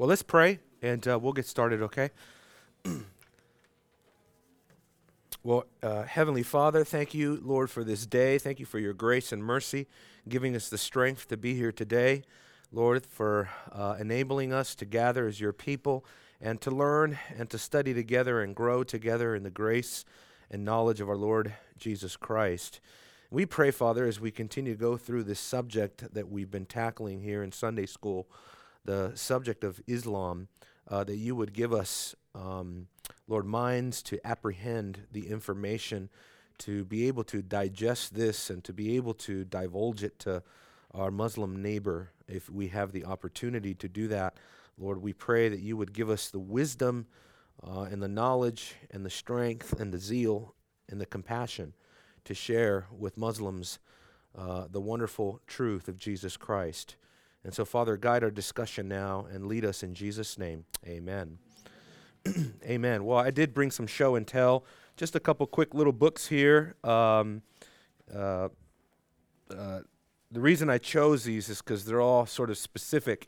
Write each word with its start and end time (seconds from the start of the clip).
Well, 0.00 0.08
let's 0.08 0.22
pray 0.22 0.60
and 0.80 1.06
uh, 1.06 1.18
we'll 1.18 1.34
get 1.34 1.44
started, 1.44 1.82
okay? 1.82 2.08
well, 5.42 5.66
uh, 5.82 6.04
Heavenly 6.04 6.42
Father, 6.42 6.84
thank 6.84 7.12
you, 7.12 7.38
Lord, 7.44 7.68
for 7.68 7.84
this 7.84 8.06
day. 8.06 8.38
Thank 8.38 8.58
you 8.60 8.64
for 8.64 8.78
your 8.78 8.94
grace 8.94 9.30
and 9.30 9.44
mercy, 9.44 9.88
giving 10.26 10.56
us 10.56 10.70
the 10.70 10.78
strength 10.78 11.28
to 11.28 11.36
be 11.36 11.54
here 11.54 11.70
today. 11.70 12.22
Lord, 12.72 13.04
for 13.04 13.50
uh, 13.72 13.96
enabling 14.00 14.54
us 14.54 14.74
to 14.76 14.86
gather 14.86 15.28
as 15.28 15.38
your 15.38 15.52
people 15.52 16.06
and 16.40 16.62
to 16.62 16.70
learn 16.70 17.18
and 17.36 17.50
to 17.50 17.58
study 17.58 17.92
together 17.92 18.40
and 18.40 18.56
grow 18.56 18.82
together 18.82 19.34
in 19.34 19.42
the 19.42 19.50
grace 19.50 20.06
and 20.50 20.64
knowledge 20.64 21.02
of 21.02 21.10
our 21.10 21.14
Lord 21.14 21.52
Jesus 21.76 22.16
Christ. 22.16 22.80
We 23.30 23.44
pray, 23.44 23.70
Father, 23.70 24.06
as 24.06 24.18
we 24.18 24.30
continue 24.30 24.72
to 24.72 24.80
go 24.80 24.96
through 24.96 25.24
this 25.24 25.40
subject 25.40 26.14
that 26.14 26.30
we've 26.30 26.50
been 26.50 26.64
tackling 26.64 27.20
here 27.20 27.42
in 27.42 27.52
Sunday 27.52 27.84
school, 27.84 28.26
the 28.84 29.12
subject 29.14 29.64
of 29.64 29.80
Islam, 29.86 30.48
uh, 30.88 31.04
that 31.04 31.16
you 31.16 31.36
would 31.36 31.52
give 31.52 31.72
us, 31.72 32.14
um, 32.34 32.88
Lord, 33.28 33.46
minds 33.46 34.02
to 34.02 34.24
apprehend 34.26 35.06
the 35.12 35.28
information, 35.28 36.08
to 36.58 36.84
be 36.84 37.08
able 37.08 37.24
to 37.24 37.42
digest 37.42 38.14
this 38.14 38.50
and 38.50 38.62
to 38.64 38.72
be 38.72 38.96
able 38.96 39.14
to 39.14 39.44
divulge 39.44 40.02
it 40.02 40.18
to 40.20 40.42
our 40.92 41.10
Muslim 41.10 41.62
neighbor 41.62 42.10
if 42.28 42.50
we 42.50 42.68
have 42.68 42.92
the 42.92 43.04
opportunity 43.04 43.74
to 43.74 43.88
do 43.88 44.08
that. 44.08 44.36
Lord, 44.76 45.00
we 45.00 45.12
pray 45.12 45.48
that 45.48 45.60
you 45.60 45.76
would 45.76 45.92
give 45.92 46.10
us 46.10 46.28
the 46.28 46.38
wisdom 46.38 47.06
uh, 47.66 47.82
and 47.82 48.02
the 48.02 48.08
knowledge 48.08 48.74
and 48.90 49.04
the 49.04 49.10
strength 49.10 49.78
and 49.78 49.92
the 49.92 49.98
zeal 49.98 50.54
and 50.88 51.00
the 51.00 51.06
compassion 51.06 51.74
to 52.24 52.34
share 52.34 52.86
with 52.96 53.16
Muslims 53.16 53.78
uh, 54.36 54.66
the 54.70 54.80
wonderful 54.80 55.40
truth 55.46 55.88
of 55.88 55.96
Jesus 55.96 56.36
Christ. 56.36 56.96
And 57.44 57.54
so, 57.54 57.64
Father, 57.64 57.96
guide 57.96 58.22
our 58.22 58.30
discussion 58.30 58.88
now 58.88 59.26
and 59.32 59.46
lead 59.46 59.64
us 59.64 59.82
in 59.82 59.94
Jesus' 59.94 60.38
name. 60.38 60.64
Amen. 60.86 61.38
Amen. 62.64 63.04
Well, 63.04 63.18
I 63.18 63.30
did 63.30 63.54
bring 63.54 63.70
some 63.70 63.86
show 63.86 64.14
and 64.14 64.26
tell, 64.26 64.64
just 64.96 65.16
a 65.16 65.20
couple 65.20 65.46
quick 65.46 65.74
little 65.74 65.92
books 65.92 66.26
here. 66.26 66.74
Um, 66.84 67.42
uh, 68.14 68.48
uh, 69.50 69.80
the 70.30 70.40
reason 70.40 70.68
I 70.68 70.78
chose 70.78 71.24
these 71.24 71.48
is 71.48 71.62
because 71.62 71.84
they're 71.86 72.00
all 72.00 72.26
sort 72.26 72.50
of 72.50 72.58
specific 72.58 73.26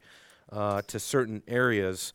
uh, 0.51 0.83
to 0.83 0.99
certain 0.99 1.43
areas. 1.49 2.13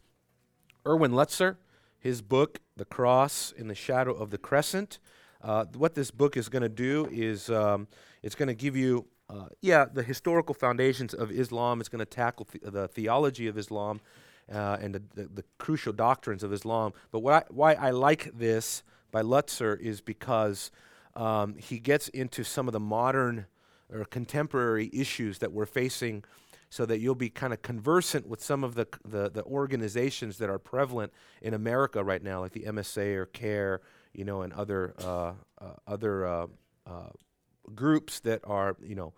Erwin 0.86 1.12
Lutzer, 1.12 1.58
his 2.00 2.22
book, 2.22 2.60
The 2.78 2.86
Cross 2.86 3.54
in 3.58 3.68
the 3.68 3.76
Shadow 3.76 4.14
of 4.14 4.30
the 4.30 4.38
Crescent. 4.38 5.00
Uh, 5.42 5.66
what 5.76 5.96
this 5.96 6.12
book 6.12 6.38
is 6.38 6.48
going 6.48 6.62
to 6.62 6.70
do 6.70 7.08
is 7.12 7.50
um, 7.50 7.88
it's 8.24 8.36
going 8.36 8.48
to 8.48 8.56
give 8.56 8.76
you, 8.76 9.06
uh, 9.30 9.48
yeah, 9.62 9.86
the 9.92 10.04
historical 10.04 10.56
foundations 10.56 11.14
of 11.14 11.32
Islam. 11.32 11.80
It's 11.80 11.90
going 11.90 12.00
to 12.00 12.06
tackle 12.06 12.46
th- 12.46 12.64
the 12.66 12.88
theology 12.88 13.48
of 13.48 13.58
Islam 13.58 14.00
uh, 14.52 14.78
and 14.80 14.96
the, 14.96 15.04
the, 15.16 15.28
the, 15.28 15.44
crucial 15.58 15.92
doctrines 15.92 16.44
of 16.44 16.54
Islam. 16.54 16.94
But 17.12 17.26
I, 17.26 17.44
why 17.50 17.74
I 17.74 17.90
like 17.90 18.38
this 18.38 18.84
by 19.12 19.22
Lutzer 19.22 19.80
is 19.80 20.00
because 20.00 20.72
um, 21.16 21.56
he 21.58 21.80
gets 21.80 22.08
into 22.10 22.44
some 22.44 22.68
of 22.68 22.74
the 22.74 22.80
modern 22.80 23.48
or 23.92 24.06
contemporary 24.06 24.90
issues 24.94 25.40
that 25.40 25.52
we're 25.52 25.66
facing 25.66 26.24
so 26.70 26.86
that 26.86 27.00
you'll 27.00 27.16
be 27.16 27.30
kind 27.30 27.54
of 27.54 27.62
conversant 27.62 28.28
with 28.28 28.42
some 28.42 28.64
of 28.64 28.76
the, 28.76 28.88
the, 29.06 29.30
the, 29.30 29.44
organizations 29.44 30.38
that 30.38 30.50
are 30.50 30.60
prevalent 30.60 31.14
in 31.42 31.54
America 31.54 32.04
right 32.04 32.22
now, 32.22 32.42
like 32.42 32.52
the 32.52 32.64
MSA 32.64 33.16
or 33.16 33.26
CAIR, 33.28 33.82
you 34.14 34.26
know, 34.26 34.42
and 34.42 34.52
other, 34.52 34.94
uh, 35.00 35.32
uh, 35.60 35.74
other 35.88 36.26
uh, 36.26 36.48
uh, 36.86 37.10
groups 37.76 38.20
that 38.22 38.42
are, 38.44 38.76
you 38.82 38.96
know, 38.96 39.14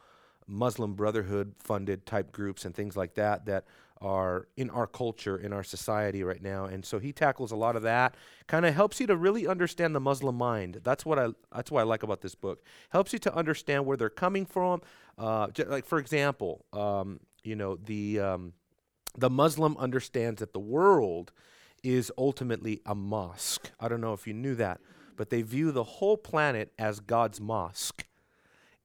Muslim 0.48 0.96
Brotherhood 0.96 1.54
funded 1.60 2.06
type 2.06 2.32
groups 2.32 2.66
and 2.66 2.76
things 2.76 2.98
like 2.98 3.16
that 3.16 3.46
that 3.46 3.66
are 4.02 4.48
in 4.56 4.70
our 4.70 4.88
culture, 4.88 5.38
in 5.38 5.52
our 5.52 5.64
society 5.64 6.24
right 6.24 6.42
now. 6.42 6.66
And 6.66 6.86
so 6.86 7.00
he 7.00 7.12
tackles 7.12 7.52
a 7.52 7.56
lot 7.56 7.76
of 7.76 7.84
that. 7.84 8.16
Kind 8.48 8.66
of 8.66 8.74
helps 8.74 9.00
you 9.00 9.08
to 9.08 9.18
really 9.18 9.46
understand 9.46 9.94
the 9.94 10.00
Muslim 10.00 10.36
mind. 10.36 10.82
That's 10.84 11.06
what 11.06 11.20
I 11.20 11.28
that's 11.54 11.70
what 11.70 11.82
I 11.82 11.84
like 11.84 12.04
about 12.04 12.22
this 12.22 12.36
book. 12.36 12.64
Helps 12.90 13.14
you 13.14 13.20
to 13.20 13.36
understand 13.36 13.86
where 13.86 13.98
they're 13.98 14.10
coming 14.10 14.46
from. 14.46 14.82
Uh, 15.18 15.48
like 15.68 15.86
for 15.86 16.00
example, 16.00 16.66
um, 16.72 17.20
you 17.44 17.56
know 17.56 17.76
the 17.76 18.20
um, 18.20 18.54
the 19.18 19.30
Muslim 19.30 19.76
understands 19.78 20.40
that 20.40 20.54
the 20.54 20.60
world 20.60 21.32
is 21.84 22.12
ultimately 22.18 22.82
a 22.86 22.96
mosque. 22.96 23.72
I 23.80 23.88
don't 23.88 24.02
know 24.02 24.14
if 24.14 24.28
you 24.28 24.34
knew 24.34 24.56
that, 24.56 24.80
but 25.18 25.30
they 25.30 25.42
view 25.42 25.72
the 25.72 25.84
whole 25.84 26.18
planet 26.18 26.72
as 26.78 27.00
God's 27.00 27.40
mosque, 27.40 28.06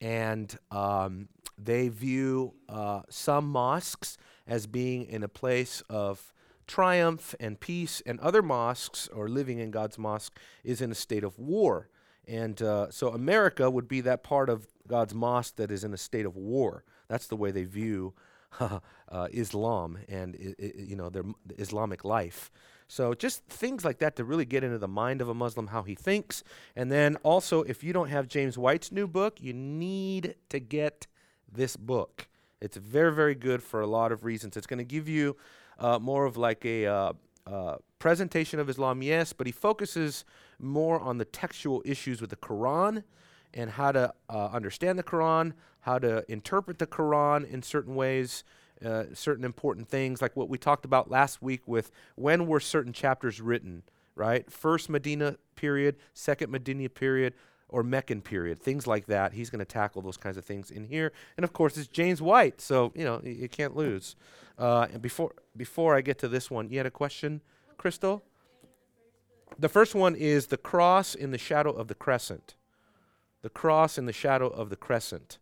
and 0.04 0.58
um, 0.70 1.28
they 1.56 1.88
view 1.88 2.52
uh, 2.68 3.00
some 3.08 3.48
mosques 3.48 4.18
as 4.46 4.66
being 4.66 5.06
in 5.06 5.22
a 5.22 5.28
place 5.28 5.82
of 5.88 6.34
triumph 6.66 7.34
and 7.40 7.58
peace, 7.58 8.02
and 8.04 8.20
other 8.20 8.42
mosques 8.42 9.08
or 9.08 9.28
living 9.28 9.58
in 9.58 9.70
God's 9.70 9.96
mosque 9.96 10.38
is 10.62 10.82
in 10.82 10.92
a 10.92 10.94
state 10.94 11.24
of 11.24 11.38
war. 11.38 11.88
And 12.28 12.60
uh, 12.60 12.90
so 12.90 13.08
America 13.08 13.70
would 13.70 13.88
be 13.88 14.02
that 14.02 14.22
part 14.22 14.50
of 14.50 14.68
God's 14.86 15.14
mosque 15.14 15.56
that 15.56 15.70
is 15.70 15.84
in 15.84 15.94
a 15.94 15.98
state 15.98 16.26
of 16.26 16.36
war. 16.36 16.84
That's 17.08 17.26
the 17.26 17.36
way 17.36 17.50
they 17.50 17.64
view 17.64 18.12
uh, 18.60 18.80
Islam 19.32 19.98
and 20.06 20.36
you 20.58 20.96
know 20.96 21.08
their 21.08 21.24
Islamic 21.56 22.04
life. 22.04 22.50
So 22.86 23.14
just 23.14 23.44
things 23.46 23.84
like 23.84 23.98
that 23.98 24.16
to 24.16 24.24
really 24.24 24.44
get 24.44 24.62
into 24.62 24.78
the 24.78 24.88
mind 24.88 25.20
of 25.20 25.28
a 25.28 25.34
Muslim, 25.34 25.68
how 25.68 25.82
he 25.82 25.94
thinks, 25.94 26.44
and 26.76 26.92
then 26.92 27.16
also 27.22 27.62
if 27.62 27.82
you 27.82 27.92
don't 27.92 28.08
have 28.08 28.28
James 28.28 28.58
White's 28.58 28.92
new 28.92 29.06
book, 29.06 29.40
you 29.40 29.52
need 29.52 30.34
to 30.50 30.60
get 30.60 31.06
this 31.50 31.76
book. 31.76 32.28
It's 32.60 32.76
very, 32.76 33.12
very 33.12 33.34
good 33.34 33.62
for 33.62 33.80
a 33.80 33.86
lot 33.86 34.12
of 34.12 34.24
reasons. 34.24 34.56
It's 34.56 34.66
going 34.66 34.78
to 34.78 34.84
give 34.84 35.08
you 35.08 35.36
uh, 35.78 35.98
more 35.98 36.24
of 36.24 36.36
like 36.36 36.64
a 36.64 36.86
uh, 36.86 37.12
uh, 37.46 37.76
presentation 37.98 38.58
of 38.60 38.68
Islam, 38.68 39.02
yes, 39.02 39.32
but 39.32 39.46
he 39.46 39.52
focuses 39.52 40.24
more 40.58 41.00
on 41.00 41.18
the 41.18 41.24
textual 41.24 41.82
issues 41.84 42.20
with 42.20 42.30
the 42.30 42.36
Quran 42.36 43.02
and 43.52 43.70
how 43.70 43.92
to 43.92 44.12
uh, 44.28 44.46
understand 44.46 44.98
the 44.98 45.02
Quran, 45.02 45.52
how 45.80 45.98
to 45.98 46.24
interpret 46.30 46.78
the 46.78 46.86
Quran 46.86 47.48
in 47.48 47.62
certain 47.62 47.94
ways. 47.94 48.44
Uh, 48.84 49.04
certain 49.14 49.44
important 49.44 49.88
things, 49.88 50.20
like 50.20 50.36
what 50.36 50.48
we 50.48 50.58
talked 50.58 50.84
about 50.84 51.10
last 51.10 51.40
week 51.40 51.62
with 51.66 51.90
when 52.16 52.46
were 52.46 52.60
certain 52.60 52.92
chapters 52.92 53.40
written, 53.40 53.82
right? 54.14 54.50
First 54.50 54.90
Medina 54.90 55.36
period, 55.56 55.96
second 56.12 56.50
Medina 56.50 56.88
period, 56.88 57.34
or 57.68 57.82
Meccan 57.82 58.20
period, 58.20 58.60
things 58.60 58.86
like 58.86 59.06
that. 59.06 59.32
He's 59.32 59.50
going 59.50 59.58
to 59.60 59.64
tackle 59.64 60.02
those 60.02 60.16
kinds 60.16 60.36
of 60.36 60.44
things 60.44 60.70
in 60.70 60.84
here. 60.84 61.12
And 61.36 61.44
of 61.44 61.52
course, 61.52 61.76
it's 61.76 61.88
James 61.88 62.22
White, 62.22 62.60
so 62.60 62.92
you 62.94 63.04
know 63.04 63.20
you, 63.24 63.48
can't 63.48 63.74
lose. 63.74 64.16
Uh, 64.58 64.86
and 64.92 65.02
before 65.02 65.32
before 65.56 65.96
I 65.96 66.00
get 66.00 66.18
to 66.18 66.28
this 66.28 66.50
one, 66.50 66.68
you 66.68 66.78
had 66.78 66.86
a 66.86 66.90
question, 66.90 67.40
Crystal. 67.76 68.22
The 69.58 69.68
first 69.68 69.94
one 69.94 70.14
is 70.14 70.46
the 70.46 70.56
cross 70.56 71.14
in 71.14 71.30
the 71.30 71.38
shadow 71.38 71.70
of 71.70 71.88
the 71.88 71.94
crescent. 71.94 72.54
The 73.42 73.50
cross 73.50 73.98
in 73.98 74.06
the 74.06 74.12
shadow 74.12 74.48
of 74.48 74.70
the 74.70 74.76
crescent, 74.76 75.38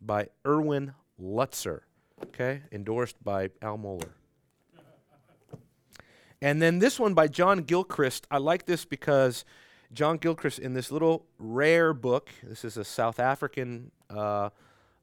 by 0.00 0.28
Erwin 0.46 0.94
Lutzer. 1.20 1.80
Okay, 2.24 2.62
endorsed 2.72 3.22
by 3.22 3.50
Al 3.62 3.78
Mohler. 3.78 4.10
And 6.40 6.62
then 6.62 6.78
this 6.78 7.00
one 7.00 7.14
by 7.14 7.26
John 7.26 7.62
Gilchrist. 7.62 8.26
I 8.30 8.38
like 8.38 8.66
this 8.66 8.84
because 8.84 9.44
John 9.92 10.18
Gilchrist, 10.18 10.58
in 10.58 10.74
this 10.74 10.92
little 10.92 11.26
rare 11.38 11.92
book, 11.92 12.30
this 12.42 12.64
is 12.64 12.76
a 12.76 12.84
South 12.84 13.18
African 13.18 13.90
uh, 14.08 14.50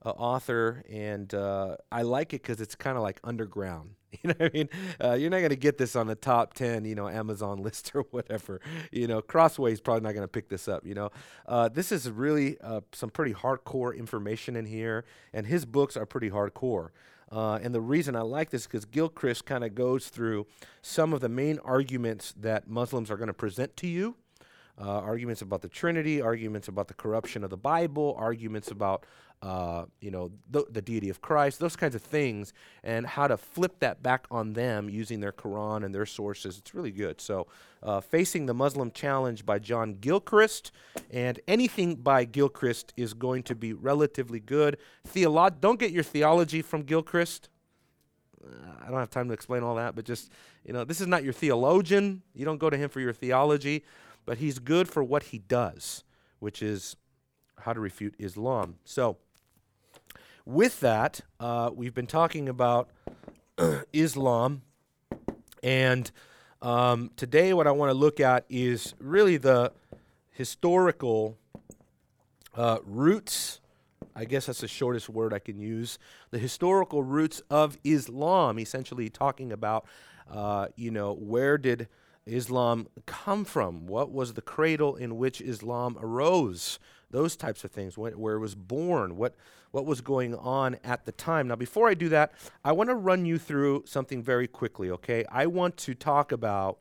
uh, 0.06 0.10
author, 0.10 0.84
and 0.90 1.34
uh, 1.34 1.78
I 1.92 2.04
like 2.04 2.34
it 2.34 2.42
because 2.42 2.62
it's 2.62 2.76
kind 2.76 2.96
of 2.96 3.04
like 3.04 3.20
underground. 3.24 3.96
You 4.24 4.30
know 4.30 4.46
I 4.46 4.50
mean? 4.54 4.70
Uh, 5.04 5.14
you're 5.14 5.30
not 5.30 5.40
going 5.40 5.50
to 5.50 5.56
get 5.56 5.78
this 5.78 5.96
on 5.96 6.08
the 6.08 6.16
top 6.16 6.54
10, 6.54 6.86
you 6.86 6.96
know, 6.96 7.08
Amazon 7.08 7.58
list 7.64 7.92
or 7.94 8.04
whatever. 8.12 8.62
You 8.92 9.08
know, 9.08 9.22
Crossway's 9.22 9.80
probably 9.80 10.02
not 10.02 10.14
going 10.14 10.24
to 10.24 10.28
pick 10.28 10.50
this 10.50 10.68
up, 10.68 10.86
you 10.86 10.94
know. 10.94 11.12
Uh, 11.46 11.70
this 11.70 11.92
is 11.92 12.10
really 12.10 12.60
uh, 12.62 12.82
some 12.92 13.10
pretty 13.10 13.34
hardcore 13.34 13.96
information 13.96 14.56
in 14.56 14.66
here, 14.66 15.06
and 15.34 15.46
his 15.48 15.66
books 15.66 15.96
are 15.98 16.06
pretty 16.06 16.30
hardcore. 16.30 16.90
Uh, 17.32 17.60
and 17.62 17.74
the 17.74 17.82
reason 17.82 18.16
I 18.16 18.22
like 18.22 18.52
this 18.52 18.62
is 18.62 18.68
because 18.68 18.86
Gilchrist 18.86 19.46
kind 19.46 19.64
of 19.64 19.76
goes 19.76 20.10
through 20.10 20.46
some 20.82 21.12
of 21.12 21.22
the 21.22 21.30
main 21.30 21.60
arguments 21.60 22.34
that 22.40 22.68
Muslims 22.68 23.10
are 23.10 23.18
going 23.18 23.28
to 23.28 23.34
present 23.34 23.76
to 23.78 23.88
you 23.88 24.16
uh, 24.80 25.00
arguments 25.00 25.42
about 25.42 25.62
the 25.62 25.70
Trinity, 25.70 26.22
arguments 26.22 26.68
about 26.68 26.88
the 26.88 26.94
corruption 26.94 27.44
of 27.44 27.50
the 27.50 27.58
Bible, 27.58 28.16
arguments 28.18 28.72
about 28.72 29.06
uh, 29.42 29.86
you 30.02 30.12
know 30.12 30.32
the, 30.50 30.66
the, 30.70 30.82
deity 30.82 31.10
of 31.10 31.22
Christ, 31.22 31.60
those 31.60 31.76
kinds 31.76 31.96
of 31.96 32.02
things, 32.02 32.54
and 32.84 33.06
how 33.06 33.28
to 33.28 33.38
flip 33.38 33.80
that 33.80 34.02
back 34.02 34.26
on 34.32 34.54
them 34.54 34.90
using 34.90 35.20
their 35.20 35.32
Quran 35.32 35.86
and 35.86 35.94
their 35.94 36.06
sources. 36.06 36.58
It's 36.58 36.74
really 36.74 36.92
good. 36.92 37.22
So, 37.22 37.48
uh, 37.84 38.02
facing 38.02 38.46
the 38.46 38.54
Muslim 38.54 38.92
challenge 38.92 39.46
by 39.46 39.60
John 39.60 39.94
Gilchrist, 39.94 40.72
and 41.12 41.40
anything 41.48 41.96
by 41.96 42.26
Gilchrist 42.26 42.94
is 42.98 43.14
going 43.14 43.44
to 43.44 43.56
be 43.56 43.74
relatively 43.74 44.40
good. 44.40 44.78
Theolo- 45.08 45.60
don't 45.60 45.80
get 45.80 45.92
your 45.92 46.04
theology 46.04 46.62
from 46.62 46.84
Gilchrist. 46.84 47.50
I 48.84 48.90
don't 48.90 49.00
have 49.00 49.10
time 49.10 49.28
to 49.28 49.34
explain 49.34 49.64
all 49.64 49.76
that, 49.76 49.96
but 49.96 50.06
just 50.06 50.32
you 50.64 50.74
know, 50.74 50.84
this 50.84 51.02
is 51.02 51.08
not 51.08 51.24
your 51.24 51.34
theologian. 51.34 52.22
You 52.34 52.46
don't 52.46 52.60
go 52.60 52.70
to 52.70 52.78
him 52.78 52.90
for 52.90 53.00
your 53.00 53.14
theology 53.14 53.84
but 54.26 54.40
he's 54.40 54.60
good 54.60 54.88
for 54.88 55.04
what 55.04 55.24
he 55.24 55.38
does, 55.38 56.04
which 56.40 56.62
is 56.62 56.96
how 57.60 57.74
to 57.74 57.80
refute 57.80 58.16
Islam. 58.20 58.78
So, 58.84 59.18
with 60.46 60.80
that, 60.82 61.22
uh, 61.40 61.72
we've 61.74 61.94
been 61.94 62.08
talking 62.08 62.50
about 62.50 62.90
Islam 63.94 64.62
And 65.64 66.12
um, 66.62 67.12
today, 67.16 67.54
what 67.54 67.68
I 67.68 67.72
want 67.72 67.90
to 67.90 67.96
look 67.98 68.20
at 68.20 68.46
is 68.50 68.94
really 69.00 69.38
the 69.38 69.72
historical 70.32 71.38
uh, 72.56 72.80
roots. 72.86 73.62
I 74.16 74.26
guess 74.26 74.46
that's 74.46 74.62
the 74.62 74.68
shortest 74.68 75.10
word 75.10 75.34
I 75.34 75.40
can 75.40 75.60
use. 75.60 76.00
The 76.32 76.40
historical 76.40 77.04
roots 77.04 77.42
of 77.50 77.78
Islam, 77.84 78.60
essentially 78.60 79.10
talking 79.10 79.52
about, 79.52 79.86
uh, 80.32 80.68
you 80.76 80.92
know, 80.92 81.14
where 81.14 81.58
did 81.58 81.88
Islam 82.26 82.88
come 83.06 83.46
from? 83.46 83.86
What 83.86 84.12
was 84.12 84.34
the 84.34 84.42
cradle 84.42 84.96
in 84.96 85.18
which 85.18 85.42
Islam 85.42 85.98
arose? 86.00 86.80
Those 87.12 87.36
types 87.36 87.64
of 87.64 87.72
things, 87.72 87.98
where, 87.98 88.12
where 88.12 88.36
it 88.36 88.40
was 88.40 88.56
born, 88.56 89.16
what, 89.16 89.36
what 89.72 89.86
was 89.86 90.02
going 90.02 90.36
on 90.36 90.78
at 90.84 91.06
the 91.06 91.12
time. 91.12 91.48
Now, 91.48 91.56
before 91.56 91.88
I 91.88 91.94
do 91.94 92.10
that, 92.10 92.34
I 92.64 92.72
want 92.72 92.90
to 92.90 92.96
run 92.96 93.26
you 93.26 93.38
through 93.38 93.84
something 93.86 94.24
very 94.24 94.48
quickly, 94.48 94.90
okay? 94.90 95.24
I 95.32 95.46
want 95.46 95.78
to 95.78 95.94
talk 95.94 96.32
about 96.32 96.80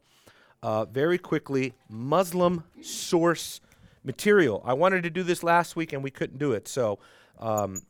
uh, 0.62 0.86
very 0.86 1.18
quickly 1.18 1.74
Muslim 1.90 2.64
source 2.80 3.60
material. 4.02 4.62
I 4.64 4.72
wanted 4.72 5.02
to 5.02 5.10
do 5.10 5.22
this 5.22 5.42
last 5.42 5.76
week 5.76 5.92
and 5.92 6.02
we 6.02 6.10
couldn't 6.10 6.38
do 6.38 6.52
it. 6.52 6.68
So, 6.68 6.98
um, 7.38 7.82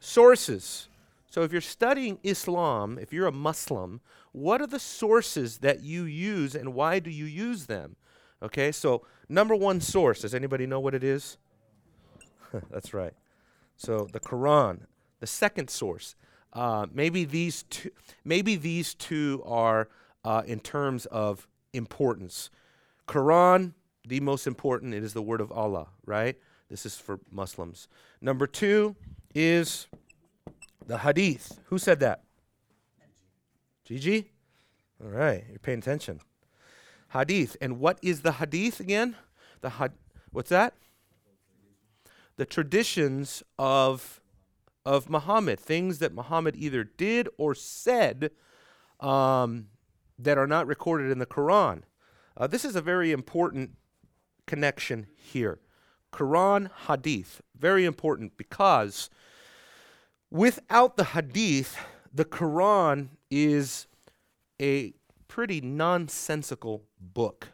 sources. 0.00 0.88
So, 1.30 1.42
if 1.42 1.52
you're 1.52 1.60
studying 1.60 2.18
Islam, 2.24 2.98
if 2.98 3.12
you're 3.12 3.28
a 3.28 3.32
Muslim, 3.32 4.00
what 4.38 4.60
are 4.60 4.66
the 4.66 4.78
sources 4.78 5.58
that 5.58 5.82
you 5.82 6.04
use 6.04 6.54
and 6.54 6.74
why 6.74 6.98
do 6.98 7.10
you 7.10 7.24
use 7.24 7.66
them? 7.66 7.96
Okay, 8.42 8.70
so 8.70 9.04
number 9.28 9.54
one 9.54 9.80
source, 9.80 10.20
does 10.20 10.34
anybody 10.34 10.66
know 10.66 10.78
what 10.78 10.94
it 10.94 11.02
is? 11.02 11.38
That's 12.70 12.94
right. 12.94 13.14
So 13.76 14.08
the 14.12 14.20
Quran. 14.20 14.82
The 15.20 15.26
second 15.26 15.68
source, 15.68 16.14
uh, 16.52 16.86
maybe 16.92 17.24
these 17.24 17.64
two, 17.64 17.90
maybe 18.24 18.54
these 18.54 18.94
two 18.94 19.42
are 19.44 19.88
uh, 20.24 20.42
in 20.46 20.60
terms 20.60 21.06
of 21.06 21.48
importance. 21.72 22.50
Quran, 23.08 23.72
the 24.06 24.20
most 24.20 24.46
important, 24.46 24.94
it 24.94 25.02
is 25.02 25.12
the 25.12 25.22
word 25.22 25.40
of 25.40 25.50
Allah, 25.50 25.88
right? 26.06 26.36
This 26.70 26.86
is 26.86 26.96
for 26.96 27.18
Muslims. 27.32 27.88
Number 28.20 28.46
two 28.46 28.94
is 29.34 29.88
the 30.86 30.98
Hadith. 30.98 31.58
Who 31.64 31.78
said 31.78 31.98
that? 31.98 32.22
Gigi? 33.88 34.30
All 35.02 35.08
right, 35.08 35.44
you're 35.48 35.58
paying 35.58 35.78
attention. 35.78 36.20
Hadith. 37.14 37.56
And 37.58 37.80
what 37.80 37.98
is 38.02 38.20
the 38.20 38.32
Hadith 38.32 38.80
again? 38.80 39.16
The 39.62 39.70
had- 39.70 39.94
What's 40.30 40.50
that? 40.50 40.74
The 42.36 42.44
traditions 42.44 43.42
of 43.58 44.20
of 44.84 45.08
Muhammad, 45.10 45.58
things 45.58 45.98
that 45.98 46.14
Muhammad 46.14 46.54
either 46.56 46.84
did 46.84 47.28
or 47.36 47.54
said 47.54 48.30
um, 49.00 49.68
that 50.18 50.38
are 50.38 50.46
not 50.46 50.66
recorded 50.66 51.10
in 51.10 51.18
the 51.18 51.26
Quran. 51.26 51.82
Uh, 52.36 52.46
this 52.46 52.64
is 52.64 52.76
a 52.76 52.80
very 52.80 53.12
important 53.12 53.72
connection 54.46 55.06
here. 55.14 55.60
Quran, 56.12 56.70
Hadith, 56.86 57.42
very 57.58 57.84
important 57.84 58.36
because 58.36 59.10
without 60.30 60.96
the 60.96 61.04
Hadith, 61.04 61.76
the 62.18 62.24
Quran 62.24 63.10
is 63.30 63.86
a 64.60 64.92
pretty 65.28 65.60
nonsensical 65.60 66.82
book. 67.00 67.52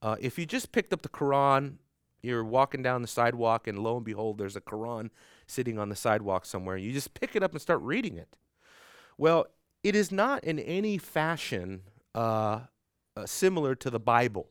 Uh, 0.00 0.14
if 0.20 0.38
you 0.38 0.46
just 0.46 0.70
picked 0.70 0.92
up 0.92 1.02
the 1.02 1.08
Quran, 1.08 1.78
you're 2.22 2.44
walking 2.44 2.80
down 2.80 3.02
the 3.02 3.08
sidewalk, 3.08 3.66
and 3.66 3.76
lo 3.80 3.96
and 3.96 4.04
behold, 4.04 4.38
there's 4.38 4.54
a 4.54 4.60
Quran 4.60 5.10
sitting 5.48 5.80
on 5.80 5.88
the 5.88 5.96
sidewalk 5.96 6.46
somewhere. 6.46 6.76
You 6.76 6.92
just 6.92 7.12
pick 7.14 7.34
it 7.34 7.42
up 7.42 7.50
and 7.50 7.60
start 7.60 7.80
reading 7.80 8.16
it. 8.16 8.36
Well, 9.18 9.48
it 9.82 9.96
is 9.96 10.12
not 10.12 10.44
in 10.44 10.60
any 10.60 10.96
fashion 10.96 11.82
uh, 12.14 12.60
uh, 13.16 13.26
similar 13.26 13.74
to 13.74 13.90
the 13.90 13.98
Bible. 13.98 14.46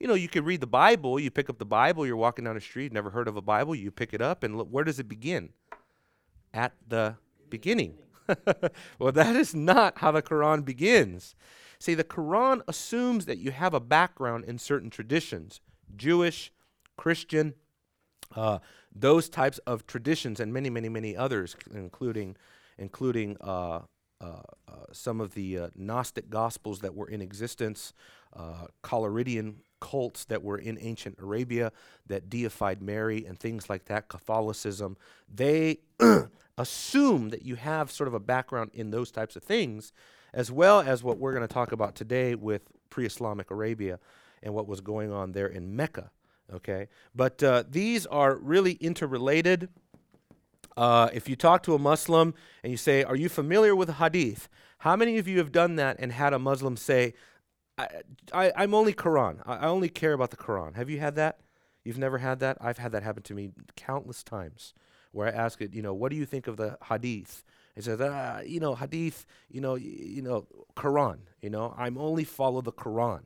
You 0.00 0.08
know, 0.08 0.14
you 0.14 0.28
can 0.28 0.44
read 0.44 0.60
the 0.60 0.66
Bible, 0.66 1.20
you 1.20 1.30
pick 1.30 1.48
up 1.48 1.60
the 1.60 1.64
Bible, 1.64 2.04
you're 2.08 2.16
walking 2.16 2.44
down 2.44 2.56
the 2.56 2.60
street, 2.60 2.92
never 2.92 3.10
heard 3.10 3.28
of 3.28 3.36
a 3.36 3.40
Bible, 3.40 3.76
you 3.76 3.92
pick 3.92 4.12
it 4.12 4.20
up, 4.20 4.42
and 4.42 4.58
look, 4.58 4.66
where 4.68 4.82
does 4.82 4.98
it 4.98 5.08
begin? 5.08 5.50
At 6.52 6.72
the 6.88 7.18
beginning. 7.48 7.98
well, 8.98 9.12
that 9.12 9.36
is 9.36 9.54
not 9.54 9.98
how 9.98 10.12
the 10.12 10.22
Quran 10.22 10.64
begins. 10.64 11.34
See, 11.78 11.94
the 11.94 12.04
Quran 12.04 12.62
assumes 12.66 13.26
that 13.26 13.38
you 13.38 13.50
have 13.50 13.74
a 13.74 13.80
background 13.80 14.44
in 14.44 14.58
certain 14.58 14.90
traditions 14.90 15.60
Jewish, 15.94 16.52
Christian, 16.96 17.54
uh, 18.34 18.58
those 18.94 19.28
types 19.28 19.58
of 19.58 19.86
traditions, 19.86 20.40
and 20.40 20.52
many, 20.52 20.70
many, 20.70 20.88
many 20.88 21.16
others, 21.16 21.56
including, 21.72 22.36
including 22.78 23.36
uh, 23.40 23.80
uh, 24.20 24.24
uh 24.24 24.72
some 24.92 25.20
of 25.20 25.34
the 25.34 25.58
uh, 25.58 25.68
Gnostic 25.74 26.30
gospels 26.30 26.80
that 26.80 26.94
were 26.94 27.08
in 27.08 27.20
existence, 27.20 27.92
uh, 28.34 28.66
Collyridian 28.82 29.56
cults 29.80 30.24
that 30.24 30.42
were 30.42 30.58
in 30.58 30.78
ancient 30.80 31.18
Arabia 31.20 31.70
that 32.06 32.30
deified 32.30 32.82
Mary 32.82 33.24
and 33.26 33.38
things 33.38 33.68
like 33.68 33.84
that, 33.86 34.08
Catholicism. 34.08 34.96
They 35.32 35.80
assume 36.58 37.30
that 37.30 37.42
you 37.42 37.56
have 37.56 37.90
sort 37.90 38.08
of 38.08 38.14
a 38.14 38.20
background 38.20 38.70
in 38.72 38.90
those 38.90 39.10
types 39.10 39.36
of 39.36 39.42
things, 39.42 39.92
as 40.32 40.50
well 40.50 40.80
as 40.80 41.02
what 41.02 41.18
we're 41.18 41.32
going 41.32 41.46
to 41.46 41.52
talk 41.52 41.72
about 41.72 41.94
today 41.94 42.34
with 42.34 42.62
pre 42.90 43.06
Islamic 43.06 43.50
Arabia 43.50 43.98
and 44.42 44.54
what 44.54 44.66
was 44.66 44.80
going 44.80 45.12
on 45.12 45.32
there 45.32 45.46
in 45.46 45.74
Mecca. 45.76 46.10
Okay? 46.52 46.88
But 47.14 47.42
uh, 47.42 47.64
these 47.68 48.06
are 48.06 48.36
really 48.36 48.72
interrelated. 48.72 49.68
Uh, 50.76 51.08
if 51.12 51.28
you 51.28 51.36
talk 51.36 51.62
to 51.64 51.74
a 51.74 51.78
Muslim 51.78 52.34
and 52.62 52.70
you 52.70 52.76
say, 52.76 53.02
Are 53.02 53.16
you 53.16 53.28
familiar 53.28 53.74
with 53.74 53.94
Hadith? 53.94 54.48
How 54.78 54.94
many 54.94 55.18
of 55.18 55.26
you 55.26 55.38
have 55.38 55.52
done 55.52 55.76
that 55.76 55.96
and 55.98 56.12
had 56.12 56.32
a 56.32 56.38
Muslim 56.38 56.76
say, 56.76 57.14
I, 58.32 58.52
am 58.56 58.72
only 58.72 58.94
Quran. 58.94 59.40
I, 59.44 59.56
I 59.56 59.66
only 59.66 59.88
care 59.88 60.12
about 60.12 60.30
the 60.30 60.36
Quran. 60.36 60.76
Have 60.76 60.88
you 60.88 60.98
had 60.98 61.14
that? 61.16 61.40
You've 61.84 61.98
never 61.98 62.18
had 62.18 62.40
that? 62.40 62.56
I've 62.60 62.78
had 62.78 62.92
that 62.92 63.02
happen 63.02 63.22
to 63.24 63.34
me 63.34 63.50
countless 63.76 64.22
times 64.22 64.74
where 65.16 65.28
I 65.28 65.30
ask 65.30 65.62
it, 65.62 65.72
you 65.72 65.80
know, 65.80 65.94
what 65.94 66.10
do 66.10 66.16
you 66.16 66.26
think 66.26 66.46
of 66.46 66.58
the 66.58 66.76
Hadith? 66.90 67.42
He 67.74 67.80
says, 67.80 68.00
ah, 68.02 68.40
you 68.40 68.60
know, 68.60 68.74
hadith, 68.74 69.26
you 69.50 69.60
know, 69.60 69.74
you 69.74 70.22
know, 70.22 70.46
Quran, 70.76 71.18
you 71.40 71.50
know, 71.50 71.74
I'm 71.76 71.96
only 71.98 72.24
follow 72.24 72.60
the 72.60 72.72
Quran. 72.72 73.24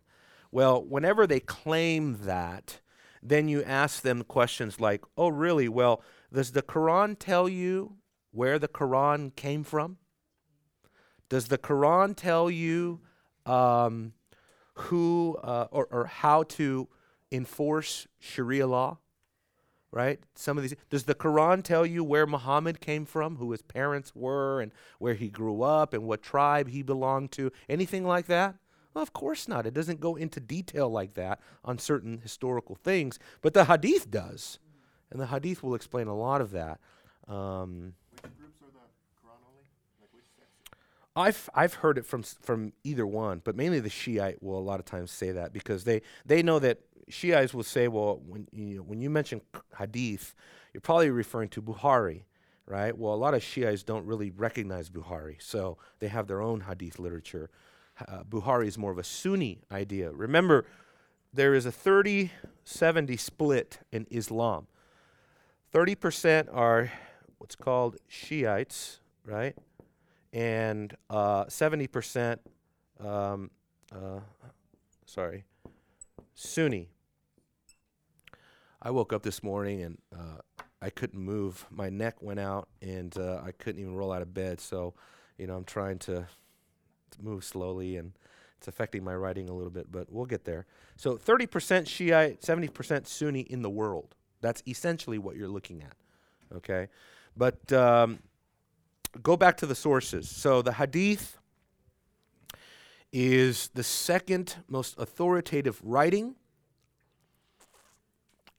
Well, 0.53 0.83
whenever 0.83 1.27
they 1.27 1.41
claim 1.41 2.19
that, 2.23 2.81
then 3.23 3.49
you 3.49 3.63
ask 3.63 4.03
them 4.03 4.23
questions 4.23 4.81
like, 4.81 5.05
oh, 5.17 5.29
really? 5.29 5.69
Well, 5.69 6.03
does 6.33 6.53
the 6.53 6.63
Quran 6.63 7.17
tell 7.19 7.49
you 7.49 7.97
where 8.33 8.59
the 8.59 8.69
Quran 8.69 9.35
came 9.37 9.63
from? 9.63 9.99
Does 11.29 11.47
the 11.47 11.59
Quran 11.59 12.17
tell 12.17 12.51
you 12.51 13.01
um, 13.47 14.15
who 14.75 15.39
uh, 15.43 15.67
or, 15.71 15.87
or 15.91 16.07
how 16.07 16.43
to 16.45 16.89
enforce 17.31 18.09
Sharia 18.19 18.67
law? 18.67 18.99
Right? 19.93 20.21
Some 20.35 20.57
of 20.57 20.63
these. 20.63 20.75
Does 20.89 21.05
the 21.05 21.15
Quran 21.15 21.63
tell 21.63 21.85
you 21.85 22.05
where 22.05 22.27
Muhammad 22.27 22.81
came 22.81 23.05
from, 23.05 23.37
who 23.37 23.51
his 23.51 23.63
parents 23.63 24.15
were, 24.15 24.61
and 24.61 24.73
where 24.99 25.15
he 25.15 25.29
grew 25.29 25.63
up, 25.63 25.93
and 25.93 26.05
what 26.05 26.23
tribe 26.23 26.69
he 26.69 26.83
belonged 26.83 27.33
to? 27.33 27.51
Anything 27.69 28.05
like 28.05 28.27
that? 28.27 28.57
Well, 28.95 29.03
of 29.03 29.13
course 29.13 29.47
not. 29.47 29.67
It 29.67 29.75
doesn't 29.75 30.01
go 30.01 30.17
into 30.17 30.41
detail 30.41 30.89
like 30.89 31.15
that 31.15 31.41
on 31.65 31.79
certain 31.79 32.19
historical 32.19 32.75
things, 32.75 33.19
but 33.41 33.55
the 33.55 33.67
Hadith 33.67 34.11
does, 34.11 34.59
and 35.11 35.21
the 35.21 35.27
Hadith 35.27 35.63
will 35.63 35.75
explain 35.75 36.07
a 36.07 36.17
lot 36.17 36.41
of 36.41 36.51
that. 36.53 36.81
Um, 37.29 37.95
which 38.23 38.37
groups 38.37 38.61
are 38.63 38.73
the 38.73 38.81
Quran 39.23 39.39
only? 39.49 39.65
Like 40.01 40.11
which? 40.13 40.25
I've 41.15 41.49
I've 41.55 41.75
heard 41.75 41.99
it 41.99 42.07
from 42.07 42.23
from 42.23 42.73
either 42.83 43.07
one, 43.07 43.43
but 43.45 43.55
mainly 43.55 43.81
the 43.81 43.91
Shiite 43.91 44.43
will 44.43 44.59
a 44.59 44.61
lot 44.61 44.81
of 44.81 44.87
times 44.87 45.11
say 45.13 45.31
that 45.33 45.53
because 45.53 45.85
they 45.85 46.03
they 46.27 46.43
know 46.43 46.59
that 46.59 46.81
Shiites 47.11 47.55
will 47.55 47.63
say, 47.63 47.89
well, 47.89 48.21
when 48.27 48.47
you, 48.53 48.83
when 48.83 49.01
you 49.01 49.11
mention 49.11 49.41
hadith, 49.79 50.35
you're 50.73 50.81
probably 50.81 51.11
referring 51.11 51.49
to 51.51 51.63
Bukhari, 51.63 52.23
right? 52.67 52.97
Well, 52.97 53.15
a 53.15 53.17
lot 53.17 53.35
of 53.35 53.43
Shiites 53.43 53.83
don't 53.83 54.07
really 54.07 54.31
recognize 54.31 54.91
Bukhari, 54.91 55.37
so 55.41 55.79
they 55.99 56.09
have 56.09 56.27
their 56.27 56.41
own 56.41 56.63
hadith 56.63 56.99
literature. 56.99 57.51
Uh, 58.09 58.23
Bukhari 58.25 58.67
is 58.67 58.79
more 58.79 58.93
of 58.93 58.99
a 58.99 59.05
Sunni 59.05 59.63
idea. 59.71 60.11
Remember, 60.11 60.65
there 61.33 61.55
is 61.55 61.67
a 61.67 61.73
30 61.73 62.31
70 62.65 63.17
split 63.17 63.81
in 63.91 64.07
Islam. 64.11 64.67
30% 65.75 66.49
are 66.53 66.93
what's 67.39 67.57
called 67.57 67.97
Shiites, 68.07 69.01
right? 69.25 69.57
And 70.33 70.95
uh, 71.09 71.47
70%, 71.47 72.39
um, 73.05 73.51
uh, 73.93 74.21
sorry, 75.05 75.45
Sunni. 76.35 76.89
I 78.83 78.91
woke 78.91 79.13
up 79.13 79.23
this 79.23 79.43
morning 79.43 79.83
and 79.83 79.99
uh, 80.15 80.41
I 80.81 80.91
couldn't 80.91 81.21
move. 81.21 81.67
My 81.71 81.91
neck 81.91 82.23
went 82.23 82.41
out 82.41 82.69
and 82.81 83.17
uh, 83.19 83.43
I 83.45 83.53
couldn't 83.53 83.81
even 83.81 83.95
roll 83.95 84.13
out 84.13 84.23
of 84.23 84.33
bed. 84.33 84.61
So, 84.61 84.95
you 85.39 85.47
know, 85.47 85.57
I'm 85.57 85.65
trying 85.65 85.99
to, 86.01 86.27
to 87.11 87.23
move 87.23 87.45
slowly 87.45 87.97
and 87.97 88.13
it's 88.57 88.69
affecting 88.69 89.05
my 89.05 89.15
writing 89.15 89.49
a 89.49 89.53
little 89.53 89.71
bit, 89.71 89.91
but 89.91 90.11
we'll 90.11 90.27
get 90.27 90.45
there. 90.45 90.67
So, 90.97 91.17
30% 91.17 91.87
Shiite, 91.87 92.41
70% 92.43 93.07
Sunni 93.07 93.41
in 93.41 93.63
the 93.63 93.71
world. 93.71 94.15
That's 94.41 94.63
essentially 94.67 95.19
what 95.19 95.37
you're 95.37 95.49
looking 95.49 95.83
at. 95.83 95.95
Okay? 96.57 96.89
But 97.37 97.73
um, 97.73 98.19
go 99.23 99.37
back 99.37 99.57
to 99.59 99.67
the 99.67 99.75
sources. 99.75 100.29
So, 100.29 100.63
the 100.63 100.73
Hadith, 100.73 101.39
is 103.13 103.71
the 103.75 103.83
second 103.83 104.57
most 104.69 104.99
authoritative 104.99 105.81
writing, 105.83 106.37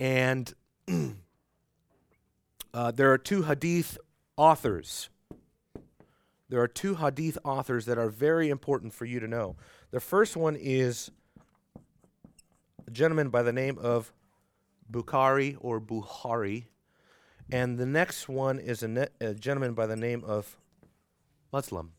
and 0.02 0.54
uh, 2.74 2.92
there 2.92 3.14
are 3.14 3.20
two 3.20 3.44
hadith 3.44 4.00
authors. 4.36 5.10
There 6.50 6.60
are 6.60 6.68
two 6.68 6.96
hadith 6.96 7.38
authors 7.46 7.86
that 7.86 8.00
are 8.00 8.10
very 8.10 8.50
important 8.50 8.96
for 8.96 9.06
you 9.06 9.20
to 9.20 9.28
know. 9.28 9.56
The 9.92 10.00
first 10.00 10.36
one 10.36 10.58
is 10.60 11.12
a 12.88 12.92
gentleman 12.92 13.30
by 13.30 13.44
the 13.44 13.54
name 13.54 13.78
of 13.78 14.12
Bukhari 14.92 15.56
or 15.62 15.80
Buhari, 15.80 16.66
and 17.52 17.78
the 17.78 17.86
next 17.86 18.28
one 18.28 18.58
is 18.58 18.82
a, 18.82 18.88
ne- 18.88 19.08
a 19.22 19.36
gentleman 19.36 19.74
by 19.74 19.86
the 19.86 19.96
name 19.96 20.24
of 20.26 20.58
Muslim, 21.54 21.92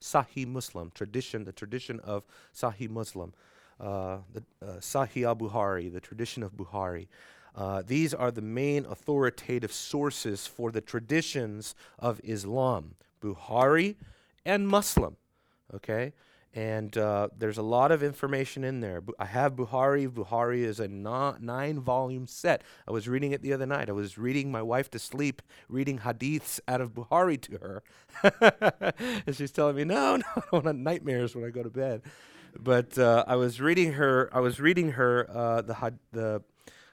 Sahih 0.00 0.46
Muslim, 0.46 0.92
tradition, 0.94 1.44
the 1.44 1.52
tradition 1.52 2.00
of 2.00 2.24
Sahih 2.54 2.88
Muslim, 2.88 3.34
uh, 3.78 4.18
the 4.32 4.42
uh, 4.62 4.76
Sahih 4.78 5.24
al 5.26 5.36
Buhari, 5.36 5.92
the 5.92 6.00
tradition 6.00 6.42
of 6.42 6.52
Buhari. 6.52 7.06
Uh, 7.54 7.82
these 7.86 8.14
are 8.14 8.30
the 8.30 8.42
main 8.42 8.86
authoritative 8.86 9.72
sources 9.72 10.46
for 10.46 10.70
the 10.70 10.80
traditions 10.80 11.74
of 11.98 12.20
Islam 12.24 12.94
Buhari 13.20 13.96
and 14.44 14.66
Muslim. 14.68 15.16
Okay? 15.74 16.12
And 16.52 16.96
uh, 16.98 17.28
there's 17.36 17.58
a 17.58 17.62
lot 17.62 17.92
of 17.92 18.02
information 18.02 18.64
in 18.64 18.80
there. 18.80 19.02
I 19.20 19.26
have 19.26 19.54
Buhari. 19.54 20.08
Buhari 20.08 20.62
is 20.62 20.80
a 20.80 20.88
nine 20.88 21.80
volume 21.80 22.26
set. 22.26 22.62
I 22.88 22.90
was 22.90 23.06
reading 23.06 23.30
it 23.30 23.40
the 23.40 23.52
other 23.52 23.66
night. 23.66 23.88
I 23.88 23.92
was 23.92 24.18
reading 24.18 24.50
my 24.50 24.62
wife 24.62 24.90
to 24.90 24.98
sleep, 24.98 25.42
reading 25.68 26.00
hadiths 26.00 26.58
out 26.66 26.80
of 26.80 26.92
Buhari 26.92 27.40
to 27.42 27.58
her. 27.58 27.82
and 29.26 29.36
she's 29.36 29.52
telling 29.52 29.76
me, 29.76 29.84
no, 29.84 30.16
no, 30.16 30.24
I 30.36 30.42
don't 30.50 30.64
want 30.64 30.78
nightmares 30.78 31.36
when 31.36 31.44
I 31.44 31.50
go 31.50 31.62
to 31.62 31.70
bed. 31.70 32.02
But 32.58 32.98
uh, 32.98 33.24
I 33.28 33.36
was 33.36 33.60
reading 33.60 33.92
her, 33.92 34.28
I 34.32 34.40
was 34.40 34.58
reading 34.58 34.92
her 34.92 35.30
uh, 35.30 35.62
the, 35.62 35.74
had, 35.74 36.00
the, 36.10 36.42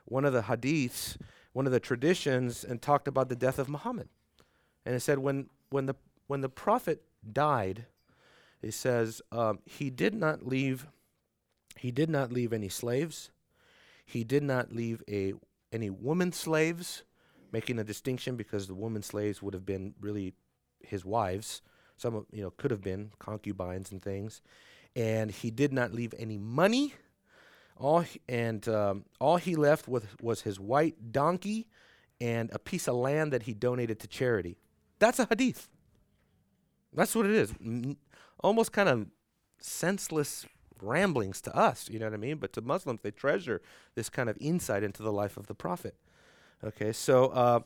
one 0.08 0.26
of 0.26 0.34
the 0.34 0.44
hadiths, 0.44 1.18
one 1.54 1.66
of 1.66 1.72
the 1.72 1.80
traditions, 1.80 2.64
and 2.64 2.82
talked 2.82 3.08
about 3.08 3.30
the 3.30 3.36
death 3.36 3.60
of 3.60 3.70
Muhammad. 3.70 4.10
And 4.86 4.96
it 4.96 5.02
said, 5.02 5.20
when, 5.20 5.50
when, 5.70 5.86
the, 5.86 5.96
when 6.28 6.42
the 6.42 6.50
prophet 6.50 7.04
died, 7.32 7.86
it 8.62 8.74
says 8.74 9.22
um, 9.32 9.60
he 9.66 9.90
did 9.90 10.14
not 10.14 10.46
leave 10.46 10.88
he 11.78 11.92
did 11.92 12.10
not 12.10 12.32
leave 12.32 12.54
any 12.54 12.70
slaves. 12.70 13.30
He 14.06 14.24
did 14.24 14.44
not 14.44 14.74
leave 14.74 15.04
a 15.08 15.34
any 15.72 15.90
woman 15.90 16.32
slaves 16.32 17.04
making 17.52 17.80
a 17.80 17.84
distinction 17.84 18.36
because 18.36 18.68
the 18.68 18.76
woman 18.76 19.02
slaves 19.02 19.42
would 19.42 19.54
have 19.54 19.66
been 19.66 19.94
really 20.00 20.34
his 20.82 21.06
wives. 21.06 21.62
Some 21.98 22.26
you 22.32 22.42
know 22.42 22.52
could 22.52 22.72
have 22.72 22.82
been 22.82 23.12
concubines 23.20 23.92
and 23.92 24.02
things. 24.02 24.42
And 24.96 25.30
he 25.30 25.52
did 25.52 25.72
not 25.72 25.94
leave 25.94 26.14
any 26.18 26.38
money 26.38 26.94
all 27.80 28.02
he, 28.02 28.22
and 28.28 28.68
um, 28.68 29.06
all 29.20 29.38
he 29.38 29.56
left 29.56 29.88
with 29.88 30.22
was 30.22 30.42
his 30.42 30.60
white 30.60 31.12
donkey 31.12 31.68
and 32.20 32.50
a 32.54 32.60
piece 32.60 32.88
of 32.88 32.96
land 32.96 33.32
that 33.32 33.44
he 33.44 33.54
donated 33.54 34.00
to 34.00 34.08
charity 34.08 34.58
that's 35.00 35.20
a 35.20 35.28
hadith 35.30 35.68
that's 36.94 37.16
what 37.16 37.26
it 37.26 37.32
is 37.32 37.54
almost 38.40 38.72
kind 38.72 38.90
of 38.90 39.08
senseless 39.60 40.46
ramblings 40.82 41.42
to 41.42 41.56
us, 41.56 41.90
you 41.90 42.00
know 42.00 42.06
what 42.06 42.14
I 42.14 42.18
mean? 42.18 42.38
But 42.38 42.54
to 42.54 42.62
Muslims, 42.62 43.02
they 43.02 43.12
treasure 43.12 43.62
this 43.96 44.10
kind 44.10 44.30
of 44.30 44.38
insight 44.40 44.84
into 44.84 45.04
the 45.04 45.12
life 45.12 45.38
of 45.38 45.48
the 45.48 45.56
Prophet. 45.56 45.96
Okay, 46.64 46.92
so. 46.92 47.28
Uh, 47.28 47.60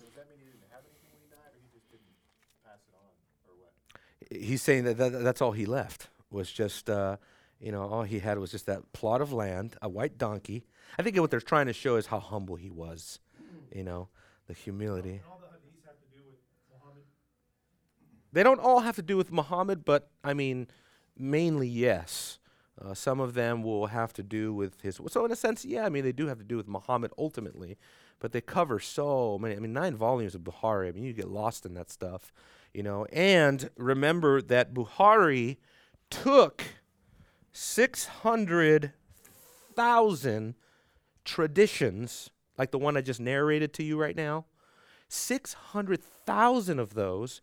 he's 4.29 4.61
saying 4.61 4.85
that, 4.85 4.97
that 4.97 5.23
that's 5.23 5.41
all 5.41 5.51
he 5.51 5.65
left 5.65 6.07
was 6.29 6.51
just, 6.51 6.89
uh, 6.89 7.17
you 7.61 7.71
know, 7.71 7.83
all 7.83 8.03
he 8.03 8.19
had 8.19 8.39
was 8.39 8.51
just 8.51 8.65
that 8.65 8.91
plot 8.91 9.21
of 9.21 9.31
land, 9.31 9.75
a 9.81 9.87
white 9.87 10.17
donkey. 10.17 10.65
I 10.97 11.03
think 11.03 11.17
what 11.17 11.29
they're 11.29 11.39
trying 11.39 11.67
to 11.67 11.73
show 11.73 11.95
is 11.95 12.07
how 12.07 12.19
humble 12.19 12.55
he 12.55 12.69
was, 12.69 13.19
you 13.73 13.83
know, 13.83 14.09
the 14.47 14.53
humility. 14.53 15.21
They 18.33 18.43
don't 18.43 18.59
all 18.59 18.79
have 18.79 18.95
to 18.95 19.01
do 19.01 19.17
with 19.17 19.31
Muhammad, 19.31 19.85
but 19.85 20.09
I 20.23 20.33
mean, 20.33 20.67
mainly 21.17 21.67
yes. 21.67 22.39
Uh, 22.81 22.93
some 22.93 23.19
of 23.19 23.33
them 23.35 23.61
will 23.61 23.87
have 23.87 24.13
to 24.13 24.23
do 24.23 24.53
with 24.53 24.81
his. 24.81 24.99
So 25.09 25.25
in 25.25 25.31
a 25.31 25.35
sense, 25.35 25.63
yeah, 25.65 25.85
I 25.85 25.89
mean 25.89 26.03
they 26.03 26.11
do 26.13 26.27
have 26.27 26.39
to 26.39 26.43
do 26.43 26.57
with 26.57 26.67
Muhammad 26.67 27.11
ultimately, 27.17 27.77
but 28.19 28.31
they 28.31 28.41
cover 28.41 28.79
so 28.79 29.37
many. 29.37 29.55
I 29.55 29.59
mean, 29.59 29.73
nine 29.73 29.95
volumes 29.95 30.33
of 30.33 30.41
Bukhari. 30.41 30.87
I 30.87 30.91
mean, 30.91 31.03
you 31.03 31.13
get 31.13 31.27
lost 31.27 31.65
in 31.65 31.73
that 31.75 31.91
stuff, 31.91 32.33
you 32.73 32.81
know. 32.81 33.05
And 33.11 33.69
remember 33.77 34.41
that 34.41 34.73
Bukhari 34.73 35.57
took 36.09 36.63
six 37.51 38.05
hundred 38.05 38.93
thousand 39.75 40.55
traditions, 41.25 42.29
like 42.57 42.71
the 42.71 42.79
one 42.79 42.97
I 42.97 43.01
just 43.01 43.19
narrated 43.19 43.73
to 43.73 43.83
you 43.83 43.99
right 43.99 44.15
now. 44.15 44.45
Six 45.07 45.53
hundred 45.53 46.01
thousand 46.03 46.79
of 46.79 46.93
those 46.93 47.41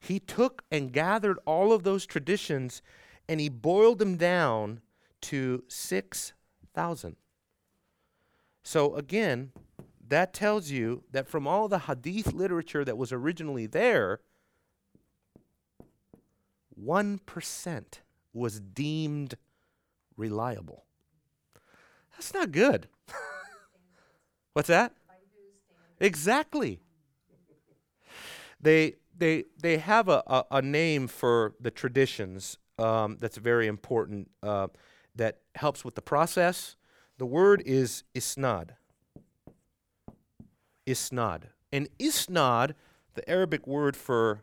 he 0.00 0.18
took 0.18 0.64
and 0.70 0.92
gathered 0.92 1.38
all 1.44 1.72
of 1.72 1.82
those 1.82 2.06
traditions 2.06 2.80
and 3.28 3.38
he 3.38 3.48
boiled 3.48 3.98
them 3.98 4.16
down 4.16 4.80
to 5.20 5.62
6,000. 5.68 7.16
So 8.62 8.94
again, 8.94 9.52
that 10.08 10.32
tells 10.32 10.70
you 10.70 11.04
that 11.12 11.28
from 11.28 11.46
all 11.46 11.68
the 11.68 11.80
hadith 11.80 12.32
literature 12.32 12.84
that 12.84 12.96
was 12.96 13.12
originally 13.12 13.66
there, 13.66 14.20
1% 16.82 17.84
was 18.32 18.60
deemed 18.60 19.34
reliable. 20.20 20.84
That's 22.12 22.32
not 22.34 22.52
good. 22.52 22.86
What's 24.52 24.68
that? 24.68 24.92
Exactly. 25.98 26.80
They 28.60 28.96
they 29.16 29.44
they 29.60 29.78
have 29.78 30.08
a, 30.08 30.22
a, 30.26 30.44
a, 30.50 30.62
name 30.62 31.08
for 31.08 31.54
the 31.60 31.70
traditions 31.70 32.58
um, 32.78 33.16
that's 33.20 33.36
very 33.36 33.66
important 33.66 34.30
uh, 34.42 34.68
that 35.14 35.38
helps 35.54 35.84
with 35.84 35.94
the 35.94 36.02
process. 36.02 36.76
The 37.18 37.26
word 37.26 37.62
is 37.66 38.04
isnad. 38.14 38.70
Isnad. 40.86 41.44
And 41.72 41.88
isnad, 41.98 42.74
the 43.14 43.28
Arabic 43.28 43.66
word 43.66 43.96
for 43.96 44.42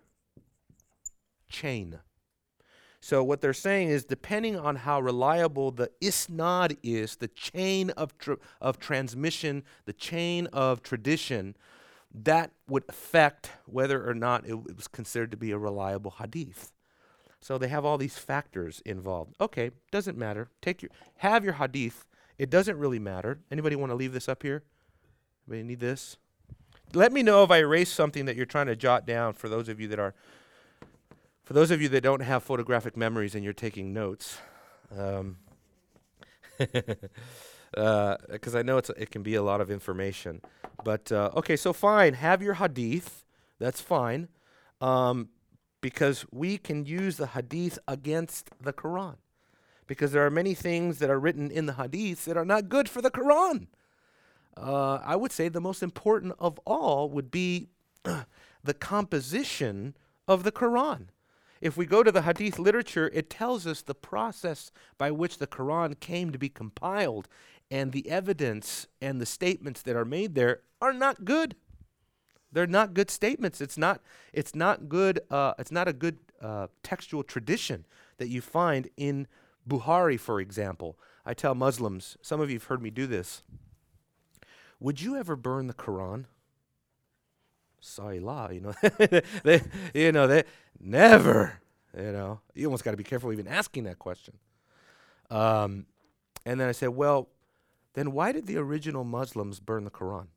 chain. 1.49 1.99
So 2.99 3.23
what 3.23 3.41
they're 3.41 3.53
saying 3.53 3.89
is, 3.89 4.05
depending 4.05 4.57
on 4.57 4.75
how 4.75 4.99
reliable 4.99 5.71
the 5.71 5.91
isnad 6.01 6.77
is, 6.81 7.15
the 7.17 7.27
chain 7.27 7.91
of 7.91 8.17
tr- 8.17 8.33
of 8.59 8.79
transmission, 8.79 9.63
the 9.85 9.93
chain 9.93 10.47
of 10.47 10.81
tradition, 10.81 11.55
that 12.13 12.51
would 12.67 12.83
affect 12.89 13.51
whether 13.65 14.07
or 14.07 14.13
not 14.13 14.45
it, 14.45 14.53
it 14.53 14.75
was 14.75 14.87
considered 14.87 15.31
to 15.31 15.37
be 15.37 15.51
a 15.51 15.57
reliable 15.57 16.15
hadith. 16.19 16.71
So 17.39 17.57
they 17.57 17.67
have 17.67 17.85
all 17.85 17.97
these 17.97 18.17
factors 18.17 18.81
involved. 18.85 19.35
Okay, 19.39 19.71
doesn't 19.91 20.17
matter. 20.17 20.49
Take 20.61 20.81
your 20.81 20.91
have 21.17 21.43
your 21.43 21.53
hadith. 21.53 22.05
It 22.37 22.49
doesn't 22.49 22.77
really 22.77 22.99
matter. 22.99 23.39
Anybody 23.51 23.75
want 23.75 23.91
to 23.91 23.95
leave 23.95 24.13
this 24.13 24.27
up 24.27 24.43
here? 24.43 24.63
Anybody 25.47 25.67
need 25.67 25.79
this? 25.79 26.17
Let 26.93 27.11
me 27.11 27.23
know 27.23 27.43
if 27.43 27.51
I 27.51 27.59
erase 27.59 27.91
something 27.91 28.25
that 28.25 28.35
you're 28.35 28.45
trying 28.45 28.67
to 28.67 28.75
jot 28.75 29.05
down 29.05 29.33
for 29.33 29.49
those 29.49 29.69
of 29.69 29.79
you 29.79 29.87
that 29.89 29.99
are 29.99 30.15
for 31.47 31.53
those 31.53 31.71
of 31.71 31.81
you 31.81 31.87
that 31.87 32.01
don't 32.01 32.19
have 32.19 32.43
photographic 32.43 32.97
memories 32.97 33.33
and 33.33 33.41
you're 33.41 33.53
taking 33.53 33.93
notes. 33.93 34.37
Um, 34.95 35.37
because 36.57 36.99
uh, 37.77 38.59
I 38.59 38.63
know 38.63 38.77
it's 38.77 38.89
it 38.89 39.11
can 39.11 39.23
be 39.23 39.35
a 39.35 39.41
lot 39.41 39.61
of 39.61 39.71
information. 39.71 40.41
But 40.83 41.09
uh, 41.09 41.31
okay, 41.37 41.55
so 41.55 41.71
fine, 41.71 42.15
have 42.15 42.41
your 42.41 42.55
hadith. 42.55 43.23
That's 43.59 43.79
fine, 43.79 44.27
um, 44.81 45.29
because 45.79 46.25
we 46.33 46.57
can 46.57 46.85
use 46.85 47.15
the 47.15 47.27
hadith 47.27 47.79
against 47.87 48.49
the 48.61 48.73
Quran, 48.73 49.15
because 49.87 50.11
there 50.11 50.25
are 50.25 50.29
many 50.29 50.53
things 50.53 50.99
that 50.99 51.09
are 51.09 51.19
written 51.19 51.49
in 51.49 51.65
the 51.65 51.75
hadith 51.75 52.25
that 52.25 52.35
are 52.35 52.45
not 52.45 52.67
good 52.67 52.89
for 52.89 53.01
the 53.01 53.09
Quran. 53.09 53.67
Uh, 54.57 54.95
I 54.95 55.15
would 55.15 55.31
say 55.31 55.47
the 55.47 55.61
most 55.61 55.81
important 55.81 56.33
of 56.39 56.59
all 56.65 57.09
would 57.09 57.31
be 57.31 57.69
the 58.03 58.73
composition 58.73 59.95
of 60.27 60.43
the 60.43 60.51
Quran. 60.51 61.07
If 61.61 61.77
we 61.77 61.85
go 61.85 62.03
to 62.03 62.11
the 62.11 62.21
Hadith 62.21 62.59
literature, 62.59 63.09
it 63.13 63.29
tells 63.29 63.65
us 63.65 63.81
the 63.81 63.95
process 63.95 64.71
by 64.97 65.11
which 65.11 65.37
the 65.37 65.47
Quran 65.47 65.99
came 65.99 66.31
to 66.31 66.37
be 66.37 66.49
compiled 66.49 67.27
and 67.69 67.91
the 67.91 68.09
evidence 68.09 68.87
and 69.01 69.19
the 69.19 69.25
statements 69.25 69.81
that 69.81 69.95
are 69.95 70.05
made 70.05 70.35
there 70.35 70.61
are 70.81 70.93
not 70.93 71.25
good. 71.25 71.55
They're 72.51 72.67
not 72.67 72.93
good 72.93 73.11
statements. 73.11 73.59
It's 73.59 73.77
not. 73.77 74.01
It's 74.31 74.55
not 74.55 74.87
good. 74.87 75.19
Uh, 75.29 75.53
it's 75.59 75.71
not 75.71 75.87
a 75.87 75.93
good 75.93 76.17
uh, 76.41 76.67
textual 76.81 77.23
tradition 77.23 77.85
that 78.17 78.29
you 78.29 78.41
find 78.41 78.89
in 78.95 79.27
Bukhari, 79.67 80.19
for 80.19 80.39
example. 80.39 80.97
I 81.25 81.33
tell 81.33 81.55
Muslims. 81.55 82.17
Some 82.21 82.39
of 82.39 82.49
you've 82.49 82.65
heard 82.65 82.81
me 82.81 82.89
do 82.89 83.05
this. 83.05 83.43
Would 84.79 85.01
you 85.01 85.17
ever 85.17 85.35
burn 85.35 85.67
the 85.67 85.73
Quran? 85.73 86.25
Sa'ilah, 87.79 88.49
you 88.51 88.61
know, 88.61 88.73
they, 89.43 89.61
you 89.93 90.11
know, 90.11 90.27
they 90.27 90.43
never, 90.79 91.59
you 91.95 92.11
know, 92.11 92.39
you 92.53 92.65
almost 92.65 92.83
got 92.83 92.91
to 92.91 92.97
be 92.97 93.03
careful 93.03 93.31
even 93.31 93.47
asking 93.47 93.83
that 93.85 93.99
question. 93.99 94.35
Um, 95.29 95.85
and 96.45 96.59
then 96.59 96.67
I 96.67 96.71
said, 96.71 96.89
well, 96.89 97.29
then 97.93 98.11
why 98.11 98.31
did 98.31 98.47
the 98.47 98.57
original 98.57 99.03
Muslims 99.03 99.59
burn 99.59 99.83
the 99.83 99.91
Quran? 99.91 100.27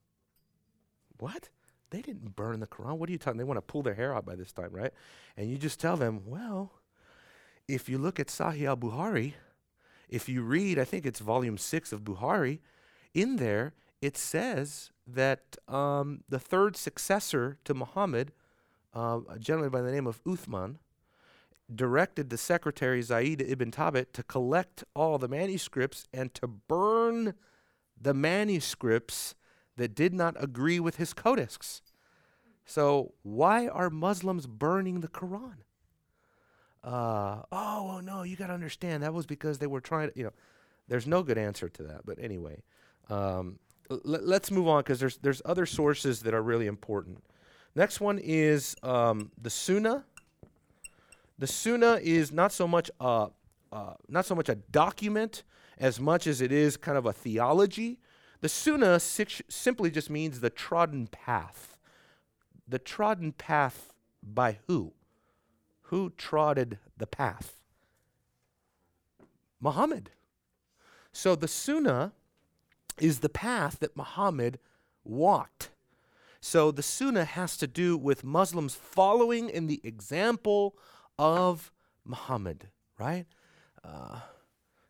What? 1.19 1.51
They 1.91 2.03
didn't 2.03 2.37
burn 2.37 2.61
the 2.61 2.67
Quran. 2.67 2.99
What 2.99 3.09
are 3.09 3.13
you 3.13 3.19
talking? 3.19 3.39
They 3.39 3.45
want 3.45 3.59
to 3.59 3.63
pull 3.63 3.83
their 3.83 3.95
hair 3.95 4.15
out 4.15 4.25
by 4.25 4.37
this 4.37 4.53
time, 4.53 4.71
right? 4.71 4.93
And 5.37 5.51
you 5.51 5.59
just 5.59 5.81
tell 5.81 5.97
them, 5.97 6.23
well, 6.25 6.73
if 7.69 7.89
you 7.89 7.99
look 7.99 8.19
at 8.19 8.29
Sahih 8.29 8.67
al 8.67 8.77
Bukhari, 8.77 9.35
if 10.09 10.29
you 10.29 10.43
read, 10.43 10.79
I 10.79 10.85
think 10.85 11.07
it's 11.07 11.21
volume 11.21 11.59
six 11.59 11.93
of 11.93 12.03
Bukhari, 12.03 12.61
in 13.15 13.37
there 13.37 13.75
it 14.01 14.17
says 14.17 14.91
that 15.07 15.57
um, 15.69 16.25
the 16.29 16.39
third 16.39 16.77
successor 16.77 17.59
to 17.65 17.75
Muhammad, 17.75 18.33
uh, 18.95 19.21
a 19.29 19.39
gentleman 19.39 19.71
by 19.71 19.83
the 19.83 19.93
name 19.93 20.07
of 20.07 20.23
Uthman, 20.25 20.77
directed 21.73 22.31
the 22.31 22.39
secretary 22.39 23.03
Zaid 23.03 23.43
ibn 23.43 23.71
Thabit 23.71 24.13
to 24.13 24.23
collect 24.23 24.85
all 24.95 25.19
the 25.19 25.29
manuscripts 25.29 26.07
and 26.13 26.33
to 26.35 26.47
burn 26.47 27.35
the 28.01 28.15
manuscripts 28.15 29.35
that 29.77 29.95
did 29.95 30.13
not 30.13 30.43
agree 30.43 30.81
with 30.81 30.97
his 30.97 31.13
codex. 31.13 31.83
So, 32.65 33.15
why 33.23 33.69
are 33.69 33.91
Muslims 33.91 34.47
burning 34.47 35.01
the 35.01 35.09
Quran? 35.09 35.57
Uh, 36.83 37.43
oh, 37.53 38.01
no, 38.03 38.23
you 38.23 38.37
got 38.37 38.47
to 38.47 38.55
understand 38.55 39.03
that 39.03 39.13
was 39.13 39.27
because 39.27 39.59
they 39.59 39.67
were 39.67 39.81
trying 39.81 40.11
to, 40.11 40.19
you 40.19 40.25
know, 40.25 40.33
there's 40.89 41.07
no 41.07 41.23
good 41.23 41.39
answer 41.39 41.69
to 41.69 41.83
that. 41.85 42.07
But 42.07 42.19
anyway, 42.19 42.63
um, 43.09 43.59
let's 44.05 44.51
move 44.51 44.69
on 44.69 44.81
because 44.81 45.01
there's, 45.01 45.19
there's 45.19 45.43
other 45.45 45.67
sources 45.67 46.21
that 46.23 46.35
are 46.35 46.43
really 46.43 46.67
important. 46.67 47.23
Next 47.75 48.01
one 48.01 48.19
is 48.19 48.77
um, 48.83 49.31
the 49.41 49.51
Sunnah. 49.51 50.05
The 51.39 51.47
Sunnah 51.47 51.99
is 52.03 52.33
not 52.33 52.53
so 52.53 52.69
much 52.69 52.91
a, 53.01 53.29
uh, 53.73 53.95
not 54.09 54.27
so 54.27 54.35
much 54.35 54.49
a 54.49 54.57
document 54.57 55.43
as 55.79 55.99
much 55.99 56.27
as 56.27 56.41
it 56.41 56.53
is 56.53 56.77
kind 56.77 56.99
of 56.99 57.07
a 57.07 57.13
theology. 57.13 57.99
The 58.41 58.49
Sunnah 58.49 59.01
simply 59.01 59.91
just 59.91 60.11
means 60.11 60.41
the 60.41 60.51
trodden 60.51 61.07
path. 61.07 61.79
The 62.69 62.79
trodden 62.79 63.33
path 63.33 63.93
by 64.23 64.59
who? 64.67 64.93
Who 65.83 66.11
trotted 66.17 66.79
the 66.97 67.07
path? 67.07 67.63
Muhammad. 69.61 70.11
So 71.13 71.35
the 71.35 71.49
Sunnah 71.49 72.13
is 72.99 73.21
the 73.21 73.29
path 73.29 73.79
that 73.81 73.97
Muhammad 73.97 74.59
walked. 75.05 75.71
So 76.41 76.71
the 76.71 76.83
Sunnah 76.83 77.25
has 77.25 77.57
to 77.59 77.67
do 77.67 77.97
with 77.97 78.25
Muslims 78.25 78.75
following 78.75 79.51
in 79.51 79.67
the 79.67 79.81
example 79.85 80.77
of 81.19 81.71
Muhammad, 82.05 82.69
right? 82.99 83.27
Uh, 83.85 84.21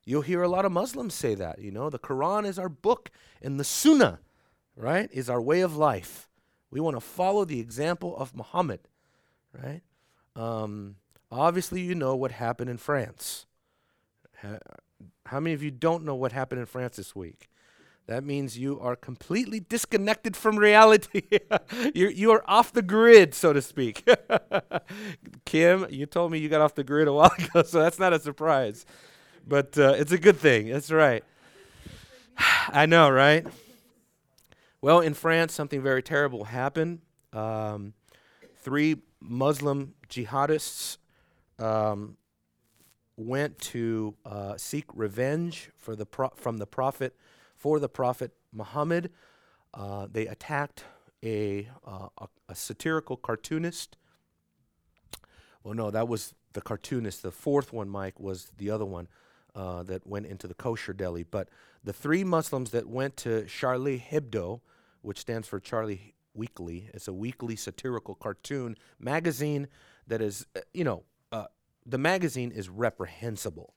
you'll 0.04 0.22
hear 0.22 0.42
a 0.42 0.48
lot 0.48 0.64
of 0.64 0.72
Muslims 0.72 1.14
say 1.14 1.34
that. 1.34 1.60
You 1.60 1.72
know, 1.72 1.90
the 1.90 1.98
Quran 1.98 2.46
is 2.46 2.58
our 2.58 2.68
book, 2.68 3.10
and 3.42 3.58
the 3.58 3.64
Sunnah, 3.64 4.20
right, 4.76 5.10
is 5.12 5.28
our 5.28 5.40
way 5.40 5.60
of 5.60 5.76
life. 5.76 6.28
We 6.70 6.80
want 6.80 6.96
to 6.96 7.00
follow 7.00 7.44
the 7.44 7.58
example 7.58 8.16
of 8.16 8.34
Muhammad, 8.34 8.80
right? 9.52 9.82
Um, 10.36 10.96
obviously, 11.32 11.80
you 11.80 11.96
know 11.96 12.14
what 12.14 12.30
happened 12.32 12.70
in 12.70 12.76
France. 12.76 13.46
how 15.26 15.40
many 15.40 15.52
of 15.52 15.62
you 15.62 15.72
don't 15.72 16.04
know 16.04 16.14
what 16.14 16.30
happened 16.30 16.60
in 16.60 16.66
France 16.66 16.96
this 16.96 17.16
week? 17.16 17.49
That 18.10 18.24
means 18.24 18.58
you 18.58 18.80
are 18.80 18.96
completely 18.96 19.60
disconnected 19.60 20.36
from 20.36 20.58
reality. 20.58 21.22
You're, 21.94 22.10
you 22.10 22.32
are 22.32 22.42
off 22.44 22.72
the 22.72 22.82
grid, 22.82 23.34
so 23.34 23.52
to 23.52 23.62
speak. 23.62 24.04
Kim, 25.44 25.86
you 25.90 26.06
told 26.06 26.32
me 26.32 26.38
you 26.40 26.48
got 26.48 26.60
off 26.60 26.74
the 26.74 26.82
grid 26.82 27.06
a 27.06 27.12
while 27.12 27.30
ago, 27.38 27.62
so 27.62 27.78
that's 27.78 28.00
not 28.00 28.12
a 28.12 28.18
surprise. 28.18 28.84
But 29.46 29.78
uh, 29.78 29.94
it's 29.96 30.10
a 30.10 30.18
good 30.18 30.38
thing. 30.38 30.70
That's 30.70 30.90
right. 30.90 31.22
I 32.68 32.86
know, 32.86 33.08
right? 33.08 33.46
Well, 34.82 34.98
in 34.98 35.14
France, 35.14 35.54
something 35.54 35.80
very 35.80 36.02
terrible 36.02 36.42
happened. 36.42 37.02
Um, 37.32 37.92
three 38.56 38.96
Muslim 39.20 39.94
jihadists 40.08 40.96
um, 41.60 42.16
went 43.16 43.56
to 43.60 44.16
uh, 44.26 44.56
seek 44.56 44.86
revenge 44.94 45.70
for 45.76 45.94
the 45.94 46.06
pro- 46.06 46.32
from 46.34 46.58
the 46.58 46.66
prophet 46.66 47.14
for 47.60 47.78
the 47.78 47.88
prophet 47.88 48.32
Muhammad. 48.52 49.10
Uh, 49.74 50.08
they 50.10 50.26
attacked 50.26 50.84
a, 51.22 51.68
uh, 51.86 52.08
a, 52.18 52.28
a 52.48 52.54
satirical 52.54 53.16
cartoonist. 53.16 53.98
Well, 55.62 55.74
no, 55.74 55.90
that 55.90 56.08
was 56.08 56.34
the 56.54 56.62
cartoonist. 56.62 57.22
The 57.22 57.30
fourth 57.30 57.70
one, 57.72 57.90
Mike, 57.90 58.18
was 58.18 58.50
the 58.56 58.70
other 58.70 58.86
one 58.86 59.08
uh, 59.54 59.82
that 59.84 60.06
went 60.06 60.26
into 60.26 60.48
the 60.48 60.54
kosher 60.54 60.94
deli. 60.94 61.22
But 61.22 61.50
the 61.84 61.92
three 61.92 62.24
Muslims 62.24 62.70
that 62.70 62.88
went 62.88 63.18
to 63.18 63.44
Charlie 63.44 64.04
Hebdo, 64.10 64.60
which 65.02 65.18
stands 65.18 65.46
for 65.46 65.60
Charlie 65.60 66.14
Weekly, 66.32 66.88
it's 66.94 67.08
a 67.08 67.12
weekly 67.12 67.56
satirical 67.56 68.14
cartoon 68.14 68.76
magazine 68.98 69.68
that 70.06 70.22
is, 70.22 70.46
uh, 70.56 70.60
you 70.72 70.84
know, 70.84 71.02
uh, 71.30 71.46
the 71.84 71.98
magazine 71.98 72.52
is 72.52 72.70
reprehensible. 72.70 73.74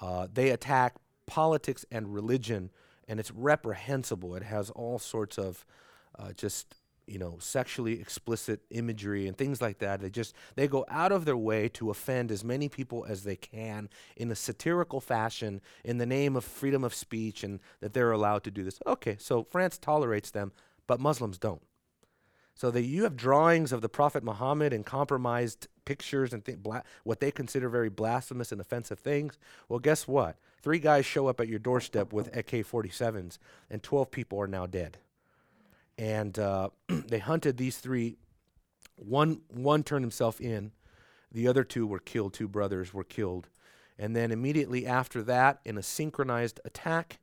Uh, 0.00 0.28
they 0.32 0.48
attack 0.50 0.94
politics 1.26 1.84
and 1.90 2.14
religion, 2.14 2.70
and 3.08 3.18
it's 3.18 3.30
reprehensible. 3.30 4.34
It 4.36 4.42
has 4.44 4.70
all 4.70 4.98
sorts 4.98 5.38
of 5.38 5.64
uh, 6.18 6.32
just 6.32 6.74
you 7.06 7.18
know 7.18 7.36
sexually 7.40 8.00
explicit 8.00 8.60
imagery 8.70 9.26
and 9.26 9.36
things 9.38 9.62
like 9.62 9.78
that 9.78 10.00
they 10.00 10.10
just 10.10 10.34
they 10.56 10.68
go 10.68 10.84
out 10.90 11.10
of 11.10 11.24
their 11.24 11.38
way 11.38 11.66
to 11.66 11.88
offend 11.88 12.30
as 12.30 12.44
many 12.44 12.68
people 12.68 13.06
as 13.08 13.24
they 13.24 13.36
can 13.36 13.88
in 14.16 14.30
a 14.30 14.34
satirical 14.34 15.00
fashion 15.00 15.62
in 15.84 15.96
the 15.96 16.04
name 16.04 16.36
of 16.36 16.44
freedom 16.44 16.84
of 16.84 16.94
speech 16.94 17.42
and 17.42 17.60
that 17.80 17.94
they're 17.94 18.12
allowed 18.12 18.44
to 18.44 18.50
do 18.50 18.62
this 18.62 18.78
okay 18.86 19.16
so 19.18 19.42
france 19.42 19.78
tolerates 19.78 20.30
them 20.30 20.52
but 20.86 21.00
muslims 21.00 21.38
don't 21.38 21.62
so 22.58 22.72
that 22.72 22.82
you 22.82 23.04
have 23.04 23.14
drawings 23.14 23.70
of 23.70 23.82
the 23.82 23.88
Prophet 23.88 24.24
Muhammad 24.24 24.72
and 24.72 24.84
compromised 24.84 25.68
pictures 25.84 26.32
and 26.32 26.44
th- 26.44 26.58
bla- 26.58 26.82
what 27.04 27.20
they 27.20 27.30
consider 27.30 27.68
very 27.68 27.88
blasphemous 27.88 28.50
and 28.50 28.60
offensive 28.60 28.98
things. 28.98 29.38
Well, 29.68 29.78
guess 29.78 30.08
what? 30.08 30.38
Three 30.62 30.78
guys 30.78 31.06
show 31.06 31.28
up 31.28 31.40
at 31.40 31.48
your 31.48 31.58
doorstep 31.58 32.12
with 32.12 32.36
AK 32.36 32.50
47s, 32.66 33.38
and 33.70 33.82
12 33.82 34.10
people 34.10 34.40
are 34.40 34.48
now 34.48 34.66
dead. 34.66 34.98
And 35.96 36.38
uh, 36.38 36.70
they 36.88 37.18
hunted 37.18 37.56
these 37.56 37.78
three. 37.78 38.16
One, 38.96 39.42
one 39.48 39.84
turned 39.84 40.04
himself 40.04 40.40
in, 40.40 40.72
the 41.30 41.48
other 41.48 41.64
two 41.64 41.86
were 41.86 41.98
killed. 41.98 42.34
Two 42.34 42.48
brothers 42.48 42.94
were 42.94 43.04
killed. 43.04 43.48
And 43.98 44.14
then 44.14 44.30
immediately 44.30 44.86
after 44.86 45.22
that, 45.24 45.60
in 45.64 45.76
a 45.76 45.82
synchronized 45.82 46.60
attack, 46.64 47.18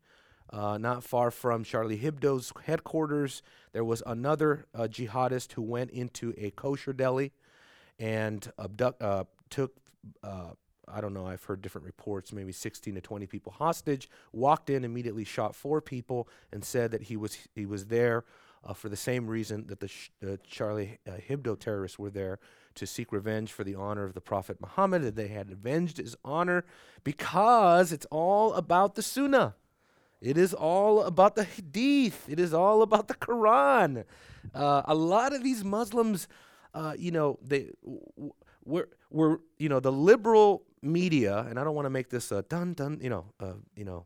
uh, 0.52 0.78
not 0.78 1.04
far 1.04 1.32
from 1.32 1.64
Charlie 1.64 1.98
Hebdo's 1.98 2.54
headquarters, 2.66 3.42
there 3.72 3.84
was 3.84 4.04
another 4.06 4.66
uh, 4.76 4.88
jihadist 4.90 5.54
who 5.54 5.62
went 5.62 5.92
into 5.92 6.34
a 6.38 6.52
kosher 6.52 6.94
deli 6.94 7.32
and 7.98 8.52
abduct, 8.60 9.02
uh, 9.02 9.24
took, 9.50 9.76
uh, 10.24 10.52
I 10.88 11.02
don't 11.02 11.14
know, 11.14 11.26
I've 11.26 11.44
heard 11.44 11.62
different 11.62 11.86
reports, 11.86 12.32
maybe 12.32 12.52
16 12.52 12.96
to 12.96 13.02
20 13.02 13.28
people 13.28 13.52
hostage, 13.52 14.10
walked 14.32 14.70
in, 14.70 14.84
immediately 14.84 15.24
shot 15.24 15.56
four 15.56 15.82
people, 15.82 16.28
and 16.52 16.64
said 16.64 16.92
that 16.92 17.04
he 17.04 17.18
was, 17.18 17.38
he 17.56 17.66
was 17.66 17.86
there 17.86 18.24
uh, 18.64 18.74
for 18.74 18.90
the 18.90 18.96
same 18.96 19.28
reason 19.28 19.68
that 19.68 19.80
the 19.80 19.88
sh- 19.88 20.10
Charlie 20.48 21.00
uh, 21.08 21.14
Hebdo 21.30 21.60
terrorists 21.60 22.00
were 22.00 22.10
there 22.10 22.40
to 22.76 22.86
seek 22.86 23.12
revenge 23.12 23.52
for 23.52 23.64
the 23.64 23.76
honor 23.76 24.04
of 24.04 24.14
the 24.14 24.22
Prophet 24.22 24.58
Muhammad, 24.60 25.04
that 25.04 25.16
they 25.16 25.28
had 25.28 25.50
avenged 25.52 25.98
his 25.98 26.16
honor 26.26 26.66
because 27.04 27.92
it's 27.92 28.08
all 28.12 28.54
about 28.54 28.96
the 28.96 29.02
Sunnah. 29.02 29.56
It 30.22 30.38
is 30.38 30.54
all 30.54 31.04
about 31.04 31.36
the 31.36 31.44
Hadith. 31.44 32.26
It 32.28 32.40
is 32.40 32.54
all 32.54 32.82
about 32.82 33.08
the 33.08 33.14
Quran. 33.14 34.06
Uh, 34.54 34.82
a 34.86 34.96
lot 34.96 35.34
of 35.34 35.44
these 35.44 35.64
Muslims, 35.64 36.28
uh, 36.74 36.96
you 36.98 37.12
know, 37.12 37.38
they 37.42 37.70
w- 37.84 38.34
were, 38.66 38.90
were, 39.10 39.42
you 39.58 39.70
know, 39.70 39.80
the 39.80 39.92
liberal 39.92 40.64
media, 40.82 41.46
and 41.50 41.60
I 41.60 41.64
don't 41.64 41.76
want 41.76 41.86
to 41.86 41.92
make 41.92 42.10
this 42.10 42.32
a 42.32 42.42
dun 42.44 42.74
dun, 42.74 43.00
you 43.02 43.10
know, 43.10 43.26
uh, 43.40 43.54
you 43.76 43.86
know, 43.86 44.06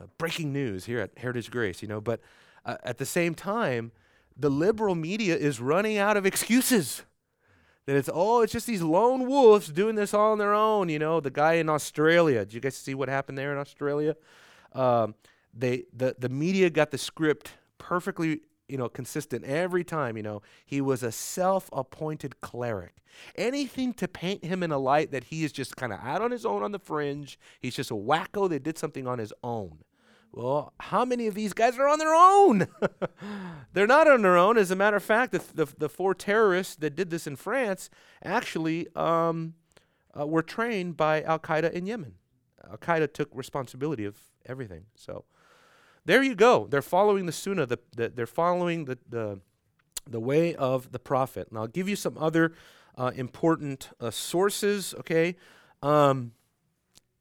uh, 0.00 0.06
breaking 0.18 0.52
news 0.52 0.84
here 0.84 1.00
at 1.00 1.16
Heritage 1.16 1.50
Grace, 1.50 1.82
you 1.82 1.88
know, 1.88 2.00
but 2.00 2.20
uh, 2.64 2.76
at 2.84 2.98
the 2.98 3.06
same 3.06 3.34
time, 3.34 3.92
the 4.36 4.50
liberal 4.50 4.94
media 4.94 5.36
is 5.36 5.60
running 5.60 5.98
out 5.98 6.16
of 6.16 6.26
excuses. 6.26 7.02
That 7.86 7.96
it's 7.96 8.10
oh, 8.12 8.42
it's 8.42 8.52
just 8.52 8.66
these 8.66 8.82
lone 8.82 9.28
wolves 9.28 9.68
doing 9.68 9.94
this 9.94 10.12
all 10.12 10.32
on 10.32 10.38
their 10.38 10.52
own. 10.52 10.88
You 10.88 10.98
know, 10.98 11.20
the 11.20 11.30
guy 11.30 11.54
in 11.54 11.68
Australia. 11.68 12.40
Did 12.40 12.54
you 12.54 12.60
guys 12.60 12.76
see 12.76 12.94
what 12.94 13.08
happened 13.08 13.38
there 13.38 13.52
in 13.52 13.58
Australia? 13.58 14.16
Um, 14.72 15.14
they 15.54 15.84
the 15.96 16.16
the 16.18 16.28
media 16.28 16.68
got 16.68 16.90
the 16.90 16.98
script 16.98 17.52
perfectly 17.78 18.40
you 18.68 18.76
know 18.76 18.88
consistent 18.88 19.44
every 19.44 19.84
time 19.84 20.16
you 20.16 20.22
know. 20.22 20.42
He 20.64 20.80
was 20.80 21.02
a 21.02 21.12
self-appointed 21.12 22.40
cleric. 22.40 22.96
Anything 23.34 23.94
to 23.94 24.08
paint 24.08 24.44
him 24.44 24.62
in 24.62 24.70
a 24.70 24.78
light 24.78 25.10
that 25.12 25.24
he 25.24 25.44
is 25.44 25.52
just 25.52 25.76
kind 25.76 25.92
of 25.92 26.00
out 26.00 26.22
on 26.22 26.30
his 26.30 26.44
own 26.44 26.62
on 26.62 26.72
the 26.72 26.78
fringe 26.78 27.38
he's 27.60 27.76
just 27.76 27.90
a 27.90 27.94
wacko 27.94 28.48
that 28.50 28.62
did 28.62 28.78
something 28.78 29.06
on 29.06 29.18
his 29.18 29.32
own. 29.42 29.78
Well 30.32 30.72
how 30.80 31.04
many 31.04 31.26
of 31.26 31.34
these 31.34 31.52
guys 31.52 31.78
are 31.78 31.88
on 31.88 31.98
their 31.98 32.14
own? 32.14 32.68
They're 33.72 33.86
not 33.86 34.08
on 34.08 34.22
their 34.22 34.36
own. 34.36 34.58
As 34.58 34.70
a 34.70 34.76
matter 34.76 34.96
of 34.96 35.02
fact 35.02 35.32
the, 35.32 35.42
the, 35.54 35.72
the 35.78 35.88
four 35.88 36.14
terrorists 36.14 36.76
that 36.76 36.94
did 36.94 37.10
this 37.10 37.26
in 37.26 37.36
france 37.36 37.90
actually 38.22 38.88
um, 38.94 39.54
uh, 40.18 40.26
were 40.26 40.42
trained 40.42 40.96
by 40.96 41.22
al-qaeda 41.22 41.72
in 41.72 41.86
yemen. 41.86 42.14
Al 42.70 42.78
Qaeda 42.78 43.12
took 43.12 43.28
responsibility 43.32 44.04
of 44.04 44.16
everything. 44.46 44.86
So 44.94 45.24
there 46.06 46.22
you 46.22 46.34
go. 46.34 46.66
They're 46.70 46.82
following 46.82 47.26
the 47.26 47.32
Sunnah. 47.32 47.66
The, 47.66 47.78
the, 47.94 48.08
they're 48.08 48.26
following 48.26 48.86
the, 48.86 48.98
the 49.08 49.40
the 50.08 50.20
way 50.20 50.54
of 50.54 50.92
the 50.92 51.00
prophet. 51.00 51.48
And 51.48 51.58
I'll 51.58 51.66
give 51.66 51.88
you 51.88 51.96
some 51.96 52.16
other 52.16 52.52
uh, 52.96 53.10
important 53.16 53.90
uh, 54.00 54.10
sources. 54.10 54.94
Okay, 55.00 55.36
um, 55.82 56.32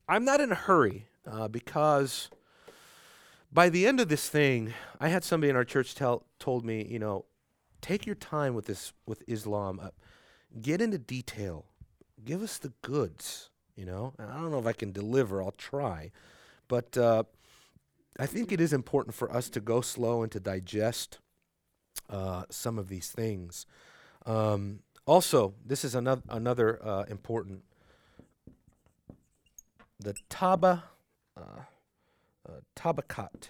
I'm 0.08 0.24
not 0.24 0.40
in 0.40 0.52
a 0.52 0.56
hurry 0.56 1.08
uh, 1.30 1.48
because 1.48 2.30
by 3.52 3.70
the 3.70 3.88
end 3.88 4.00
of 4.00 4.08
this 4.08 4.30
thing, 4.30 4.74
I 5.00 5.08
had 5.08 5.24
somebody 5.24 5.50
in 5.50 5.56
our 5.56 5.66
church 5.66 5.96
tell 5.96 6.26
told 6.38 6.64
me, 6.64 6.86
you 6.88 7.00
know, 7.00 7.26
take 7.82 8.06
your 8.06 8.16
time 8.16 8.54
with 8.54 8.68
this 8.68 8.94
with 9.06 9.24
Islam. 9.28 9.82
Get 10.62 10.80
into 10.80 11.00
detail. 11.00 11.66
Give 12.24 12.42
us 12.44 12.60
the 12.60 12.72
goods. 12.82 13.50
You 13.76 13.86
know, 13.86 14.14
and 14.18 14.32
I 14.32 14.36
don't 14.36 14.52
know 14.52 14.60
if 14.60 14.68
I 14.68 14.74
can 14.74 14.94
deliver. 14.94 15.42
I'll 15.42 15.52
try, 15.52 16.12
but 16.70 16.98
uh, 16.98 17.24
I 18.18 18.26
think 18.26 18.52
it 18.52 18.62
is 18.62 18.72
important 18.72 19.14
for 19.14 19.32
us 19.32 19.50
to 19.50 19.60
go 19.60 19.82
slow 19.82 20.24
and 20.24 20.32
to 20.32 20.40
digest 20.40 21.20
uh, 22.10 22.44
some 22.50 22.80
of 22.80 22.88
these 22.88 23.10
things. 23.10 23.66
Um, 24.26 24.80
also, 25.06 25.54
this 25.66 25.84
is 25.84 25.96
another 25.96 26.24
another 26.30 26.80
uh, 26.84 27.04
important. 27.10 27.64
The 30.00 30.16
Taba, 30.30 30.84
uh, 31.38 31.62
uh, 32.48 32.52
Tabakat. 32.76 33.50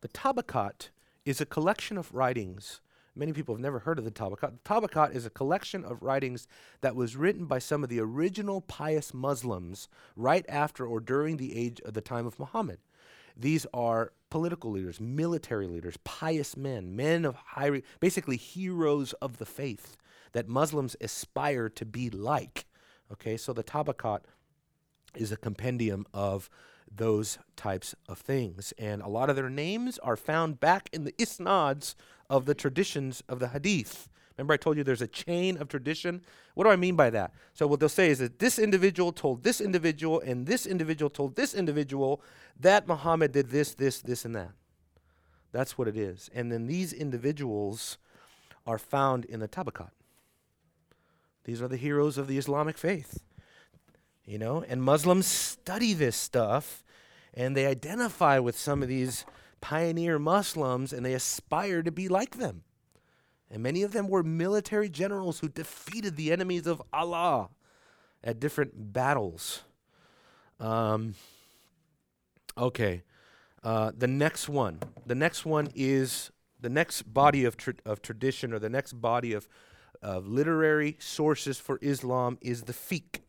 The 0.00 0.08
Tabakat 0.08 0.88
is 1.24 1.40
a 1.40 1.46
collection 1.46 1.98
of 1.98 2.14
writings. 2.14 2.80
Many 3.14 3.32
people 3.32 3.54
have 3.54 3.62
never 3.62 3.80
heard 3.80 3.98
of 3.98 4.04
the 4.04 4.10
Tabakat. 4.10 4.52
The 4.52 4.58
Tabakat 4.64 5.14
is 5.14 5.26
a 5.26 5.30
collection 5.30 5.84
of 5.84 6.02
writings 6.02 6.46
that 6.82 6.94
was 6.94 7.16
written 7.16 7.46
by 7.46 7.58
some 7.58 7.82
of 7.82 7.88
the 7.88 7.98
original 7.98 8.60
pious 8.60 9.14
Muslims 9.14 9.88
right 10.14 10.44
after 10.48 10.86
or 10.86 11.00
during 11.00 11.38
the 11.38 11.56
age 11.56 11.80
of 11.80 11.94
the 11.94 12.02
time 12.02 12.26
of 12.26 12.38
Muhammad. 12.38 12.78
These 13.36 13.66
are 13.74 14.12
political 14.30 14.70
leaders, 14.70 15.00
military 15.00 15.66
leaders, 15.66 15.96
pious 16.04 16.56
men, 16.56 16.96
men 16.96 17.24
of 17.24 17.34
high, 17.34 17.66
re- 17.66 17.82
basically 18.00 18.36
heroes 18.36 19.12
of 19.14 19.38
the 19.38 19.46
faith 19.46 19.96
that 20.32 20.48
Muslims 20.48 20.96
aspire 21.00 21.68
to 21.68 21.84
be 21.84 22.10
like. 22.10 22.66
Okay, 23.12 23.36
so 23.36 23.52
the 23.52 23.62
Tabakat 23.62 24.20
is 25.14 25.32
a 25.32 25.36
compendium 25.36 26.06
of 26.12 26.50
those 26.90 27.38
types 27.56 27.94
of 28.08 28.18
things. 28.18 28.72
And 28.78 29.02
a 29.02 29.08
lot 29.08 29.30
of 29.30 29.36
their 29.36 29.50
names 29.50 29.98
are 29.98 30.16
found 30.16 30.60
back 30.60 30.88
in 30.92 31.04
the 31.04 31.14
isnads 31.20 31.94
of 32.28 32.46
the 32.46 32.54
traditions 32.54 33.22
of 33.28 33.38
the 33.38 33.48
hadith. 33.48 34.08
Remember, 34.36 34.54
I 34.54 34.58
told 34.58 34.76
you 34.76 34.84
there's 34.84 35.02
a 35.02 35.06
chain 35.06 35.56
of 35.56 35.68
tradition? 35.68 36.22
What 36.54 36.64
do 36.64 36.70
I 36.70 36.76
mean 36.76 36.94
by 36.94 37.10
that? 37.10 37.32
So, 37.54 37.66
what 37.66 37.80
they'll 37.80 37.88
say 37.88 38.10
is 38.10 38.18
that 38.18 38.38
this 38.38 38.58
individual 38.58 39.12
told 39.12 39.42
this 39.42 39.60
individual, 39.60 40.20
and 40.20 40.46
this 40.46 40.66
individual 40.66 41.08
told 41.08 41.36
this 41.36 41.54
individual 41.54 42.20
that 42.60 42.86
Muhammad 42.86 43.32
did 43.32 43.50
this, 43.50 43.74
this, 43.74 44.00
this, 44.02 44.24
and 44.24 44.34
that. 44.36 44.50
That's 45.52 45.78
what 45.78 45.88
it 45.88 45.96
is. 45.96 46.28
And 46.34 46.52
then 46.52 46.66
these 46.66 46.92
individuals 46.92 47.96
are 48.66 48.78
found 48.78 49.24
in 49.24 49.40
the 49.40 49.48
Tabakat. 49.48 49.90
These 51.44 51.62
are 51.62 51.68
the 51.68 51.76
heroes 51.76 52.18
of 52.18 52.26
the 52.26 52.36
Islamic 52.36 52.76
faith. 52.76 53.22
You 54.26 54.38
know, 54.38 54.64
and 54.68 54.82
Muslims 54.82 55.26
study 55.26 55.94
this 55.94 56.16
stuff 56.16 56.82
and 57.32 57.56
they 57.56 57.66
identify 57.66 58.38
with 58.38 58.58
some 58.58 58.82
of 58.82 58.88
these 58.88 59.24
pioneer 59.60 60.18
Muslims 60.18 60.92
and 60.92 61.06
they 61.06 61.14
aspire 61.14 61.82
to 61.82 61.92
be 61.92 62.08
like 62.08 62.38
them. 62.38 62.64
And 63.50 63.62
many 63.62 63.82
of 63.82 63.92
them 63.92 64.08
were 64.08 64.22
military 64.22 64.88
generals 64.88 65.38
who 65.40 65.48
defeated 65.48 66.16
the 66.16 66.32
enemies 66.32 66.66
of 66.66 66.82
Allah 66.92 67.50
at 68.24 68.40
different 68.40 68.92
battles. 68.92 69.62
Um, 70.58 71.14
okay. 72.58 73.02
Uh, 73.62 73.92
the 73.96 74.08
next 74.08 74.48
one. 74.48 74.80
The 75.06 75.14
next 75.14 75.44
one 75.44 75.68
is 75.74 76.30
the 76.60 76.68
next 76.68 77.02
body 77.02 77.44
of, 77.44 77.56
tra- 77.56 77.74
of 77.84 78.02
tradition 78.02 78.52
or 78.52 78.58
the 78.58 78.68
next 78.68 78.94
body 78.94 79.32
of, 79.32 79.48
of 80.02 80.26
literary 80.26 80.96
sources 80.98 81.58
for 81.58 81.78
Islam 81.82 82.38
is 82.40 82.62
the 82.62 82.72
fiqh. 82.72 83.20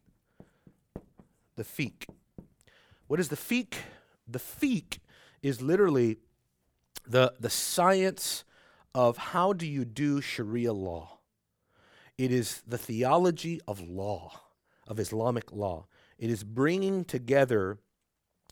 The 1.56 1.64
fiqh. 1.64 2.08
What 3.08 3.20
is 3.20 3.30
the 3.30 3.36
fiqh? 3.36 3.76
The 4.28 4.40
fiqh 4.40 5.00
is 5.42 5.62
literally 5.62 6.18
the, 7.06 7.34
the 7.40 7.50
science 7.50 8.44
of 8.98 9.16
how 9.16 9.54
do 9.54 9.68
you 9.68 9.86
do 9.86 10.20
Sharia 10.20 10.74
law. 10.74 11.20
It 12.18 12.32
is 12.32 12.64
the 12.66 12.80
theology 12.80 13.62
of 13.68 13.80
law, 13.80 14.42
of 14.88 15.00
Islamic 15.00 15.52
law. 15.52 15.86
It 16.18 16.32
is 16.32 16.44
bringing 16.44 17.06
together 17.06 17.78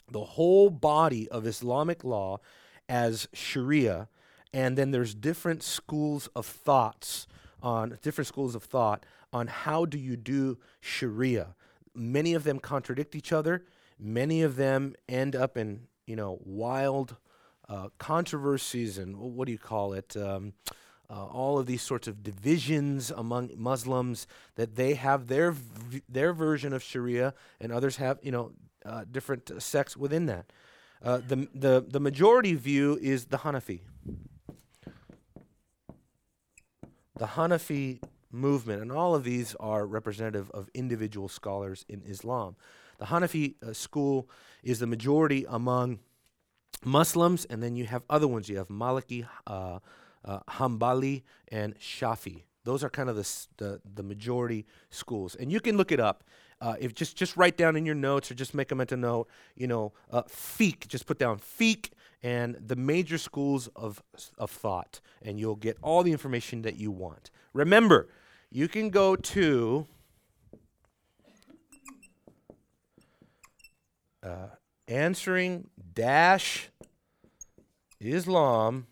the 0.08 0.24
whole 0.24 0.70
body 0.70 1.28
of 1.30 1.48
Islamic 1.48 2.04
law 2.04 2.42
as 2.88 3.28
Sharia, 3.34 4.08
and 4.54 4.78
then 4.78 4.92
there's 4.92 5.16
different 5.16 5.64
schools 5.64 6.30
of 6.36 6.46
thoughts 6.46 7.26
on 7.64 7.98
different 8.04 8.28
schools 8.28 8.54
of 8.54 8.64
thought 8.64 9.04
on 9.34 9.48
how 9.48 9.84
do 9.84 9.98
you 9.98 10.16
do 10.16 10.60
Sharia. 10.80 11.56
Many 11.96 12.36
of 12.36 12.44
them 12.44 12.60
contradict 12.60 13.16
each 13.16 13.34
other. 13.34 13.66
Many 13.98 14.44
of 14.44 14.58
them 14.58 14.94
end 15.10 15.36
up 15.36 15.58
in 15.58 15.88
you 16.06 16.16
know 16.16 16.38
wild 16.44 17.16
uh, 17.70 17.90
controversies 17.98 18.98
and 18.98 19.18
what 19.18 19.46
do 19.46 19.52
you 19.52 19.58
call 19.58 19.94
it? 19.94 20.16
Um, 20.16 20.54
uh, 21.10 21.26
all 21.26 21.60
of 21.60 21.68
these 21.68 21.82
sorts 21.82 22.08
of 22.08 22.24
divisions 22.24 23.12
among 23.12 23.52
Muslims 23.56 24.28
that 24.56 24.76
they 24.76 24.96
have 24.96 25.28
their 25.28 25.56
their 26.10 26.34
version 26.34 26.74
of 26.74 26.82
Sharia 26.82 27.34
and 27.62 27.72
others 27.72 27.98
have 27.98 28.20
you 28.24 28.32
know 28.32 28.52
uh, 28.86 29.06
different 29.12 29.52
uh, 29.52 29.60
sects 29.60 29.96
within 29.96 30.26
that. 30.26 30.52
Uh, 31.04 31.18
the 31.28 31.48
the 31.54 31.86
the 31.88 32.00
majority 32.00 32.56
view 32.56 32.98
is 33.02 33.26
the 33.26 33.38
Hanafi. 33.40 33.82
The 37.18 37.28
Hanafi 37.28 38.02
movement, 38.32 38.82
and 38.82 38.92
all 38.92 39.16
of 39.16 39.24
these 39.24 39.56
are 39.60 39.86
representative 39.86 40.52
of 40.52 40.70
individual 40.74 41.30
scholars 41.30 41.86
in 41.88 42.02
Islam. 42.06 42.56
The 42.98 43.06
Hanafi 43.06 43.56
uh, 43.64 43.74
school 43.74 44.30
is 44.64 44.80
the 44.80 44.88
majority 44.88 45.46
among 45.48 46.00
Muslims, 46.84 47.46
and 47.46 47.62
then 47.64 47.76
you 47.76 47.86
have 47.86 48.04
other 48.10 48.28
ones. 48.28 48.50
You 48.50 48.58
have 48.58 48.68
Maliki, 48.68 49.28
uh, 49.48 49.80
uh, 50.24 50.40
Hanbali, 50.50 51.24
and 51.48 51.78
Shafi. 51.80 52.44
Those 52.64 52.84
are 52.84 52.90
kind 52.90 53.10
of 53.10 53.16
the, 53.16 53.46
the, 53.58 53.82
the 53.94 54.04
majority 54.04 54.66
schools, 54.90 55.36
and 55.36 55.52
you 55.52 55.60
can 55.60 55.78
look 55.78 55.92
it 55.92 56.00
up. 56.00 56.24
Uh, 56.62 56.76
if 56.80 56.96
just 56.96 57.18
just 57.18 57.36
write 57.36 57.58
down 57.58 57.76
in 57.76 57.86
your 57.86 57.96
notes 57.96 58.32
or 58.32 58.34
just 58.34 58.54
make 58.54 58.72
a 58.72 58.76
mental 58.76 58.98
note, 58.98 59.28
you 59.56 59.68
know, 59.68 59.94
uh, 60.10 60.24
fiqh. 60.24 60.88
Just 60.88 61.06
put 61.06 61.20
down 61.20 61.38
fiqh 61.38 61.90
and 62.24 62.56
the 62.56 62.76
major 62.76 63.18
schools 63.18 63.68
of 63.76 64.02
of 64.38 64.50
thought, 64.50 65.02
and 65.22 65.40
you'll 65.40 65.58
get 65.58 65.78
all 65.82 66.02
the 66.02 66.12
information 66.12 66.62
that 66.62 66.78
you 66.78 66.92
want. 66.92 67.30
Remember, 67.54 68.08
you 68.50 68.68
can 68.68 68.90
go 68.90 69.16
to 69.16 69.86
uh, 74.24 74.48
answering 74.88 75.70
dash 75.94 76.70
islam.org 78.00 78.86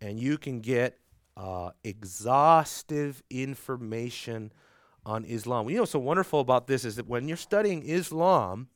and 0.00 0.20
you 0.20 0.36
can 0.36 0.60
get 0.60 0.98
uh, 1.36 1.70
exhaustive 1.82 3.22
information 3.30 4.52
on 5.06 5.24
Islam. 5.24 5.68
You 5.68 5.76
know 5.76 5.82
what's 5.82 5.92
so 5.92 5.98
wonderful 5.98 6.40
about 6.40 6.66
this 6.66 6.84
is 6.84 6.96
that 6.96 7.06
when 7.06 7.28
you're 7.28 7.36
studying 7.36 7.82
Islam, 7.82 8.68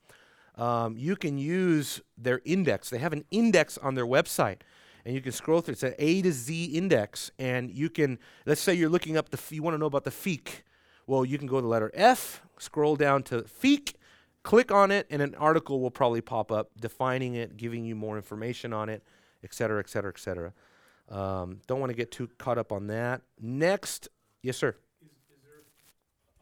um, 0.56 0.96
you 0.96 1.16
can 1.16 1.38
use 1.38 2.00
their 2.16 2.40
index. 2.44 2.90
They 2.90 2.98
have 2.98 3.12
an 3.12 3.24
index 3.30 3.78
on 3.78 3.94
their 3.94 4.06
website, 4.06 4.58
and 5.04 5.14
you 5.14 5.20
can 5.20 5.32
scroll 5.32 5.60
through. 5.60 5.72
It's 5.72 5.82
an 5.82 5.94
A 5.98 6.22
to 6.22 6.32
Z 6.32 6.64
index, 6.64 7.30
and 7.38 7.70
you 7.70 7.88
can. 7.88 8.18
Let's 8.44 8.60
say 8.60 8.74
you're 8.74 8.88
looking 8.88 9.16
up 9.16 9.30
the. 9.30 9.40
You 9.50 9.62
want 9.62 9.74
to 9.74 9.78
know 9.78 9.86
about 9.86 10.04
the 10.04 10.10
fiqh. 10.10 10.62
Well, 11.08 11.24
you 11.24 11.38
can 11.38 11.46
go 11.46 11.56
to 11.56 11.62
the 11.62 11.68
letter 11.68 11.90
F, 11.94 12.42
scroll 12.58 12.94
down 12.94 13.22
to 13.24 13.40
fiqh, 13.40 13.94
click 14.42 14.70
on 14.70 14.90
it, 14.90 15.06
and 15.08 15.22
an 15.22 15.34
article 15.36 15.80
will 15.80 15.90
probably 15.90 16.20
pop 16.20 16.52
up 16.52 16.68
defining 16.78 17.34
it, 17.34 17.56
giving 17.56 17.86
you 17.86 17.96
more 17.96 18.18
information 18.18 18.74
on 18.74 18.90
it, 18.90 19.02
et 19.42 19.54
cetera, 19.54 19.80
et 19.80 19.88
cetera, 19.88 20.12
et 20.14 20.20
cetera. 20.20 20.52
Um, 21.08 21.60
don't 21.66 21.80
want 21.80 21.88
to 21.88 21.96
get 21.96 22.12
too 22.12 22.28
caught 22.36 22.58
up 22.58 22.72
on 22.72 22.88
that. 22.88 23.22
Next, 23.40 24.10
yes, 24.42 24.58
sir. 24.58 24.76
Is, 25.00 25.08
is 25.32 25.40
there 25.40 25.64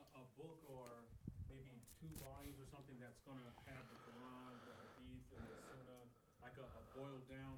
a, 0.02 0.18
a 0.18 0.24
book 0.34 0.58
or 0.66 1.06
maybe 1.46 1.70
two 2.02 2.10
volumes 2.18 2.58
or 2.58 2.66
something 2.66 2.98
that's 2.98 3.22
going 3.22 3.38
to 3.38 3.52
have 3.70 3.86
the 3.86 3.98
Quran, 4.02 4.50
the 4.66 4.74
Hadith, 4.98 5.30
and 5.30 5.46
the 5.46 5.62
Sunnah, 5.62 6.10
like 6.42 6.58
a, 6.58 6.66
a 6.66 6.82
boiled 6.98 7.22
down 7.30 7.54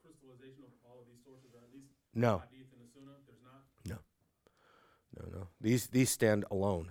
crystallization 0.00 0.64
of 0.64 0.72
all 0.80 1.04
of 1.04 1.04
these 1.12 1.20
sources, 1.28 1.52
or 1.52 1.60
at 1.60 1.68
least 1.76 1.92
No, 2.16 2.40
Hadith 2.48 2.72
and 2.72 2.80
the 2.80 2.88
Sunnah? 2.88 3.20
There's 3.28 3.44
not? 3.44 3.68
no, 3.84 4.00
no. 5.28 5.44
These 5.60 5.88
these 5.88 6.10
stand 6.10 6.44
alone. 6.50 6.90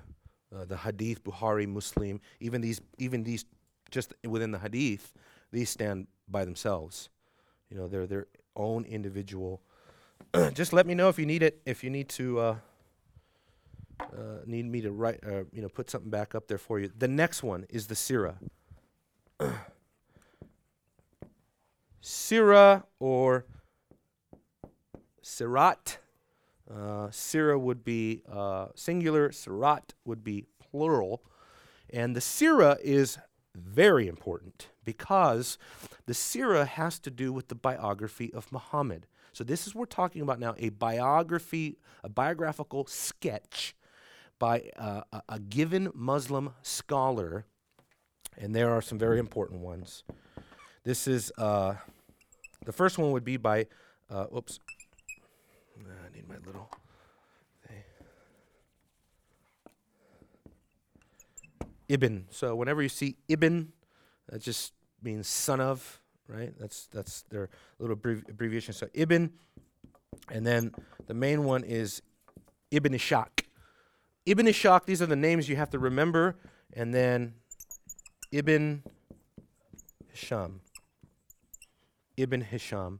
Uh, 0.56 0.66
the 0.66 0.78
Hadith, 0.78 1.24
Bukhari, 1.24 1.68
Muslim, 1.68 2.22
even 2.40 2.62
these 2.62 2.82
even 2.98 3.24
these 3.24 3.46
just 3.92 4.14
within 4.28 4.52
the 4.52 4.60
Hadith, 4.60 5.14
these 5.52 5.70
stand 5.70 6.08
by 6.28 6.46
themselves. 6.46 7.10
You 7.70 7.78
know, 7.78 7.88
they're 7.88 8.08
their 8.08 8.28
own 8.56 8.86
individual. 8.86 9.62
just 10.54 10.74
let 10.74 10.86
me 10.86 10.94
know 10.94 11.10
if 11.10 11.18
you 11.20 11.26
need 11.26 11.44
it. 11.44 11.62
If 11.66 11.84
you 11.84 11.90
need 11.90 12.10
to 12.10 12.40
uh, 12.40 12.56
uh, 14.02 14.42
need 14.46 14.66
me 14.66 14.82
to 14.82 14.92
write, 14.92 15.20
uh, 15.26 15.44
you 15.52 15.62
know, 15.62 15.70
put 15.70 15.90
something 15.90 16.10
back 16.10 16.36
up 16.36 16.48
there 16.48 16.58
for 16.58 16.80
you. 16.80 16.92
The 16.98 17.08
next 17.08 17.44
one 17.44 17.66
is 17.70 17.88
the 17.88 17.96
Sirah. 17.96 18.36
Sirah 22.02 22.84
or 23.00 23.46
Sirat. 25.22 25.98
Uh, 26.70 27.08
Sirah 27.10 27.60
would 27.60 27.84
be 27.84 28.22
uh, 28.32 28.68
singular, 28.76 29.30
Sirat 29.30 29.94
would 30.06 30.24
be 30.24 30.46
plural. 30.60 31.24
And 31.92 32.16
the 32.16 32.20
Sirah 32.20 32.78
is 32.84 33.18
very 33.56 34.08
important 34.08 34.68
because 34.86 35.58
the 36.06 36.14
Sirah 36.14 36.68
has 36.68 37.00
to 37.00 37.12
do 37.12 37.34
with 37.34 37.48
the 37.48 37.56
biography 37.56 38.32
of 38.34 38.52
Muhammad. 38.52 39.08
So 39.34 39.44
this 39.44 39.68
is 39.68 39.74
what 39.74 39.80
we're 39.80 39.86
talking 39.86 40.22
about 40.22 40.40
now 40.40 40.56
a 40.58 40.70
biography, 40.70 41.78
a 42.04 42.10
biographical 42.10 42.86
sketch 42.86 43.76
by 44.38 44.70
uh, 44.78 45.02
a, 45.12 45.22
a 45.30 45.40
given 45.40 45.92
Muslim 45.94 46.54
scholar, 46.62 47.46
and 48.38 48.56
there 48.56 48.72
are 48.72 48.82
some 48.82 48.98
very 48.98 49.20
important 49.20 49.62
ones. 49.62 50.04
This 50.84 51.08
is 51.08 51.32
uh, 51.38 51.76
the 52.66 52.72
first 52.72 52.98
one 52.98 53.12
would 53.12 53.26
be 53.26 53.38
by, 53.38 53.68
uh, 54.10 54.26
oops, 54.36 54.60
my 56.30 56.36
little. 56.46 56.70
thing. 57.68 57.84
Ibn. 61.90 62.28
So 62.30 62.56
whenever 62.56 62.82
you 62.84 62.90
see 62.90 63.18
Ibn, 63.28 63.74
that 64.30 64.42
just 64.42 64.74
means 65.02 65.28
son 65.28 65.60
of, 65.60 66.00
right? 66.28 66.54
That's 66.60 66.88
that's 66.88 67.24
their 67.24 67.50
little 67.80 67.96
abbrevi- 67.96 68.30
abbreviation. 68.30 68.74
So 68.74 68.88
Ibn, 68.94 69.32
and 70.30 70.46
then 70.46 70.74
the 71.08 71.16
main 71.16 71.44
one 71.44 71.64
is 71.64 72.04
Ibn 72.72 72.94
Ishaq. 72.94 73.46
Ibn 74.28 74.46
Ishaq. 74.46 74.86
These 74.86 75.02
are 75.02 75.08
the 75.08 75.16
names 75.16 75.50
you 75.50 75.56
have 75.56 75.72
to 75.72 75.80
remember, 75.80 76.36
and 76.74 76.94
then 76.94 77.34
Ibn 78.32 78.84
Hisham. 80.12 80.62
Ibn 82.18 82.42
Hisham. 82.42 83.00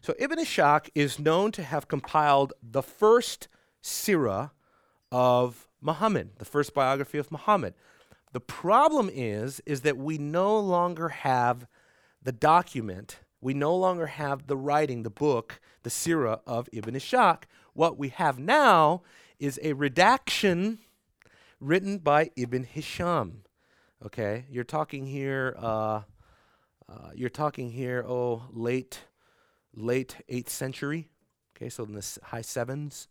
So 0.00 0.14
Ibn 0.18 0.38
Ishaq 0.38 0.90
is 0.94 1.18
known 1.18 1.52
to 1.52 1.62
have 1.62 1.88
compiled 1.88 2.52
the 2.62 2.82
first 2.82 3.48
sirah 3.82 4.50
of 5.10 5.68
Muhammad, 5.80 6.30
the 6.38 6.44
first 6.44 6.74
biography 6.74 7.18
of 7.18 7.30
Muhammad. 7.30 7.74
The 8.32 8.40
problem 8.40 9.10
is 9.12 9.60
is 9.66 9.82
that 9.82 9.96
we 9.96 10.18
no 10.18 10.58
longer 10.58 11.08
have 11.08 11.66
the 12.22 12.32
document, 12.32 13.20
we 13.40 13.54
no 13.54 13.74
longer 13.74 14.06
have 14.06 14.46
the 14.46 14.56
writing, 14.56 15.02
the 15.02 15.10
book, 15.10 15.60
the 15.82 15.90
sirah 15.90 16.40
of 16.46 16.68
Ibn 16.72 16.94
Ishaq. 16.94 17.44
What 17.72 17.98
we 17.98 18.08
have 18.08 18.38
now 18.38 19.02
is 19.38 19.60
a 19.62 19.74
redaction 19.74 20.78
written 21.60 21.98
by 21.98 22.30
Ibn 22.36 22.64
Hisham. 22.64 23.42
Okay, 24.04 24.44
you're 24.50 24.64
talking 24.64 25.06
here. 25.06 25.56
Uh, 25.58 26.02
uh, 26.88 27.10
you're 27.14 27.28
talking 27.30 27.70
here. 27.70 28.04
Oh, 28.06 28.44
late, 28.52 29.00
late 29.76 30.16
eighth 30.28 30.50
century. 30.50 31.08
Okay, 31.56 31.68
so 31.68 31.84
in 31.84 31.92
the 31.92 32.18
high 32.24 32.42
sevens, 32.42 33.08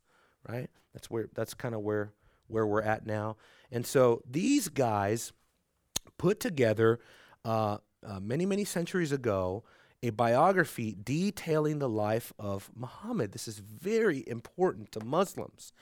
right? 0.47 0.69
That's 0.93 1.09
where. 1.09 1.29
That's 1.33 1.53
kind 1.53 1.75
of 1.75 1.81
where 1.81 2.13
where 2.47 2.65
we're 2.65 2.81
at 2.81 3.05
now. 3.05 3.37
And 3.71 3.85
so 3.85 4.21
these 4.29 4.69
guys 4.69 5.33
put 6.17 6.39
together 6.39 6.99
uh, 7.43 7.77
uh, 8.05 8.19
many 8.19 8.45
many 8.45 8.65
centuries 8.65 9.11
ago 9.11 9.63
a 10.03 10.11
biography 10.11 10.95
detailing 11.03 11.79
the 11.79 11.89
life 11.89 12.31
of 12.37 12.69
Muhammad. 12.75 13.31
This 13.31 13.47
is 13.47 13.59
very 13.59 14.23
important 14.27 14.91
to 14.91 15.03
Muslims, 15.03 15.73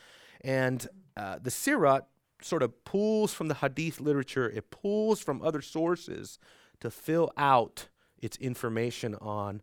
and 0.41 0.87
uh, 1.17 1.39
the 1.41 1.49
Sirat 1.49 2.05
sort 2.41 2.63
of 2.63 2.83
pulls 2.85 3.33
from 3.33 3.47
the 3.47 3.55
Hadith 3.55 3.99
literature. 3.99 4.49
It 4.49 4.69
pulls 4.69 5.19
from 5.19 5.41
other 5.41 5.61
sources 5.61 6.39
to 6.79 6.89
fill 6.89 7.31
out 7.37 7.89
its 8.21 8.37
information 8.37 9.15
on 9.15 9.61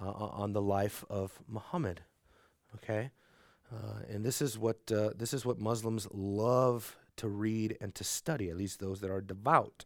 uh, 0.00 0.10
on 0.10 0.52
the 0.52 0.62
life 0.62 1.04
of 1.10 1.38
Muhammad. 1.48 2.02
Okay, 2.76 3.10
uh, 3.72 4.00
and 4.08 4.24
this 4.24 4.40
is 4.40 4.58
what 4.58 4.78
uh, 4.92 5.10
this 5.16 5.34
is 5.34 5.44
what 5.44 5.58
Muslims 5.58 6.06
love 6.12 6.96
to 7.16 7.28
read 7.28 7.76
and 7.80 7.94
to 7.94 8.04
study. 8.04 8.48
At 8.48 8.56
least 8.56 8.80
those 8.80 9.00
that 9.00 9.10
are 9.10 9.20
devout, 9.20 9.84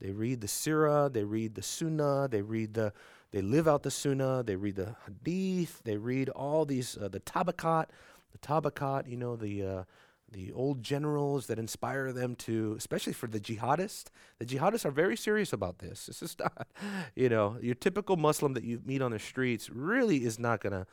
they 0.00 0.10
read 0.10 0.40
the 0.40 0.46
Sirah, 0.46 1.12
they 1.12 1.24
read 1.24 1.54
the 1.54 1.62
Sunnah, 1.62 2.28
they 2.28 2.42
read 2.42 2.74
the 2.74 2.92
they 3.30 3.42
live 3.42 3.68
out 3.68 3.82
the 3.82 3.90
Sunnah, 3.90 4.42
they 4.42 4.56
read 4.56 4.76
the 4.76 4.96
Hadith, 5.06 5.82
they 5.84 5.96
read 5.96 6.28
all 6.30 6.64
these 6.64 6.96
uh, 6.96 7.08
the 7.08 7.20
Tabakat, 7.20 7.86
the 8.32 8.38
Tabakat. 8.38 9.08
You 9.08 9.16
know 9.16 9.36
the 9.36 9.62
uh, 9.62 9.84
the 10.30 10.52
old 10.52 10.82
generals 10.82 11.46
that 11.46 11.58
inspire 11.58 12.12
them 12.12 12.34
to, 12.36 12.74
especially 12.76 13.12
for 13.12 13.26
the 13.26 13.40
jihadists. 13.40 14.06
The 14.38 14.44
jihadists 14.44 14.84
are 14.84 14.90
very 14.90 15.16
serious 15.16 15.52
about 15.52 15.78
this. 15.78 16.06
This 16.06 16.22
is 16.22 16.36
not, 16.40 16.68
you 17.14 17.28
know, 17.28 17.56
your 17.60 17.74
typical 17.74 18.16
Muslim 18.16 18.52
that 18.54 18.64
you 18.64 18.82
meet 18.84 19.02
on 19.02 19.12
the 19.12 19.18
streets 19.18 19.70
really 19.70 20.24
is 20.24 20.38
not 20.38 20.60
going 20.60 20.72
to, 20.72 20.86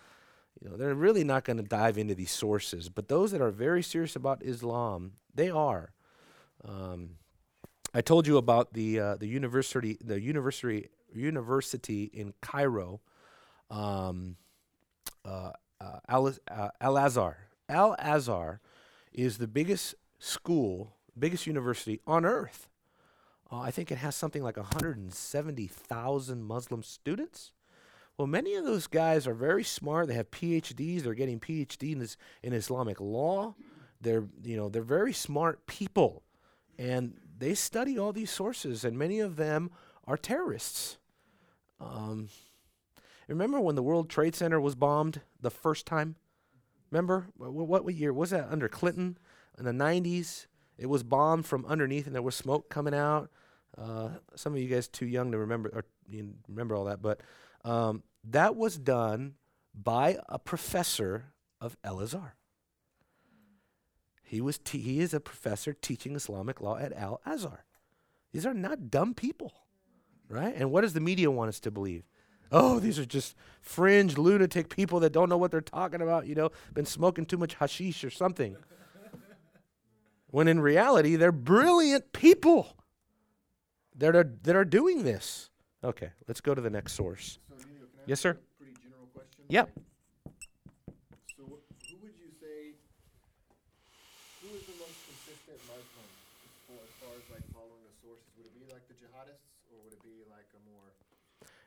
you 0.62 0.70
know, 0.70 0.78
they're 0.78 0.96
really 0.96 1.24
not 1.24 1.44
going 1.44 1.58
to 1.58 1.64
dive 1.64 1.98
into 1.98 2.16
these 2.16 2.32
sources. 2.32 2.88
But 2.90 3.10
those 3.10 3.32
that 3.32 3.42
are 3.42 3.52
very 3.52 3.84
serious 3.84 4.16
about 4.16 4.42
Islam, 4.42 5.14
they 5.34 5.50
are. 5.50 5.92
Um, 6.64 7.18
I 7.94 8.02
told 8.02 8.28
you 8.28 8.38
about 8.38 8.74
the 8.74 9.00
uh, 9.00 9.16
the 9.16 9.28
university 9.28 9.98
the 10.04 10.20
university 10.20 10.90
university 11.14 12.06
in 12.14 12.34
Cairo, 12.42 13.00
um, 13.70 14.36
uh, 15.24 15.52
uh, 15.80 16.00
Al 16.10 16.28
uh, 16.28 16.70
Al 16.82 16.98
Azhar. 16.98 17.38
Al 17.70 17.96
Azhar 17.98 18.60
is 19.16 19.38
the 19.38 19.48
biggest 19.48 19.96
school, 20.20 20.96
biggest 21.18 21.48
university 21.48 22.02
on 22.06 22.26
earth. 22.26 22.70
Uh, 23.52 23.60
I 23.60 23.72
think 23.72 23.92
it 23.92 23.98
has 24.00 24.16
something 24.16 24.44
like 24.44 24.58
170,000 24.58 26.44
Muslim 26.44 26.84
students. 26.84 27.54
Well, 28.18 28.28
many 28.28 28.56
of 28.56 28.66
those 28.66 28.88
guys 28.88 29.28
are 29.28 29.34
very 29.34 29.64
smart. 29.64 30.08
They 30.08 30.16
have 30.16 30.32
PhDs. 30.32 31.04
They're 31.04 31.14
getting 31.14 31.40
PhD 31.40 31.94
in 31.94 32.08
in 32.44 32.54
Islamic 32.54 33.00
law. 33.02 33.56
They're 34.00 34.24
you 34.44 34.56
know 34.56 34.70
they're 34.70 34.82
very 34.82 35.12
smart 35.14 35.68
people, 35.68 36.24
and 36.78 37.20
they 37.38 37.56
study 37.56 38.00
all 38.00 38.14
these 38.14 38.32
sources. 38.32 38.86
And 38.86 38.98
many 38.98 39.20
of 39.20 39.36
them 39.36 39.70
are 40.06 40.16
terrorists. 40.18 40.98
Um, 41.82 42.30
remember 43.28 43.60
when 43.60 43.76
the 43.76 43.84
World 43.84 44.10
Trade 44.10 44.34
Center 44.36 44.62
was 44.62 44.76
bombed 44.76 45.20
the 45.42 45.52
first 45.52 45.86
time? 45.86 46.16
Remember 46.92 47.28
Wh- 47.38 47.48
wh- 47.48 47.70
what, 47.70 47.86
what 47.86 47.94
year 47.96 48.14
was 48.14 48.30
that? 48.32 48.48
Under 48.52 48.68
Clinton 48.68 49.18
in 49.58 49.66
the 49.66 49.72
'90s, 49.72 50.48
it 50.78 50.88
was 50.88 51.04
bombed 51.04 51.46
from 51.46 51.66
underneath, 51.66 52.06
and 52.06 52.16
there 52.16 52.22
was 52.22 52.36
smoke 52.36 52.70
coming 52.70 52.94
out. 52.94 53.30
Uh, 53.78 54.10
some 54.36 54.54
of 54.54 54.60
you 54.60 54.70
guys 54.70 54.88
too 54.88 55.06
young 55.06 55.32
to 55.32 55.38
remember 55.38 55.70
or 55.74 55.86
remember 56.48 56.76
all 56.76 56.86
that, 56.86 57.02
but 57.02 57.22
um, 57.64 58.04
that 58.24 58.56
was 58.56 58.78
done 58.78 59.36
by 59.74 60.18
a 60.30 60.40
professor 60.40 61.34
of 61.60 61.76
El 61.84 62.00
Azhar. 62.00 62.36
He 64.24 64.42
was 64.42 64.58
te- 64.58 64.80
he 64.80 65.02
is 65.02 65.14
a 65.14 65.20
professor 65.20 65.74
teaching 65.74 66.16
Islamic 66.16 66.62
law 66.62 66.78
at 66.78 66.94
Al 66.94 67.22
Azhar. 67.26 67.66
These 68.32 68.46
are 68.46 68.54
not 68.54 68.90
dumb 68.90 69.14
people, 69.14 69.54
right? 70.30 70.54
And 70.56 70.72
what 70.72 70.82
does 70.82 70.94
the 70.94 71.00
media 71.00 71.30
want 71.30 71.50
us 71.50 71.60
to 71.62 71.72
believe? 71.72 72.04
Oh, 72.52 72.80
these 72.80 73.00
are 73.00 73.06
just 73.06 73.36
fringe 73.62 74.18
lunatic 74.18 74.70
people 74.70 75.00
that 75.02 75.12
don't 75.12 75.30
know 75.30 75.38
what 75.38 75.52
they're 75.52 75.62
talking 75.62 76.02
about, 76.02 76.28
you 76.28 76.36
know, 76.36 76.52
been 76.74 76.86
smoking 76.86 77.26
too 77.26 77.38
much 77.38 77.56
hashish 77.56 78.04
or 78.04 78.10
something. 78.10 78.56
when 80.30 80.48
in 80.48 80.60
reality, 80.60 81.16
they're 81.16 81.32
brilliant 81.32 82.12
people 82.14 82.76
that 83.96 84.16
are, 84.16 84.30
that 84.44 84.56
are 84.56 84.66
doing 84.66 85.04
this. 85.04 85.50
Okay, 85.84 86.10
let's 86.28 86.42
go 86.42 86.54
to 86.54 86.62
the 86.62 86.70
next 86.70 86.94
source. 86.94 87.40
So, 87.50 87.56
can 87.56 87.66
I 87.66 88.02
Yes, 88.06 88.20
sir. 88.20 88.32
a 88.32 88.38
pretty 88.62 88.74
general 88.84 89.08
question? 89.14 89.46
Yep. 89.50 89.70
So, 91.38 91.44
wh- 91.46 91.64
who 91.90 91.96
would 92.04 92.16
you 92.20 92.30
say, 92.42 92.74
who 94.42 94.50
is 94.58 94.66
the 94.66 94.78
most 94.82 94.98
consistent 95.08 95.58
Muslim 95.70 96.10
as 96.44 96.54
far, 96.68 96.82
as 96.84 96.94
far 97.02 97.14
as 97.16 97.26
like 97.32 97.46
following 97.54 97.82
the 97.86 97.94
sources? 98.02 98.26
Would 98.38 98.46
it 98.50 98.56
be 98.58 98.66
like 98.74 98.84
the 98.90 98.98
jihadists, 98.98 99.46
or 99.72 99.78
would 99.86 99.94
it 99.94 100.04
be 100.04 100.26
like 100.30 100.46
a 100.54 100.62
more? 100.70 100.90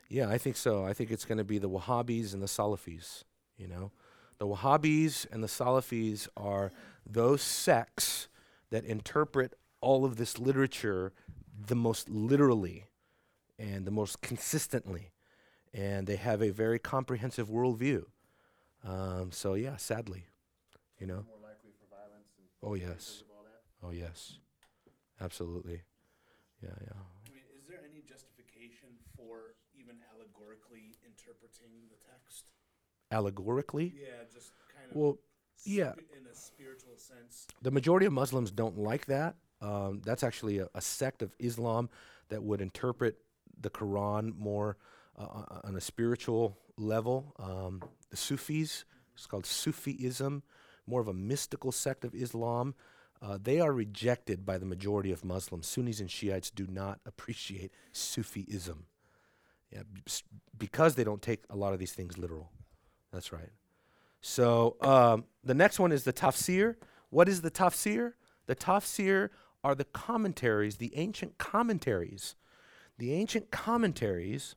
Yeah, 0.08 0.28
I 0.28 0.38
think 0.38 0.56
so. 0.56 0.84
I 0.84 0.92
think 0.92 1.10
it's 1.10 1.24
going 1.24 1.38
to 1.38 1.44
be 1.44 1.58
the 1.58 1.68
Wahhabis 1.68 2.32
and 2.32 2.42
the 2.42 2.46
Salafis. 2.46 3.24
You 3.56 3.68
know, 3.68 3.90
the 4.38 4.46
Wahhabis 4.46 5.26
and 5.30 5.42
the 5.42 5.48
Salafis 5.48 6.28
are 6.36 6.72
those 7.04 7.42
sects 7.42 8.28
that 8.70 8.84
interpret 8.84 9.54
all 9.80 10.04
of 10.04 10.16
this 10.16 10.38
literature 10.38 11.12
the 11.66 11.76
most 11.76 12.08
literally 12.08 12.86
and 13.58 13.84
the 13.84 13.90
most 13.90 14.20
consistently, 14.22 15.10
and 15.74 16.06
they 16.06 16.16
have 16.16 16.40
a 16.42 16.50
very 16.50 16.78
comprehensive 16.78 17.48
worldview. 17.48 18.04
Um, 18.84 19.32
so 19.32 19.54
yeah, 19.54 19.76
sadly, 19.76 20.26
you 21.00 21.06
know. 21.06 21.24
more 21.26 21.42
likely 21.42 21.72
for 21.78 21.86
violence 21.90 22.30
and 22.38 22.46
Oh 22.62 22.74
yes. 22.74 23.22
of 23.22 23.36
all 23.36 23.44
that? 23.44 23.86
Oh 23.86 23.90
yes. 23.90 24.38
Absolutely. 25.20 25.82
Yeah, 26.62 26.70
yeah. 26.80 26.94
I 27.26 27.30
mean, 27.34 27.42
is 27.58 27.66
there 27.66 27.80
any 27.82 28.02
justification 28.06 28.90
for 29.16 29.54
even 29.88 30.00
allegorically 30.14 30.96
interpreting 31.04 31.88
the 31.90 31.96
text? 31.96 32.44
Allegorically. 33.10 33.94
Yeah, 33.96 34.24
just 34.32 34.52
kind 34.74 34.90
of 34.90 34.96
Well, 34.96 35.18
Yeah. 35.64 35.94
in 36.16 36.26
a 36.30 36.34
spiritual 36.34 36.96
sense. 36.96 37.46
The 37.62 37.70
majority 37.70 38.06
of 38.06 38.12
Muslims 38.12 38.50
don't 38.50 38.78
like 38.78 39.06
that. 39.06 39.36
Um, 39.60 40.00
that's 40.04 40.22
actually 40.22 40.58
a, 40.58 40.68
a 40.74 40.80
sect 40.80 41.22
of 41.22 41.34
Islam 41.38 41.88
that 42.28 42.42
would 42.42 42.60
interpret 42.60 43.18
the 43.60 43.70
Quran 43.70 44.36
more 44.36 44.76
uh, 45.16 45.60
on 45.64 45.74
a 45.74 45.80
spiritual 45.80 46.56
level. 46.76 47.34
Um, 47.38 47.82
the 48.10 48.16
Sufis, 48.16 48.84
it's 49.14 49.26
called 49.26 49.46
Sufism, 49.46 50.42
more 50.86 51.00
of 51.00 51.08
a 51.08 51.12
mystical 51.14 51.72
sect 51.72 52.04
of 52.04 52.14
Islam. 52.14 52.74
Uh, 53.20 53.36
they 53.42 53.58
are 53.58 53.72
rejected 53.72 54.46
by 54.46 54.58
the 54.58 54.66
majority 54.66 55.10
of 55.10 55.24
Muslims. 55.24 55.66
Sunnis 55.66 55.98
and 55.98 56.08
Shiites 56.10 56.50
do 56.50 56.68
not 56.68 57.00
appreciate 57.06 57.72
Sufism. 57.92 58.86
Yeah, 59.70 59.82
because 60.56 60.94
they 60.94 61.04
don't 61.04 61.20
take 61.20 61.44
a 61.50 61.56
lot 61.56 61.72
of 61.72 61.78
these 61.78 61.92
things 61.92 62.16
literal. 62.16 62.50
That's 63.12 63.32
right. 63.32 63.50
So 64.20 64.76
um, 64.80 65.24
the 65.44 65.54
next 65.54 65.78
one 65.78 65.92
is 65.92 66.04
the 66.04 66.12
tafsir. 66.12 66.76
What 67.10 67.28
is 67.28 67.42
the 67.42 67.50
tafsir? 67.50 68.14
The 68.46 68.56
tafsir 68.56 69.30
are 69.62 69.74
the 69.74 69.84
commentaries, 69.84 70.76
the 70.76 70.92
ancient 70.96 71.38
commentaries, 71.38 72.34
the 72.96 73.12
ancient 73.12 73.50
commentaries 73.50 74.54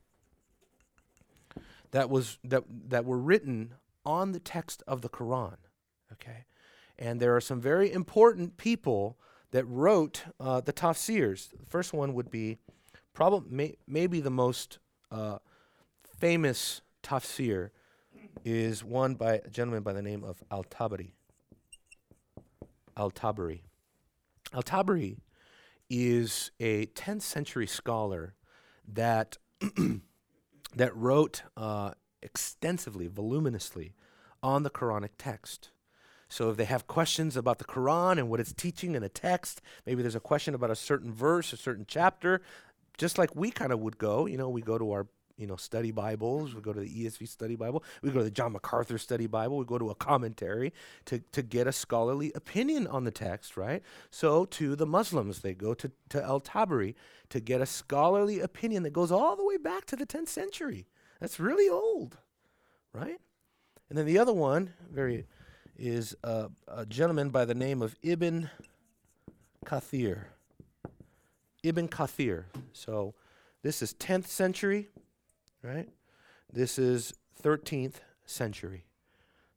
that 1.90 2.08
was 2.08 2.38
that 2.42 2.64
that 2.88 3.04
were 3.04 3.18
written 3.18 3.74
on 4.04 4.32
the 4.32 4.40
text 4.40 4.82
of 4.86 5.02
the 5.02 5.08
Quran. 5.08 5.56
Okay, 6.12 6.46
and 6.98 7.20
there 7.20 7.36
are 7.36 7.40
some 7.40 7.60
very 7.60 7.92
important 7.92 8.56
people 8.56 9.18
that 9.50 9.64
wrote 9.64 10.24
uh, 10.40 10.60
the 10.60 10.72
tafsirs. 10.72 11.50
The 11.50 11.66
first 11.66 11.92
one 11.92 12.14
would 12.14 12.30
be 12.30 12.58
probably 13.12 13.50
may, 13.50 13.76
maybe 13.86 14.20
the 14.20 14.30
most 14.30 14.78
uh, 15.12 15.38
famous 16.18 16.80
tafsir 17.02 17.70
is 18.44 18.82
one 18.82 19.14
by 19.14 19.34
a 19.44 19.50
gentleman 19.50 19.82
by 19.82 19.92
the 19.92 20.02
name 20.02 20.24
of 20.24 20.42
Al 20.50 20.64
Tabari. 20.64 21.12
Al 22.96 23.10
Tabari. 23.10 23.60
Al 24.54 24.62
Tabari 24.62 25.18
is 25.90 26.50
a 26.58 26.86
10th 26.86 27.22
century 27.22 27.66
scholar 27.66 28.34
that 28.88 29.36
that 30.74 30.96
wrote 30.96 31.42
uh, 31.56 31.92
extensively, 32.22 33.08
voluminously 33.08 33.94
on 34.42 34.62
the 34.62 34.70
Quranic 34.70 35.10
text. 35.18 35.70
So 36.28 36.48
if 36.48 36.56
they 36.56 36.64
have 36.64 36.86
questions 36.86 37.36
about 37.36 37.58
the 37.58 37.64
Quran 37.66 38.12
and 38.12 38.30
what 38.30 38.40
it's 38.40 38.54
teaching 38.54 38.94
in 38.94 39.02
a 39.02 39.08
text, 39.10 39.60
maybe 39.84 40.00
there's 40.00 40.14
a 40.14 40.20
question 40.20 40.54
about 40.54 40.70
a 40.70 40.74
certain 40.74 41.12
verse, 41.12 41.52
a 41.52 41.58
certain 41.58 41.84
chapter, 41.86 42.40
just 42.98 43.18
like 43.18 43.34
we 43.34 43.50
kind 43.50 43.72
of 43.72 43.80
would 43.80 43.98
go, 43.98 44.26
you 44.26 44.36
know, 44.36 44.48
we 44.48 44.62
go 44.62 44.78
to 44.78 44.92
our 44.92 45.06
you 45.36 45.46
know 45.46 45.56
study 45.56 45.90
Bibles, 45.90 46.54
we 46.54 46.60
go 46.60 46.72
to 46.72 46.80
the 46.80 47.04
ESV 47.04 47.28
study 47.28 47.56
Bible, 47.56 47.82
we 48.02 48.10
go 48.10 48.18
to 48.18 48.24
the 48.24 48.30
John 48.30 48.52
MacArthur 48.52 48.98
study 48.98 49.26
Bible, 49.26 49.58
we 49.58 49.64
go 49.64 49.78
to 49.78 49.90
a 49.90 49.94
commentary 49.94 50.72
to, 51.06 51.18
to 51.32 51.42
get 51.42 51.66
a 51.66 51.72
scholarly 51.72 52.32
opinion 52.34 52.86
on 52.86 53.04
the 53.04 53.10
text, 53.10 53.56
right? 53.56 53.82
So 54.10 54.44
to 54.46 54.76
the 54.76 54.86
Muslims, 54.86 55.40
they 55.40 55.54
go 55.54 55.74
to, 55.74 55.90
to 56.10 56.22
Al 56.22 56.40
Tabari 56.40 56.94
to 57.30 57.40
get 57.40 57.60
a 57.60 57.66
scholarly 57.66 58.40
opinion 58.40 58.82
that 58.84 58.92
goes 58.92 59.10
all 59.10 59.36
the 59.36 59.44
way 59.44 59.56
back 59.56 59.86
to 59.86 59.96
the 59.96 60.06
10th 60.06 60.28
century. 60.28 60.86
That's 61.20 61.40
really 61.40 61.68
old, 61.68 62.18
right? 62.92 63.18
And 63.88 63.98
then 63.98 64.06
the 64.06 64.18
other 64.18 64.32
one, 64.32 64.74
very, 64.90 65.26
is 65.76 66.14
uh, 66.22 66.48
a 66.68 66.86
gentleman 66.86 67.30
by 67.30 67.44
the 67.44 67.54
name 67.54 67.82
of 67.82 67.96
Ibn 68.02 68.50
Kathir. 69.64 70.24
Ibn 71.62 71.88
Kathir. 71.88 72.44
So 72.72 73.14
this 73.62 73.82
is 73.82 73.94
10th 73.94 74.26
century, 74.26 74.88
right? 75.62 75.88
This 76.52 76.78
is 76.78 77.14
13th 77.42 78.02
century. 78.26 78.84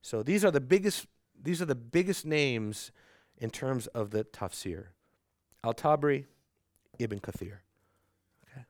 So 0.01 0.21
these 0.21 0.45
are 0.45 0.51
the 0.51 0.61
biggest 0.61 1.07
these 1.35 1.61
are 1.61 1.69
the 1.69 1.75
biggest 1.75 2.25
names 2.25 2.91
in 3.37 3.49
terms 3.49 3.87
of 3.87 4.09
the 4.11 4.23
tafsir. 4.23 4.95
Al-Tabari, 5.63 6.25
Ibn 6.97 7.19
Kathir. 7.19 7.61
Okay. 8.47 8.63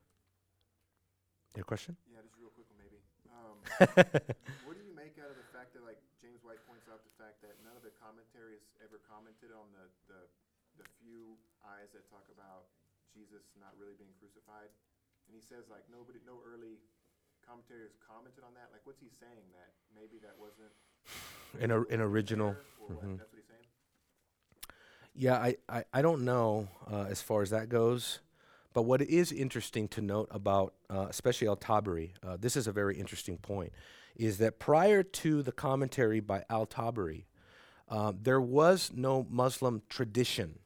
Your 1.55 1.63
question? 1.63 1.95
Yeah, 2.09 2.19
just 2.25 2.35
real 2.35 2.51
quick 2.51 2.67
maybe. 2.75 2.99
Um, 3.31 3.55
what 4.65 4.75
do 4.75 4.81
you 4.83 4.95
make 4.97 5.15
out 5.21 5.29
of 5.29 5.37
the 5.37 5.47
fact 5.55 5.77
that, 5.77 5.85
like 5.85 6.01
James 6.19 6.41
White 6.43 6.59
points 6.67 6.89
out, 6.91 6.99
the 7.05 7.15
fact 7.15 7.39
that 7.45 7.55
none 7.63 7.77
of 7.77 7.83
the 7.85 7.93
commentaries 8.01 8.65
ever 8.83 8.99
commented 9.05 9.55
on 9.55 9.69
the, 9.71 9.85
the, 10.11 10.19
the 10.81 10.87
few 10.99 11.37
eyes 11.63 11.93
that 11.93 12.03
talk 12.11 12.25
about 12.33 12.67
Jesus 13.15 13.47
not 13.55 13.71
really 13.79 13.95
being 13.95 14.11
crucified? 14.19 14.67
And 15.27 15.33
he 15.33 15.41
says, 15.41 15.71
like, 15.71 15.87
nobody, 15.87 16.19
no 16.27 16.43
early 16.43 16.83
commentators 17.47 17.95
commented 18.03 18.43
on 18.43 18.53
that. 18.53 18.69
Like, 18.75 18.81
what's 18.83 18.99
he 18.99 19.07
saying? 19.07 19.47
That 19.55 19.71
maybe 19.95 20.19
that 20.21 20.35
wasn't 20.37 20.75
An, 21.63 21.71
or, 21.71 21.87
an 21.89 22.01
original. 22.01 22.49
or 22.49 22.91
what? 22.91 23.17
That's 23.17 23.31
what 23.31 23.39
he's 23.39 23.47
saying? 23.47 23.65
Yeah, 25.15 25.35
I, 25.39 25.55
I, 25.69 25.83
I 25.93 26.01
don't 26.01 26.25
know 26.25 26.67
uh, 26.91 27.05
as 27.09 27.21
far 27.21 27.41
as 27.41 27.49
that 27.51 27.69
goes. 27.69 28.19
But 28.73 28.83
what 28.83 29.01
is 29.01 29.31
interesting 29.31 29.87
to 29.89 30.01
note 30.01 30.27
about, 30.31 30.73
uh, 30.89 31.07
especially 31.09 31.47
Al 31.47 31.55
Tabari, 31.55 32.11
uh, 32.21 32.35
this 32.37 32.57
is 32.57 32.67
a 32.67 32.73
very 32.73 32.99
interesting 32.99 33.37
point, 33.37 33.71
is 34.17 34.37
that 34.39 34.59
prior 34.59 35.01
to 35.01 35.41
the 35.41 35.53
commentary 35.53 36.19
by 36.19 36.43
Al 36.49 36.67
Tabari, 36.67 37.23
uh, 37.87 38.11
there 38.21 38.41
was 38.41 38.91
no 38.93 39.25
Muslim 39.29 39.81
tradition 39.87 40.59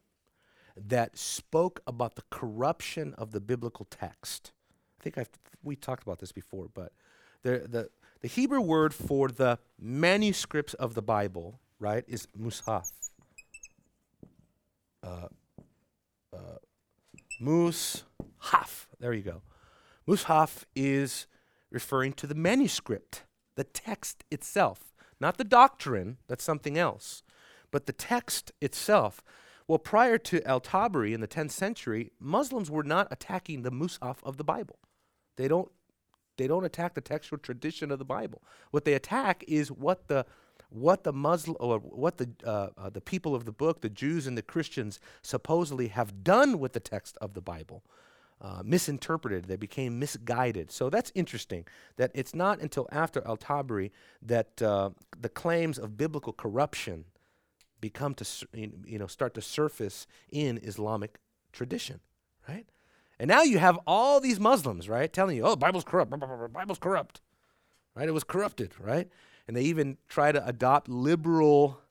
that 0.88 1.18
spoke 1.18 1.82
about 1.86 2.16
the 2.16 2.24
corruption 2.30 3.14
of 3.18 3.32
the 3.32 3.40
biblical 3.40 3.86
text. 3.90 4.52
I 5.00 5.04
think 5.04 5.18
I've, 5.18 5.30
we 5.64 5.76
talked 5.76 6.04
about 6.04 6.20
this 6.20 6.32
before, 6.32 6.68
but 6.74 6.94
the, 7.44 7.66
the, 7.70 7.90
the 8.22 8.28
Hebrew 8.28 8.62
word 8.62 8.94
for 8.94 9.30
the 9.30 9.60
manuscripts 9.80 10.74
of 10.74 10.94
the 10.94 11.02
Bible, 11.02 11.60
right, 11.80 12.04
is 12.08 12.28
mushaf. 12.38 12.92
Uh, 15.02 15.28
uh, 16.34 16.58
mushaf. 17.42 18.88
There 19.00 19.14
you 19.14 19.24
go. 19.24 19.42
Mushaf 20.08 20.64
is 20.76 21.28
referring 21.72 22.14
to 22.14 22.28
the 22.28 22.36
manuscript, 22.36 23.24
the 23.56 23.64
text 23.64 24.24
itself, 24.32 24.94
not 25.20 25.38
the 25.38 25.44
doctrine, 25.44 26.18
that's 26.28 26.44
something 26.44 26.78
else, 26.78 27.24
but 27.72 27.86
the 27.86 27.94
text 27.94 28.52
itself. 28.60 29.24
Well, 29.70 29.78
prior 29.78 30.18
to 30.18 30.44
Al 30.48 30.60
Tabari 30.60 31.14
in 31.14 31.22
the 31.22 31.28
10th 31.28 31.52
century, 31.52 32.12
Muslims 32.20 32.72
were 32.72 32.82
not 32.82 33.08
attacking 33.12 33.62
the 33.62 33.70
Mus'haf 33.70 34.16
of 34.24 34.38
the 34.38 34.44
Bible. 34.44 34.80
They 35.38 35.48
don't 35.48 35.72
they 36.38 36.48
don't 36.48 36.66
attack 36.66 36.96
the 36.96 37.02
textual 37.02 37.38
tradition 37.38 37.92
of 37.92 38.00
the 38.00 38.06
Bible. 38.06 38.42
What 38.72 38.84
they 38.84 38.96
attack 38.96 39.44
is 39.48 39.72
what 39.72 40.08
the 40.08 40.26
what 40.70 41.04
the 41.04 41.14
Muslim 41.14 41.56
or 41.60 41.78
what 41.78 42.18
the 42.18 42.32
uh, 42.44 42.70
uh, 42.80 42.90
the 42.90 43.00
people 43.00 43.36
of 43.36 43.46
the 43.46 43.52
book, 43.52 43.82
the 43.82 43.92
Jews 43.92 44.26
and 44.26 44.36
the 44.36 44.42
Christians, 44.42 45.00
supposedly 45.22 45.90
have 45.90 46.24
done 46.24 46.58
with 46.58 46.74
the 46.74 46.80
text 46.80 47.16
of 47.22 47.36
the 47.36 47.42
Bible. 47.42 47.84
Uh, 48.42 48.64
misinterpreted, 48.66 49.46
they 49.46 49.56
became 49.56 50.00
misguided. 50.00 50.72
So 50.72 50.90
that's 50.90 51.12
interesting. 51.14 51.68
That 51.98 52.10
it's 52.16 52.34
not 52.34 52.60
until 52.60 52.88
after 52.92 53.22
Al 53.28 53.38
Tabari 53.38 53.92
that 54.24 54.64
uh, 54.64 54.90
the 55.16 55.30
claims 55.30 55.78
of 55.78 55.96
biblical 55.96 56.34
corruption 56.34 57.06
become 57.82 58.14
to 58.16 58.26
you 58.54 59.00
know 59.00 59.08
start 59.08 59.34
to 59.36 59.42
surface 59.42 60.08
in 60.32 60.60
Islamic 60.64 61.20
tradition, 61.52 62.00
right? 62.48 62.66
And 63.20 63.28
now 63.28 63.44
you 63.44 63.60
have 63.60 63.78
all 63.86 64.20
these 64.20 64.40
Muslims, 64.40 64.88
right, 64.88 65.12
telling 65.12 65.38
you, 65.38 65.44
"Oh, 65.44 65.56
Bible's 65.56 65.84
corrupt. 65.84 66.12
Bible's 66.54 66.80
corrupt." 66.80 67.22
Right? 67.96 68.08
It 68.08 68.14
was 68.14 68.24
corrupted, 68.24 68.74
right? 68.80 69.10
And 69.48 69.58
they 69.58 69.64
even 69.64 69.98
try 70.08 70.32
to 70.32 70.46
adopt 70.46 70.88
liberal 70.88 71.82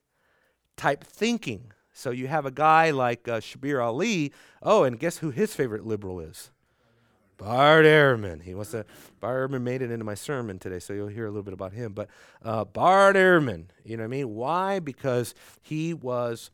type 0.76 1.04
thinking. 1.04 1.72
So 1.92 2.10
you 2.10 2.28
have 2.28 2.46
a 2.46 2.50
guy 2.50 2.90
like 2.90 3.26
uh, 3.28 3.40
Shabir 3.40 3.82
Ally. 3.82 4.28
Oh, 4.62 4.84
and 4.84 4.98
guess 4.98 5.18
who 5.18 5.30
his 5.30 5.54
favorite 5.54 5.84
liberal 5.84 6.20
is? 6.20 6.50
Bart 7.38 7.84
Ehrman. 7.84 8.42
He 8.42 8.54
wants 8.54 8.72
to. 8.72 8.84
Bart 9.20 9.50
Ehrman 9.50 9.62
made 9.62 9.80
it 9.80 9.90
into 9.90 10.04
my 10.04 10.14
sermon 10.14 10.58
today, 10.58 10.80
so 10.80 10.92
you'll 10.92 11.08
hear 11.08 11.24
a 11.24 11.30
little 11.30 11.42
bit 11.42 11.54
about 11.54 11.72
him. 11.72 11.92
But 11.92 12.08
uh, 12.44 12.64
Bart 12.64 13.16
Ehrman, 13.16 13.66
you 13.84 13.96
know 13.96 14.02
what 14.02 14.08
I 14.08 14.10
mean? 14.10 14.34
Why? 14.34 14.80
Because 14.80 15.34
he 15.62 15.94
was. 15.94 16.50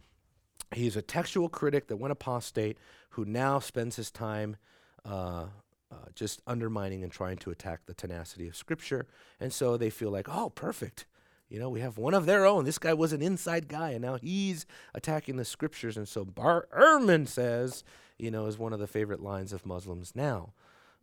He's 0.73 0.97
a 0.97 1.03
textual 1.03 1.49
critic 1.49 1.89
that 1.89 1.97
went 1.97 2.13
apostate, 2.13 2.79
who 3.11 3.25
now 3.25 3.59
spends 3.59 3.97
his 3.97 4.11
time 4.11 4.57
uh, 5.05 5.47
uh, 5.91 5.97
just 6.15 6.41
undermining 6.47 7.03
and 7.03 7.13
trying 7.13 7.37
to 7.39 7.51
attack 7.51 7.87
the 7.87 7.95
tenacity 7.95 8.49
of 8.49 8.57
Scripture. 8.57 9.07
And 9.41 9.53
so 9.53 9.77
they 9.77 9.91
feel 9.91 10.11
like, 10.11 10.29
oh, 10.29 10.51
perfect. 10.51 11.07
You 11.49 11.61
know, 11.61 11.69
we 11.69 11.81
have 11.81 11.99
one 11.99 12.15
of 12.15 12.27
their 12.27 12.45
own. 12.45 12.65
This 12.65 12.79
guy 12.79 12.95
was 12.95 13.13
an 13.13 13.23
inside 13.23 13.69
guy, 13.69 13.91
and 13.91 14.03
now 14.03 14.17
he's 14.17 14.67
attacking 14.95 15.37
the 15.37 15.45
Scriptures. 15.45 15.97
And 15.97 16.09
so 16.09 16.25
Bart 16.25 16.69
Ehrman 16.73 17.29
says, 17.29 17.85
you 18.19 18.31
know, 18.31 18.47
is 18.47 18.59
one 18.59 18.73
of 18.73 18.81
the 18.81 18.87
favorite 18.87 19.23
lines 19.23 19.53
of 19.53 19.65
Muslims 19.65 20.13
now. 20.17 20.53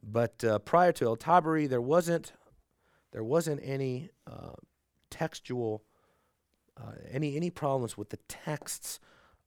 But 0.04 0.44
uh, 0.44 0.60
prior 0.60 0.92
to 0.94 1.06
El 1.06 1.18
Tabari, 1.18 1.70
there 1.70 1.82
wasn't 1.82 2.34
there 3.12 3.24
wasn't 3.24 3.62
any 3.64 4.10
uh, 4.26 4.54
textual 5.10 5.84
uh, 6.78 6.94
any 7.12 7.36
any 7.36 7.50
problems 7.50 7.98
with 7.98 8.10
the 8.10 8.18
texts 8.28 9.00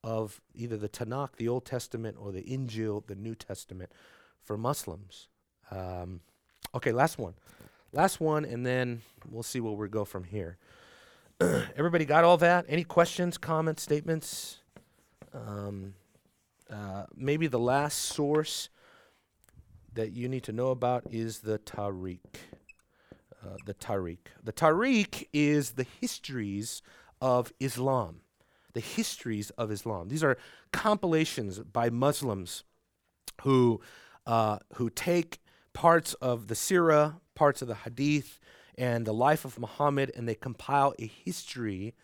of 0.03 0.41
either 0.55 0.77
the 0.77 0.89
Tanakh, 0.89 1.37
the 1.37 1.49
Old 1.49 1.65
Testament, 1.65 2.17
or 2.21 2.31
the 2.31 2.43
Injil, 2.43 3.07
the 3.07 3.15
New 3.15 3.35
Testament, 3.35 3.91
for 4.43 4.59
Muslims. 4.59 5.29
Um, 5.71 6.21
okay, 6.75 6.93
last 6.93 7.19
one, 7.19 7.35
last 7.93 8.21
one, 8.21 8.45
and 8.45 8.67
then 8.67 9.01
we'll 9.31 9.43
see 9.43 9.61
where 9.61 9.73
we 9.73 9.89
go 9.89 10.05
from 10.05 10.25
here. 10.25 10.59
Everybody 11.41 12.05
got 12.05 12.23
all 12.23 12.37
that? 12.37 12.67
Any 12.69 12.85
questions, 12.85 13.39
comments, 13.39 13.83
statements? 13.83 14.59
Um, 15.33 15.95
uh, 16.71 17.05
maybe 17.17 17.47
the 17.47 17.59
last 17.59 17.99
source 17.99 18.69
that 19.95 20.13
you 20.13 20.29
need 20.29 20.43
to 20.45 20.53
know 20.53 20.69
about 20.69 21.05
is 21.11 21.41
the 21.41 21.59
Tarikh. 21.59 22.21
Uh, 23.45 23.57
the 23.67 23.75
Tarikh. 23.75 24.29
The 24.43 24.53
Tarikh 24.53 25.29
is 25.33 25.73
the 25.73 25.87
histories 26.01 26.83
of 27.21 27.53
Islam. 27.61 28.21
The 28.73 28.81
histories 28.81 29.51
of 29.51 29.71
Islam. 29.71 30.09
These 30.09 30.25
are 30.25 30.37
compilations 30.73 31.61
by 31.61 31.91
Muslims 31.91 32.65
who 33.43 33.81
uh, 34.27 34.59
who 34.75 34.91
take 34.91 35.41
parts 35.73 36.15
of 36.15 36.49
the 36.49 36.55
Sirah, 36.55 37.21
parts 37.35 37.61
of 37.63 37.69
the 37.69 37.75
Hadith, 37.75 38.41
and 38.77 39.07
the 39.07 39.13
life 39.13 39.45
of 39.45 39.59
Muhammad, 39.59 40.11
and 40.17 40.27
they 40.27 40.35
compile 40.35 40.95
a 40.99 41.07
history 41.07 41.95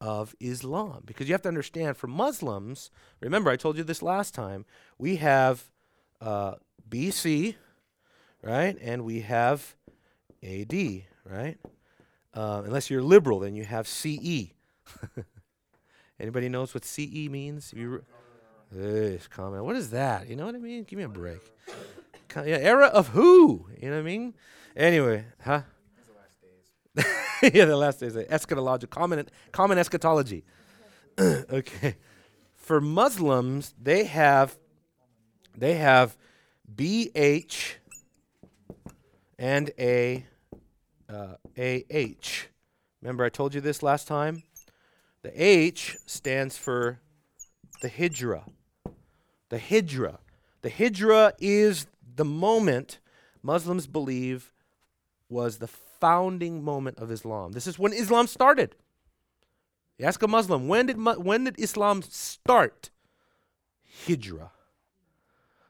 of 0.00 0.34
Islam. 0.40 1.02
Because 1.04 1.28
you 1.28 1.34
have 1.34 1.42
to 1.42 1.48
understand, 1.48 1.96
for 1.96 2.08
Muslims, 2.08 2.90
remember 3.20 3.50
I 3.50 3.56
told 3.56 3.76
you 3.76 3.84
this 3.84 4.02
last 4.02 4.34
time, 4.34 4.64
we 4.98 5.16
have 5.16 5.70
uh, 6.20 6.54
BC, 6.88 7.54
right, 8.42 8.76
and 8.80 9.04
we 9.04 9.20
have 9.20 9.76
AD, 10.42 10.72
right. 11.24 11.58
Uh, 12.34 12.62
unless 12.64 12.90
you're 12.90 13.02
liberal, 13.02 13.40
then 13.40 13.54
you 13.54 13.64
have 13.64 13.88
CE. 13.88 14.52
Anybody 16.20 16.48
knows 16.48 16.74
what 16.74 16.84
CE 16.84 17.28
means? 17.28 17.72
If 17.72 17.78
you 17.78 18.02
re- 18.70 19.18
comment. 19.30 19.64
What 19.64 19.76
is 19.76 19.90
that? 19.90 20.28
You 20.28 20.36
know 20.36 20.46
what 20.46 20.54
I 20.54 20.58
mean? 20.58 20.84
Give 20.84 20.98
me 20.98 21.04
a 21.04 21.08
break. 21.08 21.40
Yeah, 22.36 22.58
era 22.58 22.86
of 22.86 23.08
who? 23.08 23.66
You 23.80 23.88
know 23.88 23.96
what 23.96 24.00
I 24.00 24.04
mean? 24.04 24.34
Anyway, 24.76 25.24
huh? 25.42 25.62
yeah, 27.42 27.64
the 27.64 27.76
last 27.76 28.00
days. 28.00 28.16
Eschatology, 28.16 28.86
common, 28.86 29.28
common 29.52 29.78
eschatology. 29.78 30.44
okay. 31.18 31.96
For 32.54 32.80
Muslims, 32.80 33.74
they 33.80 34.04
have 34.04 34.58
they 35.56 35.74
have 35.74 36.16
BH 36.74 37.74
and 39.38 39.70
a 39.78 40.24
AH. 41.08 42.46
Remember, 43.00 43.24
I 43.24 43.28
told 43.28 43.54
you 43.54 43.60
this 43.60 43.82
last 43.82 44.06
time? 44.06 44.42
The 45.22 45.32
H 45.34 45.96
stands 46.06 46.56
for 46.56 47.00
the 47.80 47.88
Hijra. 47.88 48.44
The 49.48 49.58
Hijra. 49.58 50.18
The 50.62 50.70
Hijra 50.70 51.32
is 51.38 51.86
the 52.16 52.24
moment 52.24 52.98
Muslims 53.42 53.86
believe 53.86 54.52
was 55.28 55.58
the 55.58 55.66
founding 55.66 56.62
moment 56.62 56.98
of 56.98 57.10
Islam. 57.10 57.52
This 57.52 57.66
is 57.66 57.78
when 57.78 57.92
Islam 57.92 58.26
started. 58.26 58.74
You 59.98 60.06
ask 60.06 60.22
a 60.22 60.28
Muslim, 60.28 60.68
when 60.68 60.86
did, 60.86 60.96
when 60.96 61.44
did 61.44 61.58
Islam 61.58 62.02
start? 62.02 62.90
Hijra. 64.06 64.50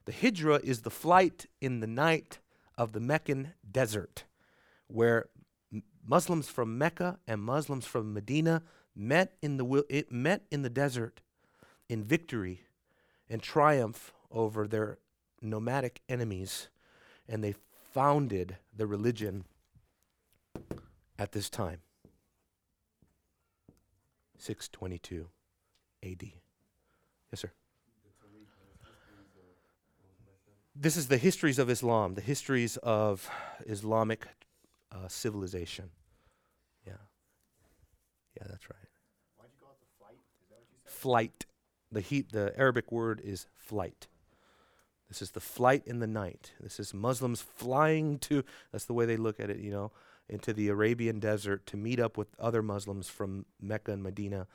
The 0.08 0.14
Hijra 0.14 0.64
is 0.64 0.80
the 0.80 0.90
flight 0.90 1.44
in 1.60 1.80
the 1.80 1.86
night 1.86 2.38
of 2.78 2.92
the 2.92 2.98
Meccan 2.98 3.52
desert, 3.70 4.24
where 4.86 5.28
m- 5.70 5.82
Muslims 6.02 6.48
from 6.48 6.78
Mecca 6.78 7.18
and 7.26 7.42
Muslims 7.42 7.84
from 7.84 8.14
Medina 8.14 8.62
met 8.96 9.36
in 9.42 9.58
the 9.58 9.66
wil- 9.66 9.84
it 9.90 10.10
met 10.10 10.46
in 10.50 10.62
the 10.62 10.70
desert 10.70 11.20
in 11.90 12.04
victory 12.04 12.62
and 13.28 13.42
triumph 13.42 14.14
over 14.30 14.66
their 14.66 14.96
nomadic 15.42 16.00
enemies, 16.08 16.70
and 17.28 17.44
they 17.44 17.54
founded 17.92 18.56
the 18.74 18.86
religion 18.86 19.44
at 21.18 21.32
this 21.32 21.50
time. 21.50 21.82
622 24.38 25.28
AD. 26.02 26.32
Yes, 27.30 27.40
sir. 27.42 27.52
This 30.80 30.96
is 30.96 31.08
the 31.08 31.18
histories 31.18 31.58
of 31.58 31.68
Islam, 31.68 32.14
the 32.14 32.20
histories 32.20 32.76
of 32.78 33.28
Islamic 33.66 34.28
uh, 34.92 35.08
civilization. 35.08 35.90
Yeah. 36.86 36.92
Yeah, 38.36 38.44
that's 38.48 38.70
right. 38.70 38.88
Why'd 39.36 39.48
you 39.52 39.58
call 39.60 39.72
it 39.72 39.80
the 39.80 39.98
flight? 39.98 40.18
Is 40.40 40.48
that 40.50 40.54
what 40.54 40.66
you 40.70 40.78
said? 40.84 40.92
Flight. 40.92 41.46
The 41.90 42.00
heat 42.00 42.30
the 42.30 42.56
Arabic 42.56 42.92
word 42.92 43.20
is 43.24 43.46
flight. 43.56 44.06
This 45.08 45.20
is 45.20 45.32
the 45.32 45.40
flight 45.40 45.82
in 45.86 45.98
the 45.98 46.06
night. 46.06 46.52
This 46.60 46.78
is 46.78 46.94
Muslims 46.94 47.42
flying 47.42 48.18
to 48.20 48.44
that's 48.70 48.84
the 48.84 48.92
way 48.92 49.04
they 49.06 49.16
look 49.16 49.40
at 49.40 49.50
it, 49.50 49.58
you 49.58 49.72
know, 49.72 49.90
into 50.28 50.52
the 50.52 50.68
Arabian 50.68 51.18
desert 51.18 51.66
to 51.66 51.76
meet 51.76 51.98
up 51.98 52.16
with 52.16 52.28
other 52.38 52.62
Muslims 52.62 53.08
from 53.08 53.46
Mecca 53.60 53.92
and 53.92 54.02
Medina 54.02 54.46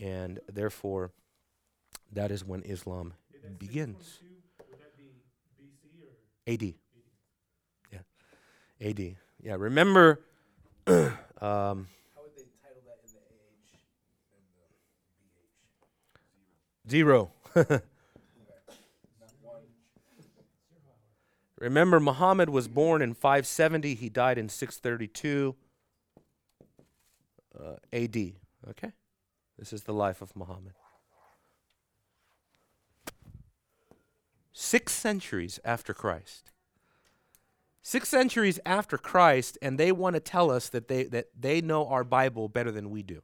and 0.00 0.40
therefore 0.52 1.12
that 2.10 2.30
is 2.30 2.44
when 2.44 2.62
Islam 2.62 3.14
begins. 3.58 4.18
622? 4.20 4.38
Would 4.70 4.80
that 4.80 4.96
be 4.96 5.22
BC 5.60 6.02
or 6.04 6.14
AD. 6.48 6.74
Yeah. 7.92 7.98
AD. 8.80 9.16
Yeah, 9.42 9.56
remember 9.58 10.20
um 10.86 11.06
How 11.40 11.42
would 11.42 12.34
they 12.36 12.44
title 12.62 12.82
that 12.86 12.98
in 13.04 13.10
the 13.12 13.20
age 13.36 13.70
and 14.32 14.42
the 16.84 16.90
BH? 16.90 16.90
Zero. 16.90 17.30
Not. 17.54 17.82
Remember, 21.58 21.98
Muhammad 21.98 22.50
was 22.50 22.68
born 22.68 23.02
in 23.02 23.14
570. 23.14 23.94
He 23.94 24.08
died 24.08 24.38
in 24.38 24.48
632 24.48 25.56
uh, 27.58 27.72
AD. 27.92 28.16
Okay? 28.70 28.92
This 29.58 29.72
is 29.72 29.82
the 29.82 29.92
life 29.92 30.22
of 30.22 30.34
Muhammad. 30.36 30.74
Six 34.60 34.92
centuries 34.92 35.60
after 35.64 35.94
Christ. 35.94 36.50
Six 37.80 38.08
centuries 38.08 38.58
after 38.66 38.98
Christ, 38.98 39.56
and 39.62 39.78
they 39.78 39.92
want 39.92 40.14
to 40.14 40.20
tell 40.20 40.50
us 40.50 40.68
that 40.70 40.88
they, 40.88 41.04
that 41.04 41.28
they 41.38 41.60
know 41.60 41.86
our 41.86 42.02
Bible 42.02 42.48
better 42.48 42.72
than 42.72 42.90
we 42.90 43.04
do. 43.04 43.22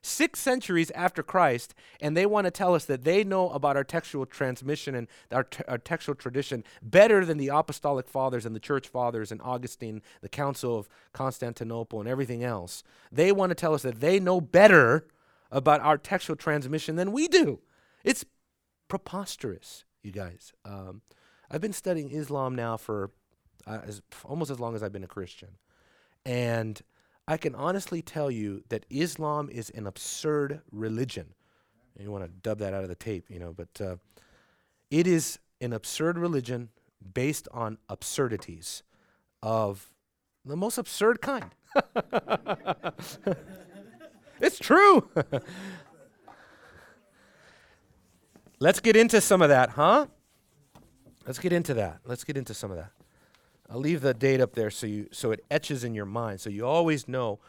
Six 0.00 0.38
centuries 0.38 0.92
after 0.92 1.24
Christ, 1.24 1.74
and 2.00 2.16
they 2.16 2.24
want 2.24 2.44
to 2.44 2.52
tell 2.52 2.72
us 2.72 2.84
that 2.84 3.02
they 3.02 3.24
know 3.24 3.50
about 3.50 3.76
our 3.76 3.82
textual 3.82 4.26
transmission 4.26 4.94
and 4.94 5.08
our, 5.32 5.42
te- 5.42 5.64
our 5.66 5.76
textual 5.76 6.14
tradition 6.14 6.62
better 6.80 7.24
than 7.24 7.36
the 7.36 7.48
apostolic 7.48 8.06
fathers 8.06 8.46
and 8.46 8.54
the 8.54 8.60
church 8.60 8.86
fathers 8.86 9.32
and 9.32 9.42
Augustine, 9.42 10.02
the 10.20 10.28
Council 10.28 10.78
of 10.78 10.88
Constantinople, 11.12 11.98
and 11.98 12.08
everything 12.08 12.44
else. 12.44 12.84
They 13.10 13.32
want 13.32 13.50
to 13.50 13.56
tell 13.56 13.74
us 13.74 13.82
that 13.82 13.98
they 13.98 14.20
know 14.20 14.40
better 14.40 15.08
about 15.50 15.80
our 15.80 15.98
textual 15.98 16.36
transmission 16.36 16.94
than 16.94 17.10
we 17.10 17.26
do. 17.26 17.58
It's 18.04 18.24
preposterous, 18.86 19.84
you 20.04 20.12
guys. 20.12 20.52
Um, 20.64 21.02
I've 21.50 21.60
been 21.60 21.72
studying 21.72 22.10
Islam 22.10 22.54
now 22.54 22.76
for 22.76 23.10
uh, 23.66 23.80
as, 23.84 24.02
almost 24.24 24.50
as 24.50 24.60
long 24.60 24.74
as 24.74 24.82
I've 24.82 24.92
been 24.92 25.04
a 25.04 25.08
Christian. 25.08 25.50
And 26.24 26.80
I 27.26 27.36
can 27.36 27.54
honestly 27.54 28.02
tell 28.02 28.30
you 28.30 28.62
that 28.68 28.84
Islam 28.90 29.48
is 29.50 29.70
an 29.70 29.86
absurd 29.86 30.60
religion. 30.70 31.34
You 31.98 32.10
want 32.10 32.24
to 32.24 32.30
dub 32.30 32.58
that 32.58 32.74
out 32.74 32.82
of 32.82 32.88
the 32.88 32.94
tape, 32.94 33.26
you 33.30 33.38
know, 33.38 33.54
but 33.56 33.80
uh, 33.80 33.96
it 34.90 35.06
is 35.06 35.38
an 35.60 35.72
absurd 35.72 36.18
religion 36.18 36.70
based 37.12 37.46
on 37.52 37.78
absurdities 37.88 38.82
of 39.42 39.92
the 40.44 40.56
most 40.56 40.76
absurd 40.76 41.22
kind. 41.22 41.54
it's 44.40 44.58
true. 44.58 45.08
Let's 48.60 48.80
get 48.80 48.96
into 48.96 49.20
some 49.20 49.42
of 49.42 49.48
that, 49.48 49.70
huh? 49.70 50.06
Let's 51.26 51.38
get 51.38 51.52
into 51.52 51.74
that. 51.74 52.00
Let's 52.04 52.24
get 52.24 52.36
into 52.36 52.54
some 52.54 52.70
of 52.70 52.76
that. 52.76 52.90
I'll 53.68 53.80
leave 53.80 54.00
the 54.00 54.14
date 54.14 54.40
up 54.40 54.54
there 54.54 54.70
so 54.70 54.86
you 54.86 55.08
so 55.10 55.32
it 55.32 55.44
etches 55.50 55.84
in 55.84 55.94
your 55.94 56.04
mind. 56.04 56.40
So 56.40 56.50
you 56.50 56.66
always 56.66 57.08
know. 57.08 57.40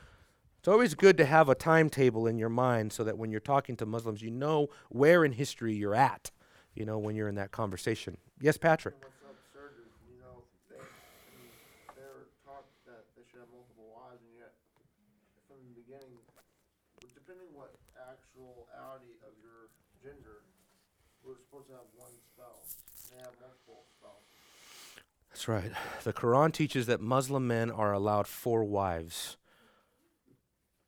It's 0.60 0.68
always 0.68 0.96
good 0.96 1.16
to 1.18 1.26
have 1.26 1.48
a 1.48 1.54
timetable 1.54 2.26
in 2.26 2.40
your 2.40 2.50
mind 2.50 2.92
so 2.92 3.04
that 3.04 3.20
when 3.20 3.30
you're 3.30 3.40
talking 3.40 3.78
to 3.78 3.86
Muslims, 3.86 4.24
you 4.24 4.32
know 4.32 4.70
where 4.90 5.24
in 5.24 5.34
history 5.34 5.76
you're 5.76 5.94
at. 5.94 6.32
You 6.74 6.86
know 6.86 6.98
when 6.98 7.16
you're 7.16 7.30
in 7.30 7.36
that 7.36 7.52
conversation. 7.52 8.18
Yes, 8.42 8.58
Patrick. 8.58 8.96
What's 8.98 9.14
so 9.22 9.30
absurd 9.30 9.78
is, 9.86 9.94
you 10.10 10.18
know, 10.18 10.42
they, 10.74 10.82
I 10.82 11.38
mean, 11.38 11.54
they're 11.94 12.34
taught 12.42 12.66
that 12.90 13.06
they 13.14 13.22
should 13.30 13.46
have 13.46 13.54
multiple 13.54 13.94
wives, 13.94 14.26
and 14.26 14.34
yet, 14.42 14.58
from 15.46 15.62
the 15.70 15.78
beginning, 15.78 16.18
but 16.34 17.14
depending 17.14 17.54
what 17.54 17.78
actuality 17.96 19.22
of 19.22 19.38
your 19.46 19.70
gender, 20.02 20.42
we're 21.22 21.45
supposed 21.56 21.70
to 21.70 21.74
have 21.74 21.88
one 21.96 22.12
spouse. 22.34 22.76
They 23.10 23.18
have 23.18 23.32
multiple 23.40 23.86
spouses. 23.98 24.28
That's 25.30 25.48
right. 25.48 25.72
The 26.04 26.12
Quran 26.12 26.52
teaches 26.52 26.86
that 26.88 27.00
Muslim 27.00 27.48
men 27.48 27.72
are 27.72 27.94
allowed 27.94 28.28
four 28.28 28.66
wives. 28.66 29.38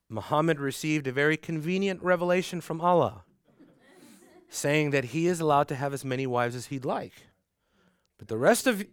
Muhammad 0.09 0.59
received 0.59 1.07
a 1.07 1.11
very 1.11 1.37
convenient 1.37 2.01
revelation 2.03 2.59
from 2.59 2.81
Allah 2.81 3.23
saying 4.49 4.91
that 4.91 5.05
he 5.05 5.27
is 5.27 5.39
allowed 5.39 5.67
to 5.69 5.75
have 5.75 5.93
as 5.93 6.03
many 6.03 6.27
wives 6.27 6.55
as 6.55 6.67
he'd 6.67 6.85
like. 6.85 7.13
But 8.17 8.27
the 8.27 8.37
rest 8.37 8.67
of 8.67 8.85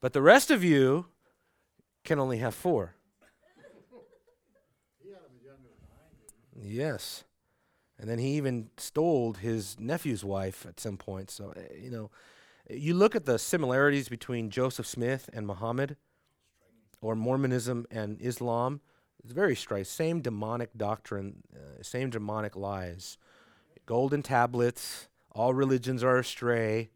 but 0.00 0.12
the 0.12 0.22
rest 0.22 0.50
of 0.50 0.64
you 0.64 1.06
can 2.04 2.18
only 2.18 2.38
have 2.38 2.54
four. 2.54 2.94
Yes. 6.62 7.24
And 8.02 8.10
then 8.10 8.18
he 8.18 8.30
even 8.32 8.68
stole 8.78 9.34
his 9.34 9.78
nephew's 9.78 10.24
wife 10.24 10.66
at 10.66 10.80
some 10.80 10.96
point. 10.96 11.30
So, 11.30 11.54
uh, 11.56 11.60
you 11.80 11.88
know, 11.88 12.10
you 12.68 12.94
look 12.94 13.14
at 13.14 13.26
the 13.26 13.38
similarities 13.38 14.08
between 14.08 14.50
Joseph 14.50 14.88
Smith 14.88 15.30
and 15.32 15.46
Muhammad 15.46 15.96
or 17.00 17.14
Mormonism 17.14 17.86
and 17.92 18.20
Islam, 18.20 18.80
it's 19.22 19.32
very 19.32 19.54
strange. 19.54 19.86
Same 19.86 20.20
demonic 20.20 20.76
doctrine, 20.76 21.44
uh, 21.54 21.80
same 21.84 22.10
demonic 22.10 22.56
lies. 22.56 23.18
Golden 23.86 24.20
tablets, 24.20 25.06
all 25.30 25.54
religions 25.54 26.02
are 26.02 26.18
astray. 26.18 26.90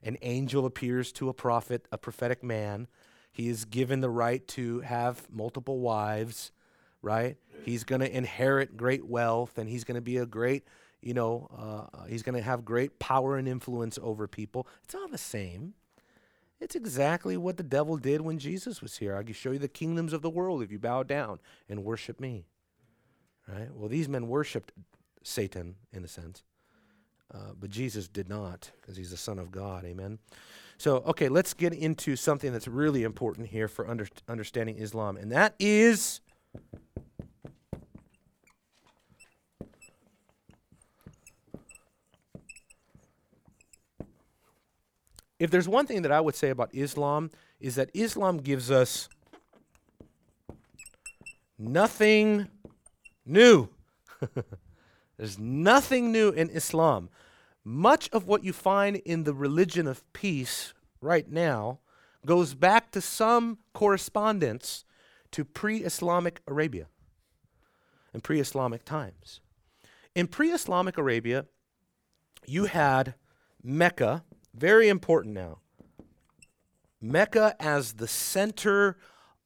An 0.00 0.16
angel 0.22 0.64
appears 0.64 1.10
to 1.14 1.28
a 1.28 1.34
prophet, 1.34 1.88
a 1.90 1.98
prophetic 1.98 2.44
man. 2.44 2.86
He 3.32 3.48
is 3.48 3.64
given 3.64 4.00
the 4.00 4.10
right 4.10 4.46
to 4.48 4.78
have 4.82 5.28
multiple 5.28 5.80
wives, 5.80 6.52
right? 7.02 7.36
He's 7.64 7.84
going 7.84 8.00
to 8.00 8.16
inherit 8.16 8.76
great 8.76 9.06
wealth 9.06 9.58
and 9.58 9.68
he's 9.68 9.84
going 9.84 9.96
to 9.96 10.00
be 10.00 10.16
a 10.16 10.26
great, 10.26 10.64
you 11.00 11.14
know, 11.14 11.48
uh, 11.56 12.06
he's 12.06 12.22
going 12.22 12.34
to 12.34 12.42
have 12.42 12.64
great 12.64 12.98
power 12.98 13.36
and 13.36 13.46
influence 13.46 13.98
over 14.02 14.26
people. 14.26 14.66
It's 14.84 14.94
all 14.94 15.08
the 15.08 15.18
same. 15.18 15.74
It's 16.60 16.76
exactly 16.76 17.36
what 17.36 17.56
the 17.56 17.64
devil 17.64 17.96
did 17.96 18.20
when 18.20 18.38
Jesus 18.38 18.80
was 18.80 18.98
here. 18.98 19.16
I 19.16 19.24
can 19.24 19.34
show 19.34 19.50
you 19.50 19.58
the 19.58 19.68
kingdoms 19.68 20.12
of 20.12 20.22
the 20.22 20.30
world 20.30 20.62
if 20.62 20.70
you 20.70 20.78
bow 20.78 21.02
down 21.02 21.40
and 21.68 21.84
worship 21.84 22.20
me. 22.20 22.46
Right? 23.48 23.68
Well, 23.74 23.88
these 23.88 24.08
men 24.08 24.28
worshiped 24.28 24.72
Satan 25.24 25.74
in 25.92 26.04
a 26.04 26.08
sense, 26.08 26.44
uh, 27.34 27.54
but 27.58 27.70
Jesus 27.70 28.06
did 28.06 28.28
not 28.28 28.70
because 28.80 28.96
he's 28.96 29.10
the 29.10 29.16
Son 29.16 29.40
of 29.40 29.50
God. 29.50 29.84
Amen. 29.84 30.20
So, 30.78 30.98
okay, 30.98 31.28
let's 31.28 31.52
get 31.52 31.72
into 31.72 32.14
something 32.14 32.52
that's 32.52 32.68
really 32.68 33.02
important 33.02 33.48
here 33.48 33.66
for 33.66 33.88
under, 33.88 34.06
understanding 34.28 34.76
Islam, 34.78 35.16
and 35.16 35.32
that 35.32 35.54
is. 35.58 36.20
If 45.38 45.50
there's 45.50 45.68
one 45.68 45.86
thing 45.86 46.02
that 46.02 46.12
I 46.12 46.20
would 46.20 46.36
say 46.36 46.50
about 46.50 46.70
Islam, 46.72 47.30
is 47.58 47.74
that 47.74 47.90
Islam 47.94 48.38
gives 48.38 48.70
us 48.70 49.08
nothing 51.58 52.48
new. 53.26 53.68
There's 55.16 55.38
nothing 55.38 56.12
new 56.12 56.30
in 56.30 56.50
Islam. 56.50 57.08
Much 57.64 58.08
of 58.12 58.26
what 58.26 58.44
you 58.44 58.52
find 58.52 58.96
in 58.96 59.24
the 59.24 59.34
religion 59.34 59.86
of 59.86 60.02
peace 60.12 60.74
right 61.00 61.28
now 61.30 61.78
goes 62.26 62.54
back 62.54 62.90
to 62.92 63.00
some 63.00 63.58
correspondence 63.72 64.84
to 65.32 65.44
pre 65.44 65.78
Islamic 65.78 66.40
Arabia 66.46 66.86
and 68.12 68.22
pre 68.22 68.40
Islamic 68.40 68.84
times. 68.84 69.40
In 70.14 70.26
pre 70.26 70.50
Islamic 70.50 70.98
Arabia, 70.98 71.46
you 72.46 72.66
had 72.66 73.14
Mecca, 73.62 74.24
very 74.54 74.88
important 74.88 75.34
now. 75.34 75.58
Mecca 77.00 77.56
as 77.58 77.94
the 77.94 78.08
center 78.08 78.96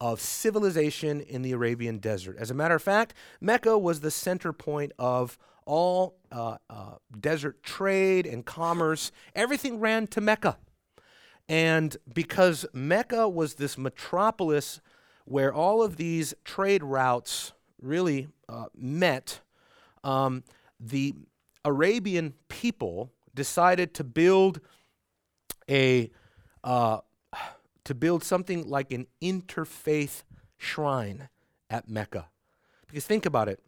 of 0.01 0.20
civilization 0.20 1.20
in 1.20 1.43
the 1.43 1.53
Arabian 1.53 1.99
desert. 1.99 2.37
As 2.39 2.51
a 2.51 2.55
matter 2.55 2.74
of 2.74 2.82
fact, 2.82 3.14
Mecca 3.41 3.78
was 3.78 4.01
the 4.01 4.11
center 4.11 4.53
point 4.53 4.93
of 4.99 5.39
all 5.64 6.18
uh, 6.30 6.59
uh, 6.68 6.97
desert 7.18 7.62
trade 7.62 8.26
and 8.26 8.45
commerce. 8.45 9.11
Everything 9.34 9.80
ran 9.80 10.07
to 10.09 10.20
Mecca. 10.20 10.59
And 11.49 11.97
because 12.12 12.66
Mecca 12.72 13.28
was 13.28 13.55
this 13.55 13.78
metropolis 13.78 14.80
where 15.27 15.53
all 15.53 15.83
of 15.83 15.97
these 15.97 16.35
trade 16.45 16.83
routes 16.83 17.53
really 17.83 18.29
uh, 18.49 18.66
met, 18.74 19.41
um, 20.03 20.43
the 20.81 21.14
Arabian 21.64 22.33
people 22.49 23.12
decided 23.35 23.93
to 23.95 24.05
build 24.05 24.61
a 25.68 26.11
uh, 26.64 26.99
to 27.85 27.95
build 27.95 28.24
something 28.24 28.68
like 28.68 28.93
an 28.93 29.07
interfaith 29.22 30.24
shrine 30.59 31.29
at 31.70 31.89
Mecca. 31.89 32.29
Because 32.89 33.05
think 33.05 33.27
about 33.27 33.49
it. 33.49 33.61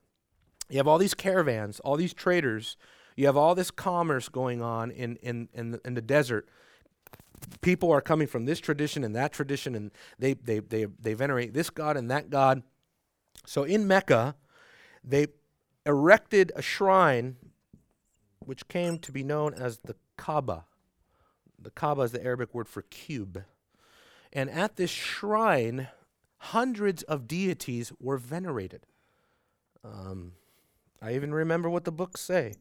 You 0.69 0.79
have 0.79 0.89
all 0.89 0.99
these 0.99 1.15
caravans, 1.15 1.81
all 1.81 1.97
these 1.97 2.13
traders, 2.13 2.77
you 3.17 3.27
have 3.27 3.37
all 3.37 3.55
this 3.55 3.71
commerce 3.71 4.29
going 4.29 4.61
on 4.61 4.91
in, 4.91 5.17
in, 5.17 5.49
in, 5.53 5.73
the, 5.73 5.81
in 5.85 5.95
the 5.95 6.03
desert. 6.03 6.49
People 7.61 7.91
are 7.91 8.01
coming 8.01 8.27
from 8.27 8.45
this 8.45 8.61
tradition 8.61 9.05
and 9.05 9.15
that 9.15 9.33
tradition, 9.33 9.75
and 9.75 9.91
they, 10.19 10.35
they, 10.35 10.61
they, 10.61 10.85
they 10.85 11.15
venerate 11.15 11.55
this 11.55 11.71
God 11.71 11.97
and 11.97 12.11
that 12.11 12.31
God. 12.31 12.63
So 13.47 13.65
in 13.65 13.87
Mecca, 13.87 14.35
they 15.05 15.29
erected 15.87 16.53
a 16.55 16.63
shrine 16.63 17.37
which 18.41 18.69
came 18.69 18.99
to 18.99 19.13
be 19.13 19.23
known 19.23 19.55
as 19.55 19.79
the 19.79 19.97
Kaaba. 20.17 20.65
The 21.61 21.71
Kaaba 21.71 22.03
is 22.03 22.13
the 22.13 22.25
Arabic 22.25 22.55
word 22.55 22.69
for 22.69 22.83
cube. 22.83 23.45
And 24.33 24.51
at 24.51 24.77
this 24.77 24.91
shrine, 24.91 25.89
hundreds 26.39 27.03
of 27.05 27.27
deities 27.27 27.93
were 28.01 28.17
venerated. 28.17 28.87
Um, 29.85 30.33
I 31.01 31.15
even 31.15 31.33
remember 31.33 31.71
what 31.71 31.85
the 31.85 31.93
books 31.93 32.21
say. 32.21 32.55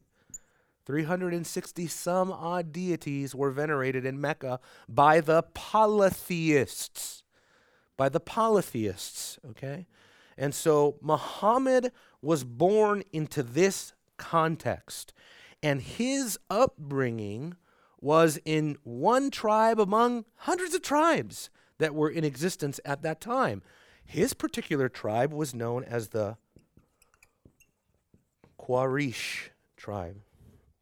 360 0.88 1.86
some 1.86 2.32
odd 2.32 2.72
deities 2.72 3.34
were 3.34 3.50
venerated 3.50 4.06
in 4.06 4.18
Mecca 4.18 4.58
by 4.88 5.20
the 5.20 5.42
polytheists. 5.52 7.22
By 7.98 8.08
the 8.08 8.20
polytheists, 8.20 9.38
okay? 9.50 9.86
And 10.38 10.54
so 10.54 10.96
Muhammad 11.02 11.92
was 12.22 12.42
born 12.42 13.02
into 13.12 13.42
this 13.42 13.92
context. 14.16 15.12
And 15.62 15.82
his 15.82 16.38
upbringing 16.48 17.56
was 18.00 18.38
in 18.46 18.78
one 18.82 19.30
tribe 19.30 19.78
among 19.78 20.24
hundreds 20.36 20.74
of 20.74 20.80
tribes 20.80 21.50
that 21.76 21.94
were 21.94 22.08
in 22.08 22.24
existence 22.24 22.80
at 22.86 23.02
that 23.02 23.20
time. 23.20 23.60
His 24.06 24.32
particular 24.32 24.88
tribe 24.88 25.34
was 25.34 25.54
known 25.54 25.84
as 25.84 26.08
the 26.08 26.38
Quraysh 28.58 29.50
tribe. 29.76 30.22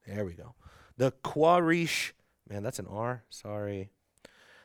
There 0.06 0.24
we 0.24 0.32
go. 0.32 0.54
The 0.96 1.12
Quraysh, 1.24 2.12
man, 2.48 2.62
that's 2.62 2.78
an 2.78 2.86
R. 2.86 3.24
Sorry. 3.28 3.90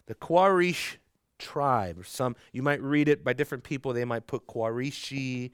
The 0.06 0.16
Quraysh 0.16 0.98
tribe, 1.40 2.00
or 2.00 2.04
some 2.04 2.36
you 2.54 2.62
might 2.62 2.82
read 2.82 3.10
it 3.10 3.24
by 3.24 3.34
different 3.34 3.64
people. 3.64 3.94
They 3.94 4.06
might 4.06 4.28
put 4.28 4.48
Qurayshi. 4.48 5.52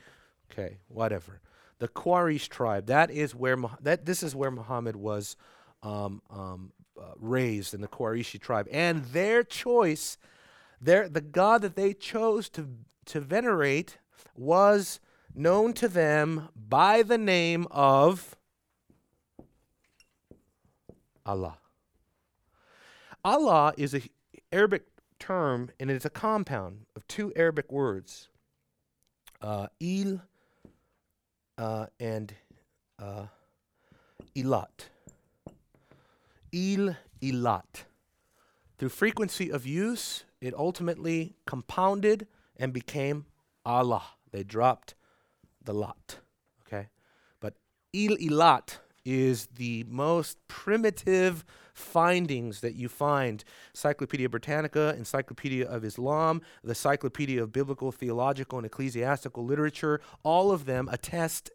Okay, 0.52 0.78
whatever. 0.88 1.42
The 1.80 1.88
Quraysh 1.88 2.50
tribe. 2.50 2.88
That 2.88 3.10
is 3.10 3.34
where 3.34 3.58
that 3.82 4.06
this 4.06 4.24
is 4.24 4.36
where 4.36 4.52
Muhammad 4.52 4.96
was 4.96 5.36
um, 5.84 6.22
um, 6.30 6.72
uh, 7.00 7.14
raised 7.18 7.74
in 7.74 7.82
the 7.82 7.88
Qurayshi 7.88 8.40
tribe, 8.40 8.68
and 8.72 9.06
their 9.06 9.44
choice, 9.44 10.18
their 10.82 11.08
the 11.08 11.22
God 11.22 11.62
that 11.62 11.76
they 11.76 11.94
chose 11.94 12.50
to 12.50 12.68
to 13.06 13.20
venerate 13.20 13.98
was 14.36 15.00
known 15.34 15.74
to 15.74 15.88
them 15.88 16.50
by 16.56 17.04
the 17.04 17.18
name 17.18 17.68
of 17.72 18.37
Allah. 21.28 21.58
Allah 23.24 23.74
is 23.78 23.94
an 23.94 24.04
Arabic 24.52 24.86
term, 25.20 25.70
and 25.80 25.92
it's 25.92 26.06
a 26.06 26.10
compound 26.10 26.86
of 26.96 27.08
two 27.08 27.34
Arabic 27.36 27.72
words, 27.72 28.30
uh, 29.42 29.68
il 29.80 30.22
uh, 31.58 31.88
and 32.00 32.34
uh, 33.00 33.26
ilat. 34.36 34.90
Il 36.54 36.96
ilat. 37.22 37.84
Through 38.78 38.90
frequency 38.90 39.52
of 39.52 39.66
use, 39.66 40.24
it 40.40 40.54
ultimately 40.54 41.36
compounded 41.46 42.28
and 42.56 42.72
became 42.72 43.26
Allah. 43.66 44.04
They 44.32 44.44
dropped 44.44 44.94
the 45.64 45.74
lot. 45.74 46.18
Okay? 46.66 46.88
But 47.40 47.56
il 47.92 48.16
ilat 48.18 48.78
is 49.08 49.48
the 49.56 49.86
most 49.88 50.38
primitive 50.50 51.46
findings 51.74 52.60
that 52.60 52.76
you 52.76 52.90
find. 52.90 53.46
Encyclopedia 53.74 54.28
Britannica, 54.28 54.94
Encyclopedia 54.98 55.66
of 55.66 55.86
Islam, 55.86 56.42
the 56.62 56.72
Encyclopedia 56.72 57.42
of 57.42 57.54
Biblical, 57.54 57.94
Theological, 57.94 58.60
and 58.60 58.66
Ecclesiastical 58.66 59.46
Literature, 59.46 60.02
all 60.24 60.52
of 60.52 60.66
them 60.66 60.90
attest 60.92 61.52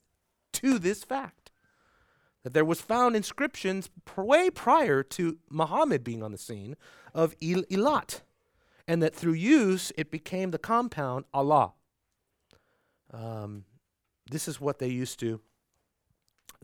to 0.55 0.79
this 0.79 1.05
fact 1.05 1.51
that 2.43 2.55
there 2.55 2.65
was 2.65 2.81
found 2.81 3.15
inscriptions 3.15 3.91
way 4.17 4.49
prior 4.49 5.03
to 5.03 5.37
Muhammad 5.51 6.03
being 6.03 6.23
on 6.23 6.33
the 6.33 6.39
scene 6.39 6.75
of 7.15 7.35
Il 7.43 7.65
Ilat, 7.65 8.23
and 8.89 9.03
that 9.03 9.15
through 9.15 9.35
use 9.35 9.93
it 9.99 10.11
became 10.11 10.53
the 10.53 10.59
compound 10.59 11.27
Allah. 11.35 11.75
Um, 13.13 13.65
this 14.31 14.49
is 14.49 14.59
what 14.59 14.79
they 14.79 14.89
used 14.89 15.21
to 15.21 15.41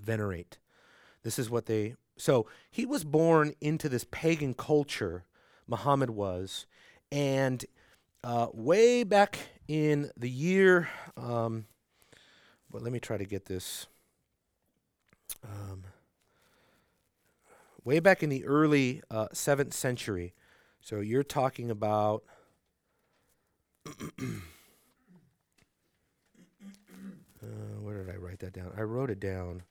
venerate. 0.00 0.58
This 1.28 1.38
is 1.38 1.50
what 1.50 1.66
they. 1.66 1.94
So 2.16 2.46
he 2.70 2.86
was 2.86 3.04
born 3.04 3.52
into 3.60 3.90
this 3.90 4.06
pagan 4.10 4.54
culture, 4.54 5.26
Muhammad 5.66 6.08
was, 6.08 6.64
and 7.12 7.62
uh, 8.24 8.46
way 8.54 9.04
back 9.04 9.38
in 9.68 10.10
the 10.16 10.30
year. 10.30 10.88
Um, 11.18 11.66
but 12.70 12.80
let 12.80 12.94
me 12.94 12.98
try 12.98 13.18
to 13.18 13.26
get 13.26 13.44
this 13.44 13.88
um, 15.44 15.84
way 17.84 18.00
back 18.00 18.22
in 18.22 18.30
the 18.30 18.46
early 18.46 19.02
uh, 19.10 19.26
seventh 19.34 19.74
century. 19.74 20.32
So 20.80 21.00
you're 21.00 21.22
talking 21.22 21.70
about. 21.70 22.22
Uh, 27.40 27.80
where 27.80 28.02
did 28.02 28.12
I 28.12 28.16
write 28.16 28.40
that 28.40 28.52
down? 28.52 28.72
I 28.76 28.80
wrote 28.80 29.10
it 29.10 29.20
down. 29.20 29.62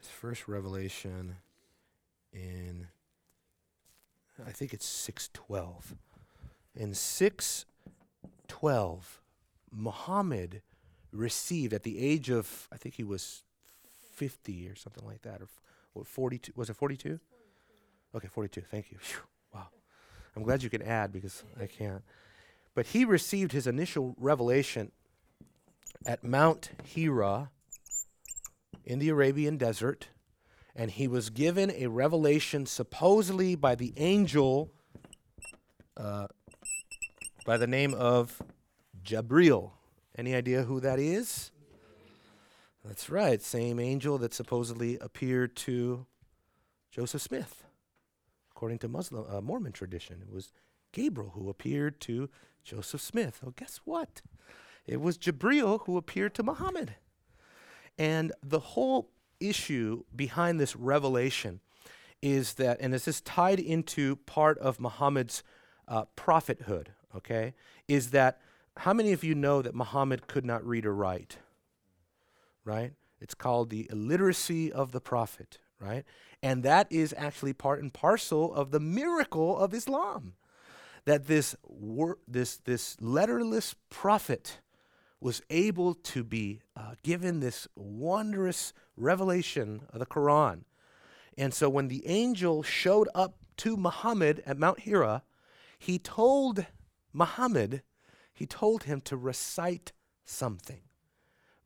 His 0.00 0.08
first 0.08 0.48
revelation 0.48 1.36
in, 2.32 2.88
I 4.46 4.50
think 4.50 4.72
it's 4.72 4.86
612. 4.86 5.94
In 6.74 6.94
612, 6.94 9.20
Muhammad 9.70 10.62
received 11.12 11.72
at 11.72 11.82
the 11.82 11.98
age 11.98 12.30
of, 12.30 12.68
I 12.72 12.76
think 12.76 12.94
he 12.94 13.04
was 13.04 13.42
50 14.14 14.68
or 14.68 14.74
something 14.74 15.06
like 15.06 15.22
that, 15.22 15.42
or 15.42 15.48
what, 15.92 16.06
42. 16.06 16.52
Was 16.56 16.70
it 16.70 16.76
42? 16.76 17.20
Okay, 18.14 18.28
42. 18.28 18.62
Thank 18.62 18.90
you. 18.90 18.98
Phew, 18.98 19.20
wow. 19.54 19.68
I'm 20.36 20.42
glad 20.42 20.62
you 20.62 20.70
can 20.70 20.82
add 20.82 21.12
because 21.12 21.44
I 21.60 21.66
can't. 21.66 22.02
But 22.74 22.86
he 22.86 23.04
received 23.04 23.52
his 23.52 23.66
initial 23.66 24.14
revelation 24.18 24.92
at 26.06 26.24
Mount 26.24 26.70
Hira 26.84 27.50
in 28.90 28.98
the 28.98 29.08
Arabian 29.08 29.56
desert, 29.56 30.08
and 30.74 30.90
he 30.90 31.06
was 31.06 31.30
given 31.30 31.70
a 31.70 31.86
revelation 31.86 32.66
supposedly 32.66 33.54
by 33.54 33.76
the 33.76 33.94
angel 33.96 34.72
uh, 35.96 36.26
by 37.46 37.56
the 37.56 37.68
name 37.68 37.94
of 37.94 38.42
Jabril. 39.04 39.70
Any 40.18 40.34
idea 40.34 40.64
who 40.64 40.80
that 40.80 40.98
is? 40.98 41.52
That's 42.84 43.08
right, 43.08 43.40
same 43.40 43.78
angel 43.78 44.18
that 44.18 44.34
supposedly 44.34 44.98
appeared 44.98 45.54
to 45.56 46.06
Joseph 46.90 47.22
Smith. 47.22 47.62
According 48.50 48.78
to 48.78 48.88
Muslim 48.88 49.24
uh, 49.30 49.40
Mormon 49.40 49.70
tradition, 49.70 50.20
it 50.20 50.34
was 50.34 50.52
Gabriel 50.90 51.30
who 51.36 51.48
appeared 51.48 52.00
to 52.00 52.28
Joseph 52.64 53.00
Smith. 53.00 53.40
Oh, 53.46 53.52
guess 53.54 53.80
what? 53.84 54.20
It 54.84 55.00
was 55.00 55.16
Jabril 55.16 55.86
who 55.86 55.96
appeared 55.96 56.34
to 56.34 56.42
Muhammad. 56.42 56.96
And 57.98 58.32
the 58.42 58.60
whole 58.60 59.10
issue 59.40 60.04
behind 60.14 60.60
this 60.60 60.76
revelation 60.76 61.60
is 62.22 62.54
that, 62.54 62.78
and 62.80 62.92
this 62.92 63.08
is 63.08 63.20
tied 63.20 63.58
into 63.60 64.16
part 64.16 64.58
of 64.58 64.80
Muhammad's 64.80 65.42
uh, 65.88 66.04
prophethood, 66.16 66.92
okay, 67.16 67.54
is 67.88 68.10
that 68.10 68.40
how 68.76 68.92
many 68.92 69.12
of 69.12 69.24
you 69.24 69.34
know 69.34 69.62
that 69.62 69.74
Muhammad 69.74 70.26
could 70.26 70.44
not 70.44 70.64
read 70.64 70.86
or 70.86 70.94
write? 70.94 71.38
Right? 72.64 72.92
It's 73.20 73.34
called 73.34 73.70
the 73.70 73.88
illiteracy 73.90 74.72
of 74.72 74.92
the 74.92 75.00
prophet, 75.00 75.58
right? 75.78 76.04
And 76.42 76.62
that 76.62 76.86
is 76.90 77.14
actually 77.16 77.52
part 77.52 77.82
and 77.82 77.92
parcel 77.92 78.54
of 78.54 78.70
the 78.70 78.80
miracle 78.80 79.58
of 79.58 79.74
Islam. 79.74 80.34
That 81.04 81.26
this, 81.26 81.56
wor- 81.66 82.18
this, 82.28 82.56
this 82.58 82.96
letterless 83.00 83.74
prophet 83.88 84.60
was 85.20 85.42
able 85.50 85.94
to 85.94 86.24
be 86.24 86.62
uh, 86.76 86.94
given 87.02 87.40
this 87.40 87.68
wondrous 87.76 88.72
revelation 88.96 89.82
of 89.92 89.98
the 89.98 90.06
Quran. 90.06 90.62
And 91.36 91.52
so 91.52 91.68
when 91.68 91.88
the 91.88 92.06
angel 92.06 92.62
showed 92.62 93.08
up 93.14 93.36
to 93.58 93.76
Muhammad 93.76 94.42
at 94.46 94.58
Mount 94.58 94.80
Hira, 94.80 95.22
he 95.78 95.98
told 95.98 96.66
Muhammad, 97.12 97.82
he 98.32 98.46
told 98.46 98.84
him 98.84 99.00
to 99.02 99.16
recite 99.16 99.92
something. 100.24 100.80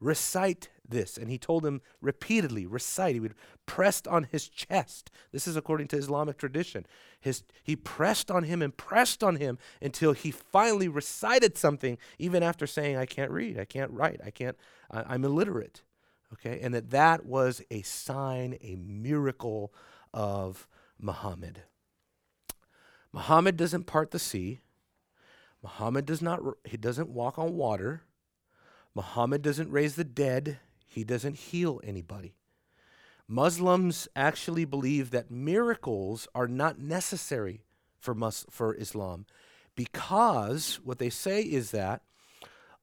Recite 0.00 0.70
this. 0.88 1.16
And 1.16 1.30
he 1.30 1.38
told 1.38 1.64
him 1.64 1.80
repeatedly, 2.00 2.66
recite. 2.66 3.14
He 3.14 3.20
would 3.20 3.34
pressed 3.66 4.06
on 4.06 4.24
his 4.24 4.48
chest. 4.48 5.10
This 5.32 5.46
is 5.46 5.56
according 5.56 5.88
to 5.88 5.96
Islamic 5.96 6.38
tradition. 6.38 6.86
His, 7.20 7.42
he 7.62 7.76
pressed 7.76 8.30
on 8.30 8.44
him 8.44 8.62
and 8.62 8.76
pressed 8.76 9.24
on 9.24 9.36
him 9.36 9.58
until 9.80 10.12
he 10.12 10.30
finally 10.30 10.88
recited 10.88 11.56
something, 11.56 11.98
even 12.18 12.42
after 12.42 12.66
saying, 12.66 12.96
I 12.96 13.06
can't 13.06 13.30
read, 13.30 13.58
I 13.58 13.64
can't 13.64 13.90
write, 13.90 14.20
I 14.24 14.30
can't, 14.30 14.56
I, 14.90 15.04
I'm 15.14 15.24
illiterate. 15.24 15.82
Okay? 16.34 16.60
And 16.60 16.74
that 16.74 16.90
that 16.90 17.24
was 17.24 17.62
a 17.70 17.82
sign, 17.82 18.58
a 18.60 18.76
miracle 18.76 19.72
of 20.12 20.68
Muhammad. 21.00 21.62
Muhammad 23.12 23.56
doesn't 23.56 23.84
part 23.84 24.10
the 24.10 24.18
sea. 24.18 24.60
Muhammad 25.62 26.04
does 26.04 26.20
not 26.20 26.40
he 26.64 26.76
doesn't 26.76 27.08
walk 27.08 27.38
on 27.38 27.54
water. 27.54 28.02
Muhammad 28.94 29.40
doesn't 29.40 29.70
raise 29.70 29.96
the 29.96 30.04
dead. 30.04 30.58
He 30.94 31.02
doesn't 31.02 31.36
heal 31.36 31.80
anybody. 31.82 32.36
Muslims 33.26 34.06
actually 34.14 34.64
believe 34.64 35.10
that 35.10 35.28
miracles 35.28 36.28
are 36.36 36.46
not 36.46 36.78
necessary 36.78 37.64
for, 37.98 38.14
Mus- 38.14 38.46
for 38.48 38.76
Islam 38.76 39.26
because 39.74 40.78
what 40.84 41.00
they 41.00 41.10
say 41.10 41.42
is 41.42 41.72
that 41.72 42.02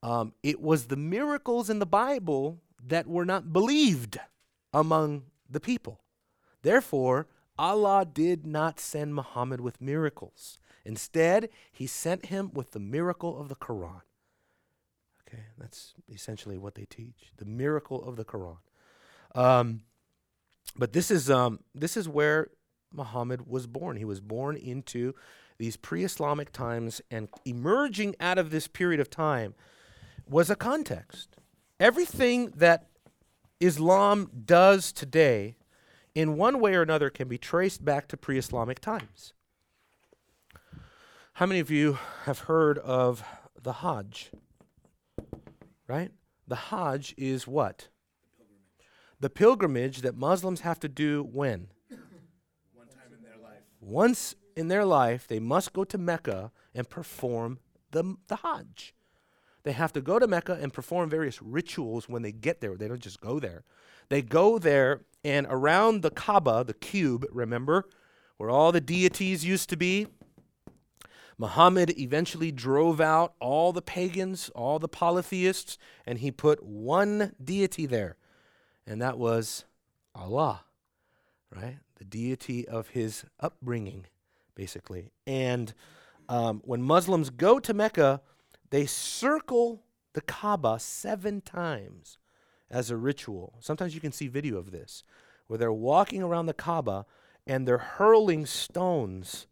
um, 0.03 0.33
it 0.43 0.59
was 0.59 0.87
the 0.87 0.97
miracles 0.97 1.69
in 1.69 1.79
the 1.79 1.85
Bible 1.85 2.57
that 2.85 3.07
were 3.07 3.23
not 3.23 3.53
believed 3.53 4.19
among 4.73 5.23
the 5.49 5.61
people. 5.61 6.01
Therefore, 6.63 7.27
Allah 7.57 8.05
did 8.05 8.45
not 8.45 8.79
send 8.79 9.15
Muhammad 9.15 9.61
with 9.61 9.79
miracles. 9.79 10.57
Instead, 10.83 11.47
he 11.71 11.87
sent 11.87 12.25
him 12.25 12.51
with 12.53 12.71
the 12.71 12.79
miracle 12.79 13.39
of 13.39 13.47
the 13.47 13.55
Quran. 13.55 14.01
Okay, 15.31 15.43
that's 15.57 15.93
essentially 16.09 16.57
what 16.57 16.75
they 16.75 16.85
teach 16.85 17.31
the 17.37 17.45
miracle 17.45 18.03
of 18.03 18.17
the 18.17 18.25
Quran. 18.25 18.57
Um, 19.33 19.83
but 20.75 20.93
this 20.93 21.09
is, 21.09 21.29
um, 21.29 21.59
this 21.73 21.95
is 21.95 22.09
where 22.09 22.49
Muhammad 22.91 23.47
was 23.47 23.65
born. 23.65 23.95
He 23.95 24.05
was 24.05 24.19
born 24.19 24.57
into 24.57 25.13
these 25.57 25.77
pre 25.77 26.03
Islamic 26.03 26.51
times, 26.51 27.01
and 27.09 27.29
emerging 27.45 28.15
out 28.19 28.37
of 28.37 28.49
this 28.49 28.67
period 28.67 28.99
of 28.99 29.09
time 29.09 29.53
was 30.27 30.49
a 30.49 30.55
context. 30.55 31.35
Everything 31.79 32.47
that 32.55 32.87
Islam 33.59 34.29
does 34.45 34.91
today, 34.91 35.55
in 36.13 36.35
one 36.35 36.59
way 36.59 36.75
or 36.75 36.81
another, 36.81 37.09
can 37.09 37.27
be 37.27 37.37
traced 37.37 37.85
back 37.85 38.07
to 38.09 38.17
pre 38.17 38.37
Islamic 38.37 38.79
times. 38.79 39.33
How 41.33 41.45
many 41.45 41.61
of 41.61 41.71
you 41.71 41.99
have 42.25 42.39
heard 42.39 42.77
of 42.79 43.23
the 43.61 43.73
Hajj? 43.73 44.31
Right? 45.91 46.11
The 46.47 46.55
Hajj 46.55 47.13
is 47.17 47.45
what? 47.45 47.89
The 49.19 49.29
pilgrimage 49.29 50.03
that 50.03 50.15
Muslims 50.15 50.61
have 50.61 50.79
to 50.79 50.87
do 50.87 51.21
when? 51.21 51.67
One 52.73 52.87
time 52.87 53.11
in 53.13 53.21
their 53.21 53.37
life. 53.43 53.59
Once 53.81 54.35
in 54.55 54.69
their 54.69 54.85
life, 54.85 55.27
they 55.27 55.41
must 55.41 55.73
go 55.73 55.83
to 55.83 55.97
Mecca 55.97 56.53
and 56.73 56.89
perform 56.89 57.59
the, 57.91 58.15
the 58.29 58.37
Hajj. 58.37 58.93
They 59.63 59.73
have 59.73 59.91
to 59.91 60.01
go 60.01 60.17
to 60.17 60.27
Mecca 60.27 60.57
and 60.61 60.71
perform 60.71 61.09
various 61.09 61.41
rituals 61.41 62.07
when 62.07 62.21
they 62.21 62.31
get 62.31 62.61
there. 62.61 62.77
They 62.77 62.87
don't 62.87 63.01
just 63.01 63.19
go 63.19 63.37
there. 63.41 63.65
They 64.07 64.21
go 64.21 64.59
there, 64.59 65.01
and 65.25 65.45
around 65.49 66.03
the 66.03 66.11
Kaaba, 66.11 66.63
the 66.63 66.73
cube, 66.73 67.25
remember, 67.33 67.83
where 68.37 68.49
all 68.49 68.71
the 68.71 68.79
deities 68.79 69.43
used 69.43 69.69
to 69.71 69.75
be, 69.75 70.07
Muhammad 71.41 71.97
eventually 71.97 72.51
drove 72.51 73.01
out 73.01 73.33
all 73.39 73.73
the 73.73 73.81
pagans, 73.81 74.51
all 74.53 74.77
the 74.77 74.87
polytheists, 74.87 75.79
and 76.05 76.19
he 76.19 76.29
put 76.29 76.61
one 76.63 77.33
deity 77.43 77.87
there, 77.87 78.15
and 78.85 79.01
that 79.01 79.17
was 79.17 79.65
Allah, 80.13 80.65
right? 81.49 81.79
The 81.95 82.03
deity 82.03 82.67
of 82.67 82.89
his 82.89 83.25
upbringing, 83.39 84.05
basically. 84.53 85.13
And 85.25 85.73
um, 86.29 86.61
when 86.63 86.83
Muslims 86.83 87.31
go 87.31 87.59
to 87.59 87.73
Mecca, 87.73 88.21
they 88.69 88.85
circle 88.85 89.81
the 90.13 90.21
Kaaba 90.21 90.77
seven 90.77 91.41
times 91.41 92.19
as 92.69 92.91
a 92.91 92.97
ritual. 92.97 93.55
Sometimes 93.61 93.95
you 93.95 93.99
can 93.99 94.11
see 94.11 94.27
video 94.27 94.57
of 94.57 94.69
this, 94.69 95.03
where 95.47 95.57
they're 95.57 95.73
walking 95.73 96.21
around 96.21 96.45
the 96.45 96.53
Kaaba 96.53 97.07
and 97.47 97.67
they're 97.67 97.79
hurling 97.79 98.45
stones 98.45 99.47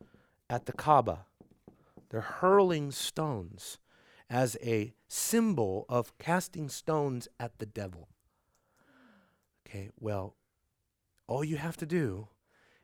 at 0.52 0.68
the 0.68 0.74
Kaaba. 0.74 1.26
They're 2.10 2.22
hurling 2.22 2.92
stones 2.92 3.78
as 4.30 4.58
a 4.62 4.94
symbol 5.08 5.86
of 5.90 6.18
casting 6.18 6.70
stones 6.70 7.28
at 7.40 7.60
the 7.60 7.66
devil. 7.66 8.10
Okay, 9.68 9.90
well, 10.00 10.36
all 11.28 11.44
you 11.44 11.58
have 11.58 11.78
to 11.78 11.86
do 11.86 12.28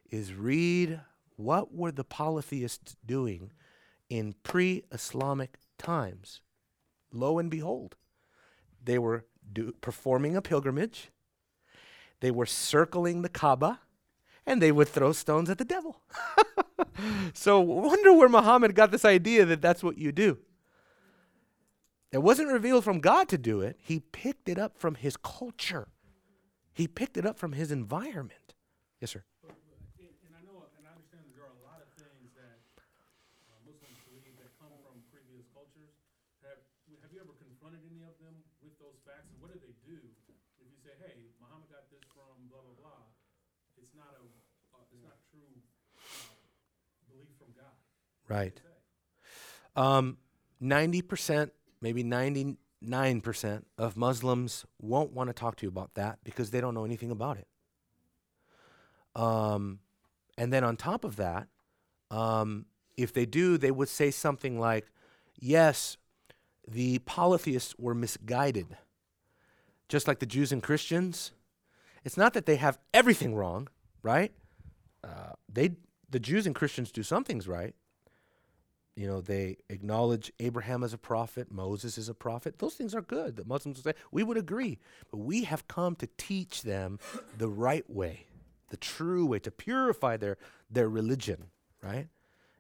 is 0.10 0.34
read 0.34 1.02
what 1.36 1.74
were 1.74 1.92
the 1.92 2.04
polytheists 2.04 2.96
doing 3.06 3.52
in 4.10 4.36
pre-Islamic 4.44 5.58
times. 5.78 6.42
Lo 7.12 7.40
and 7.40 7.50
behold, 7.50 7.96
they 8.84 9.00
were 9.00 9.26
do, 9.52 9.74
performing 9.82 10.36
a 10.36 10.42
pilgrimage. 10.42 11.10
They 12.20 12.32
were 12.32 12.46
circling 12.46 13.22
the 13.22 13.30
Kaaba 13.30 13.80
and 14.46 14.62
they 14.62 14.72
would 14.72 14.88
throw 14.88 15.12
stones 15.12 15.50
at 15.50 15.58
the 15.58 15.66
devil. 15.66 16.02
so 17.34 17.60
wonder 17.60 18.14
where 18.14 18.30
Muhammad 18.30 18.76
got 18.76 18.92
this 18.92 19.06
idea 19.06 19.46
that 19.46 19.62
that's 19.62 19.84
what 19.84 19.98
you 19.98 20.12
do. 20.12 20.40
It 22.12 22.24
wasn't 22.24 22.52
revealed 22.52 22.84
from 22.84 23.00
God 23.00 23.28
to 23.30 23.38
do 23.38 23.62
it. 23.62 23.76
He 23.82 24.00
picked 24.00 24.48
it 24.48 24.58
up 24.58 24.78
from 24.78 24.96
his 24.96 25.18
culture. 25.18 25.88
He 26.72 26.88
picked 26.88 27.18
it 27.18 27.26
up 27.26 27.40
from 27.40 27.54
his 27.54 27.72
environment. 27.72 28.56
Yes, 29.00 29.12
sir. 29.12 29.24
But, 29.44 29.56
but, 29.68 29.80
and, 30.00 30.12
and 30.24 30.32
I 30.36 30.42
know, 30.48 30.64
and 30.80 30.84
I 30.88 30.96
understand 30.96 31.28
that 31.28 31.36
there 31.36 31.44
are 31.44 31.56
a 31.56 31.64
lot 31.68 31.84
of 31.84 31.92
things 32.00 32.32
that 32.40 32.60
uh, 32.80 33.60
Muslims 33.68 34.00
believe 34.08 34.36
that 34.40 34.52
come 34.60 34.72
from 34.80 34.96
previous 35.12 35.44
cultures. 35.52 35.92
Have 36.44 36.60
have 37.04 37.12
you 37.12 37.20
ever 37.20 37.36
confronted 37.36 37.84
any 37.84 38.04
of 38.08 38.16
them 38.24 38.36
with 38.64 38.76
those 38.80 38.96
facts, 39.04 39.28
and 39.32 39.40
what 39.44 39.52
do 39.52 39.60
they 39.60 39.76
do 39.84 40.00
if 40.60 40.68
you 40.72 40.80
say, 40.80 40.96
"Hey, 41.04 41.32
Muhammad 41.44 41.68
got 41.68 41.88
this 41.92 42.04
from 42.16 42.48
blah 42.48 42.64
blah 42.64 42.80
blah"? 42.80 43.04
It's 43.76 43.92
not 43.92 44.16
a, 44.16 44.24
uh, 44.72 44.88
it's 44.88 45.04
not 45.04 45.20
true 45.32 45.52
uh, 46.00 46.40
belief 47.12 47.36
from 47.36 47.52
God. 47.60 47.76
Right. 48.28 48.60
Um, 49.76 50.18
90%, 50.62 51.52
maybe 51.82 52.04
99% 52.04 53.64
of 53.78 53.98
Muslims 53.98 54.66
won't 54.82 55.12
want 55.12 55.30
to 55.30 55.34
talk 55.34 55.56
to 55.58 55.66
you 55.66 55.70
about 55.70 55.94
that 55.96 56.20
because 56.24 56.52
they 56.52 56.62
don't 56.62 56.74
know 56.74 56.86
anything 56.86 57.12
about 57.12 57.38
it. 57.38 57.48
Um, 59.16 59.80
and 60.38 60.52
then 60.52 60.64
on 60.64 60.76
top 60.76 61.04
of 61.04 61.18
that, 61.18 61.48
um, 62.12 62.66
if 62.98 63.14
they 63.14 63.26
do, 63.26 63.58
they 63.58 63.72
would 63.72 63.90
say 63.90 64.12
something 64.12 64.60
like, 64.60 64.86
yes, 65.40 65.98
the 66.68 67.00
polytheists 67.00 67.76
were 67.78 67.94
misguided, 67.94 68.78
just 69.90 70.08
like 70.08 70.20
the 70.20 70.26
Jews 70.26 70.52
and 70.52 70.64
Christians. 70.64 71.32
It's 72.04 72.18
not 72.18 72.34
that 72.34 72.46
they 72.46 72.56
have 72.58 72.80
everything 72.94 73.36
wrong, 73.36 73.68
right? 74.02 74.32
Uh, 75.04 75.34
they, 75.52 75.72
the 76.10 76.20
Jews 76.20 76.46
and 76.46 76.56
Christians 76.56 76.92
do 76.92 77.04
some 77.04 77.24
things 77.24 77.48
right 77.48 77.76
you 78.96 79.08
know, 79.08 79.20
they 79.20 79.58
acknowledge 79.70 80.32
Abraham 80.40 80.84
as 80.84 80.94
a 80.94 80.98
prophet, 80.98 81.52
Moses 81.52 81.98
is 81.98 82.08
a 82.08 82.14
prophet. 82.14 82.60
Those 82.60 82.76
things 82.76 82.96
are 82.96 83.02
good. 83.02 83.36
that 83.36 83.48
Muslims 83.48 83.78
would 83.78 83.84
say, 83.84 84.02
we 84.12 84.24
would 84.24 84.38
agree. 84.38 84.80
But 85.12 85.18
we 85.18 85.44
have 85.44 85.68
come 85.68 85.96
to 85.98 86.08
teach 86.18 86.62
them 86.62 87.00
the 87.38 87.50
right 87.50 87.88
way, 87.90 88.26
the 88.70 88.78
true 88.78 89.26
way, 89.26 89.40
to 89.40 89.52
purify 89.52 90.16
their, 90.16 90.38
their 90.72 90.88
religion, 90.88 91.46
right? 91.84 92.08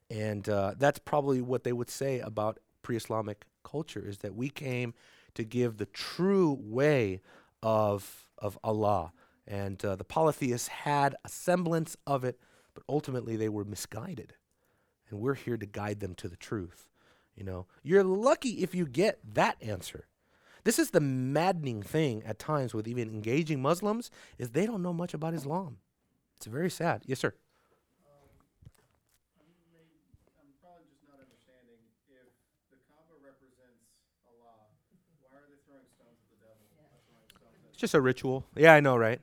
And 0.10 0.48
uh, 0.50 0.74
that's 0.78 1.00
probably 1.00 1.42
what 1.42 1.64
they 1.64 1.74
would 1.74 1.90
say 1.90 2.20
about 2.20 2.60
pre 2.82 2.98
Islamic 2.98 3.46
culture 3.64 4.06
is 4.06 4.20
that 4.20 4.36
we 4.36 4.50
came 4.50 4.94
to 5.36 5.44
give 5.44 5.78
the 5.78 5.88
true 5.88 6.58
way 6.62 7.22
of, 7.64 8.28
of 8.38 8.60
Allah. 8.64 9.14
And 9.48 9.84
uh, 9.86 9.96
the 9.96 10.04
polytheists 10.04 10.68
had 10.68 11.16
a 11.24 11.30
semblance 11.30 11.96
of 12.06 12.26
it, 12.26 12.40
but 12.74 12.84
ultimately 12.90 13.38
they 13.38 13.50
were 13.50 13.64
misguided 13.64 14.34
and 15.10 15.20
we're 15.20 15.36
here 15.36 15.58
to 15.58 15.66
guide 15.66 16.00
them 16.00 16.16
to 16.16 16.28
the 16.28 16.36
truth. 16.36 16.90
You 17.36 17.44
know, 17.44 17.68
you're 17.84 18.04
lucky 18.04 18.64
if 18.64 18.74
you 18.74 18.86
get 18.86 19.20
that 19.34 19.58
answer. 19.62 20.08
This 20.64 20.80
is 20.80 20.90
the 20.90 21.00
maddening 21.00 21.84
thing 21.84 22.24
at 22.26 22.40
times 22.40 22.74
with 22.74 22.88
even 22.88 23.10
engaging 23.10 23.62
Muslims 23.62 24.10
is 24.40 24.50
they 24.50 24.66
don't 24.66 24.82
know 24.82 24.94
much 24.94 25.14
about 25.14 25.34
Islam. 25.34 25.78
It's 26.38 26.48
very 26.48 26.72
sad. 26.72 27.04
Yes, 27.06 27.20
sir. 27.20 27.34
I'm, 29.38 29.46
may, 29.72 29.86
I'm 30.42 30.50
probably 30.62 30.90
just 30.90 31.06
not 31.06 31.22
understanding 31.22 31.78
if 32.10 32.26
the 32.72 32.78
Kaaba 32.90 33.14
represents 33.22 33.86
Allah, 34.26 34.74
why 35.22 35.38
are 35.38 35.46
they 35.46 35.62
throwing 35.70 35.86
stones 35.94 36.18
at 36.18 36.30
the 36.34 36.40
devil? 36.42 36.66
Or 36.82 36.98
throwing 37.06 37.30
stones 37.30 37.62
at 37.62 37.70
It's 37.70 37.80
just 37.80 37.94
a 37.94 38.02
ritual. 38.02 38.48
Yeah, 38.56 38.74
I 38.74 38.80
know, 38.80 38.98
right? 38.98 39.22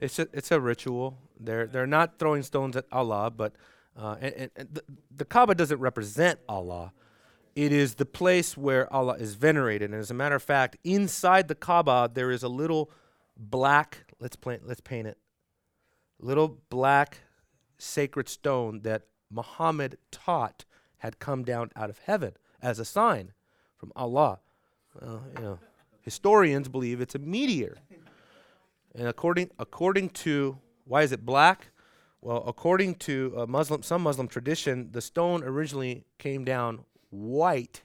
It's 0.00 0.18
a, 0.18 0.28
it's 0.32 0.52
a 0.52 0.60
ritual. 0.60 1.18
They're 1.40 1.66
they're 1.66 1.86
not 1.86 2.18
throwing 2.18 2.42
stones 2.42 2.76
at 2.76 2.86
Allah, 2.92 3.30
but 3.30 3.54
uh, 3.96 4.16
and, 4.20 4.50
and, 4.56 4.68
the, 4.72 4.82
the 5.14 5.24
Kaaba 5.24 5.54
doesn't 5.54 5.78
represent 5.78 6.38
Allah. 6.48 6.92
It 7.54 7.72
is 7.72 7.96
the 7.96 8.06
place 8.06 8.56
where 8.56 8.90
Allah 8.92 9.14
is 9.14 9.34
venerated. 9.34 9.90
And 9.90 10.00
as 10.00 10.10
a 10.10 10.14
matter 10.14 10.34
of 10.34 10.42
fact, 10.42 10.76
inside 10.84 11.48
the 11.48 11.54
Kaaba 11.54 12.10
there 12.12 12.30
is 12.30 12.42
a 12.42 12.48
little 12.48 12.90
black. 13.36 14.04
Let's 14.18 14.36
paint. 14.36 14.66
Let's 14.66 14.80
paint 14.80 15.06
it. 15.06 15.18
Little 16.18 16.58
black 16.70 17.18
sacred 17.78 18.28
stone 18.28 18.80
that 18.82 19.02
Muhammad 19.30 19.98
taught 20.10 20.64
had 20.98 21.18
come 21.18 21.42
down 21.42 21.70
out 21.74 21.90
of 21.90 21.98
heaven 21.98 22.34
as 22.62 22.78
a 22.78 22.84
sign 22.84 23.32
from 23.76 23.92
Allah. 23.96 24.38
You 25.00 25.20
know, 25.40 25.58
historians 26.00 26.68
believe 26.68 27.00
it's 27.00 27.14
a 27.14 27.18
meteor. 27.18 27.76
And 28.94 29.08
according 29.08 29.50
according 29.58 30.10
to 30.10 30.58
why 30.84 31.02
is 31.02 31.12
it 31.12 31.24
black? 31.24 31.71
Well, 32.22 32.44
according 32.46 32.94
to 32.96 33.46
Muslim 33.48 33.82
some 33.82 34.02
Muslim 34.02 34.28
tradition, 34.28 34.90
the 34.92 35.00
stone 35.00 35.42
originally 35.42 36.04
came 36.18 36.44
down 36.44 36.84
white 37.10 37.82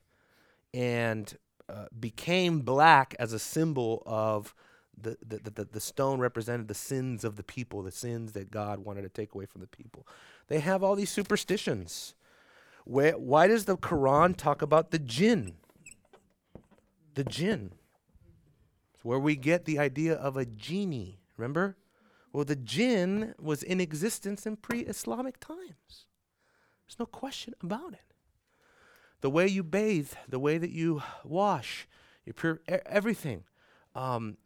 and 0.73 1.35
uh, 1.67 1.85
became 1.99 2.61
black 2.61 3.15
as 3.17 3.33
a 3.33 3.39
symbol 3.39 4.03
of 4.05 4.53
the, 4.95 5.17
the, 5.25 5.39
the, 5.39 5.49
the, 5.49 5.65
the 5.65 5.79
stone 5.79 6.19
represented 6.19 6.67
the 6.67 6.75
sins 6.75 7.23
of 7.23 7.35
the 7.35 7.43
people, 7.43 7.81
the 7.81 7.91
sins 7.91 8.33
that 8.33 8.51
God 8.51 8.79
wanted 8.79 9.01
to 9.01 9.09
take 9.09 9.33
away 9.33 9.45
from 9.45 9.61
the 9.61 9.67
people. 9.67 10.07
They 10.47 10.59
have 10.59 10.83
all 10.83 10.95
these 10.95 11.11
superstitions. 11.11 12.13
Where, 12.85 13.17
why 13.17 13.47
does 13.47 13.65
the 13.65 13.75
Quran 13.75 14.37
talk 14.37 14.61
about 14.61 14.91
the 14.91 14.99
jinn? 14.99 15.55
The 17.15 17.23
jinn. 17.23 17.71
It's 18.93 19.03
where 19.03 19.19
we 19.19 19.35
get 19.35 19.65
the 19.65 19.79
idea 19.79 20.13
of 20.13 20.37
a 20.37 20.45
genie. 20.45 21.19
Remember? 21.37 21.75
Well, 22.37 22.45
the 22.45 22.55
jinn 22.55 23.33
was 23.41 23.63
in 23.63 23.81
existence 23.81 24.45
in 24.45 24.57
pre 24.57 24.81
Islamic 24.81 25.39
times. 25.39 26.05
There's 26.85 26.99
no 26.99 27.07
question 27.07 27.55
about 27.63 27.93
it. 27.93 28.13
The 29.21 29.31
way 29.31 29.47
you 29.47 29.63
bathe, 29.63 30.11
the 30.29 30.37
way 30.37 30.59
that 30.59 30.69
you 30.69 31.01
wash, 31.23 31.87
your 32.25 32.35
pure, 32.35 32.61
everything, 32.67 33.43
um, 33.95 34.37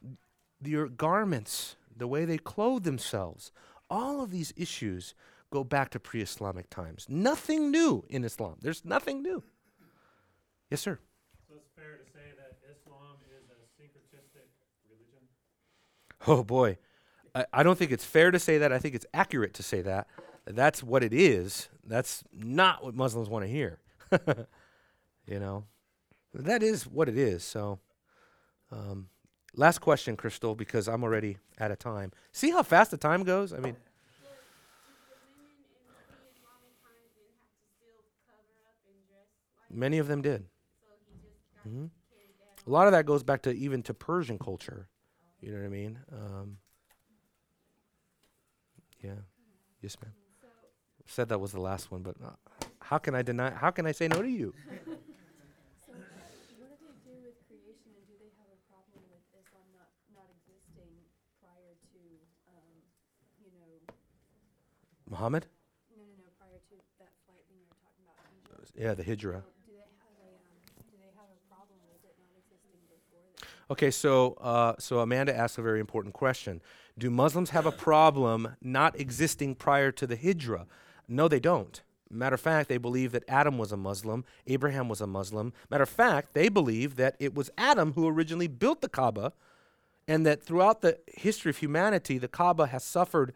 your 0.64 0.88
garments, 0.88 1.76
the 1.94 2.08
way 2.08 2.24
they 2.24 2.38
clothe 2.38 2.86
themselves, 2.86 3.52
all 3.90 4.24
of 4.24 4.32
these 4.32 4.54
issues 4.56 5.14
go 5.50 5.66
back 5.66 5.90
to 5.90 6.00
pre 6.00 6.22
Islamic 6.22 6.70
times. 6.70 7.08
Nothing 7.10 7.72
new 7.72 8.06
in 8.08 8.24
Islam. 8.24 8.56
There's 8.62 8.86
nothing 8.86 9.22
new. 9.22 9.44
Yes, 10.70 10.80
sir. 10.80 10.98
So 11.50 11.56
it's 11.58 11.68
fair 11.76 11.98
to 11.98 12.06
say 12.06 12.32
that 12.38 12.56
Islam 12.72 13.18
is 13.38 13.50
a 13.50 13.84
syncretistic 13.84 14.48
religion. 14.88 15.28
Oh 16.26 16.42
boy. 16.42 16.78
I, 17.34 17.46
I 17.54 17.64
don't 17.64 17.78
think 17.78 17.92
it's 17.92 18.06
fair 18.06 18.32
to 18.32 18.40
say 18.40 18.58
that. 18.58 18.72
I 18.72 18.80
think 18.80 18.96
it's 18.96 19.06
accurate 19.14 19.54
to 19.56 19.64
say 19.64 19.82
that. 19.82 20.08
That's 20.46 20.84
what 20.84 21.04
it 21.04 21.14
is. 21.14 21.70
That's 21.86 22.24
not 22.34 22.84
what 22.84 22.96
Muslims 22.96 23.30
want 23.30 23.46
to 23.46 23.50
hear. 23.52 23.80
you 25.26 25.40
know, 25.40 25.66
that 26.34 26.64
is 26.64 26.88
what 26.88 27.08
it 27.08 27.18
is. 27.18 27.44
So, 27.44 27.80
um, 28.72 29.08
last 29.56 29.80
question, 29.80 30.18
Crystal, 30.18 30.56
because 30.56 30.88
I'm 30.88 31.04
already 31.04 31.38
out 31.60 31.72
of 31.72 31.80
time. 31.80 32.12
See 32.32 32.52
how 32.52 32.64
fast 32.64 32.92
the 32.92 32.98
time 32.98 33.24
goes? 33.24 33.54
I 33.54 33.60
mean, 33.60 33.76
many 39.70 40.00
of 40.00 40.08
them 40.08 40.22
did. 40.22 40.46
so 41.64 41.70
he 42.18 42.28
just 42.28 42.40
got 42.40 42.50
hmm? 42.64 42.70
A 42.70 42.70
lot 42.70 42.88
of 42.88 42.94
that 42.94 43.06
goes 43.06 43.24
back 43.24 43.42
to 43.44 43.52
even 43.52 43.84
to 43.84 43.94
Persian 43.94 44.38
culture. 44.38 44.88
You 45.40 45.52
know 45.52 45.60
what 45.60 45.66
I 45.66 45.70
mean? 45.70 46.00
Um, 46.12 46.58
yeah. 49.02 49.22
Yes, 49.82 49.98
ma'am. 50.02 50.14
So, 50.42 50.48
Said 51.08 51.30
that 51.30 51.40
was 51.40 51.52
the 51.52 51.62
last 51.62 51.92
one, 51.92 52.02
but 52.02 52.16
uh, 52.24 52.30
how 52.80 52.98
can 52.98 53.16
I 53.16 53.22
deny? 53.22 53.50
How 53.52 53.72
can 53.72 53.86
I 53.86 53.92
say 53.92 54.08
no 54.08 54.22
to 54.22 54.30
you? 54.30 54.54
What 56.62 56.70
do 56.70 56.78
they 56.86 56.94
do 57.04 57.16
with 57.26 57.38
creation, 57.50 57.92
and 57.98 58.06
do 58.08 58.14
they 58.22 58.32
have 58.38 58.48
a 58.48 58.60
problem 58.70 59.02
with 59.10 59.24
Islam 59.34 59.66
not, 59.74 59.90
not 60.14 60.28
existing 60.30 60.94
prior 61.42 61.74
to, 61.74 62.00
um, 62.54 62.70
Muhammad? 65.10 65.48
no, 65.98 66.04
no, 66.06 66.16
no, 66.22 66.30
prior 66.38 66.60
to 66.70 66.76
that 67.02 67.12
flight 67.26 67.42
when 67.50 67.60
you 67.60 67.66
were 67.68 67.80
talking 67.82 68.06
about 68.06 68.22
Egypt? 68.32 68.72
Yeah, 68.78 68.94
the 68.94 69.04
Hijra. 69.04 69.42
Do 69.42 69.74
they 69.74 69.90
have 70.00 70.16
a, 70.22 70.30
um, 70.46 70.62
do 70.88 70.96
they 71.02 71.12
have 71.18 71.28
a 71.34 71.40
problem 71.50 71.80
with 71.90 72.06
it 72.06 72.16
not 72.22 72.32
existing 72.38 72.78
before 72.88 73.26
that? 73.36 73.74
Okay, 73.74 73.90
so 73.92 74.38
uh, 74.40 74.74
so 74.80 75.00
Amanda 75.02 75.36
asked 75.36 75.58
a 75.58 75.66
very 75.66 75.80
important 75.82 76.14
question. 76.14 76.62
Do 76.98 77.10
Muslims 77.10 77.52
have 77.52 77.66
a 77.66 77.72
problem 77.72 78.56
not 78.62 79.00
existing 79.00 79.56
prior 79.56 79.92
to 79.92 80.06
the 80.06 80.18
Hijra? 80.18 80.66
No, 81.08 81.28
they 81.28 81.40
don't. 81.40 81.82
Matter 82.10 82.36
of 82.36 82.42
fact, 82.42 82.68
they 82.68 82.78
believe 82.78 83.14
that 83.14 83.24
Adam 83.28 83.58
was 83.58 83.72
a 83.72 83.78
Muslim, 83.78 84.26
Abraham 84.46 84.90
was 84.90 85.00
a 85.00 85.08
Muslim. 85.08 85.54
Matter 85.70 85.84
of 85.84 85.90
fact, 85.90 86.34
they 86.34 86.50
believe 86.50 86.98
that 86.98 87.16
it 87.20 87.34
was 87.34 87.50
Adam 87.58 87.94
who 87.94 88.08
originally 88.08 88.48
built 88.48 88.82
the 88.82 88.90
Kaaba, 88.90 89.34
and 90.08 90.26
that 90.26 90.44
throughout 90.44 90.82
the 90.82 90.98
history 91.08 91.50
of 91.52 91.58
humanity, 91.58 92.18
the 92.18 92.28
Kaaba 92.28 92.68
has 92.68 92.84
suffered 92.84 93.34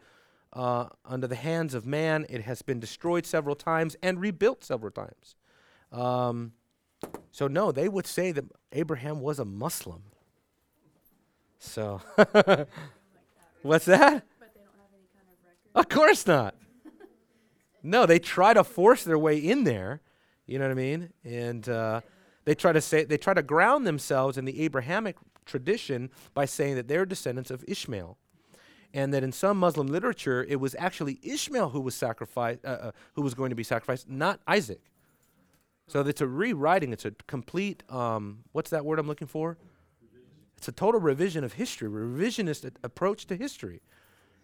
uh, 0.52 0.88
under 1.04 1.26
the 1.26 1.36
hands 1.36 1.74
of 1.74 1.86
man. 1.86 2.26
It 2.28 2.42
has 2.42 2.60
been 2.62 2.80
destroyed 2.80 3.24
several 3.24 3.54
times 3.54 3.96
and 4.02 4.20
rebuilt 4.20 4.62
several 4.62 4.90
times. 4.90 5.36
Um, 5.90 6.52
so, 7.30 7.46
no, 7.46 7.72
they 7.72 7.88
would 7.88 8.06
say 8.06 8.32
that 8.32 8.44
Abraham 8.72 9.20
was 9.20 9.38
a 9.38 9.44
Muslim. 9.44 10.02
So, 11.58 12.00
what's 13.66 13.84
that? 13.86 14.24
But 14.40 14.54
they 14.54 14.60
don't 14.60 14.70
have 14.76 14.92
any 14.94 15.06
kind 15.14 15.26
of 15.28 15.44
record? 15.44 15.78
Of 15.80 15.88
course 15.88 16.26
not. 16.26 16.54
No, 17.82 18.04
they 18.06 18.18
try 18.18 18.52
to 18.54 18.64
force 18.64 19.04
their 19.04 19.18
way 19.18 19.38
in 19.38 19.64
there. 19.64 20.00
You 20.46 20.58
know 20.58 20.64
what 20.64 20.72
I 20.72 20.74
mean? 20.74 21.12
And 21.24 21.68
uh, 21.68 22.00
they 22.44 22.54
try 22.54 22.72
to 22.72 22.80
say 22.80 23.04
they 23.04 23.18
try 23.18 23.34
to 23.34 23.42
ground 23.42 23.86
themselves 23.86 24.36
in 24.38 24.44
the 24.44 24.62
Abrahamic 24.62 25.16
tradition 25.44 26.10
by 26.34 26.44
saying 26.46 26.74
that 26.76 26.88
they're 26.88 27.06
descendants 27.06 27.50
of 27.50 27.64
Ishmael. 27.68 28.18
and 28.94 29.12
that 29.12 29.22
in 29.22 29.30
some 29.30 29.58
Muslim 29.58 29.86
literature 29.88 30.44
it 30.48 30.56
was 30.56 30.74
actually 30.78 31.20
Ishmael 31.22 31.70
who 31.70 31.80
was 31.80 31.94
sacrificed, 31.94 32.60
uh, 32.64 32.68
uh, 32.68 32.90
who 33.14 33.22
was 33.22 33.34
going 33.34 33.50
to 33.50 33.56
be 33.56 33.62
sacrificed, 33.62 34.08
not 34.08 34.40
Isaac. 34.46 34.80
So 35.86 36.00
it's 36.00 36.20
a 36.20 36.26
rewriting. 36.26 36.92
It's 36.92 37.04
a 37.04 37.12
complete. 37.28 37.82
Um, 37.88 38.44
what's 38.52 38.70
that 38.70 38.84
word 38.84 38.98
I'm 38.98 39.06
looking 39.06 39.28
for? 39.28 39.56
It's 40.56 40.68
a 40.68 40.72
total 40.72 41.00
revision 41.00 41.44
of 41.44 41.54
history, 41.54 41.88
revisionist 41.88 42.70
approach 42.82 43.26
to 43.26 43.36
history. 43.36 43.82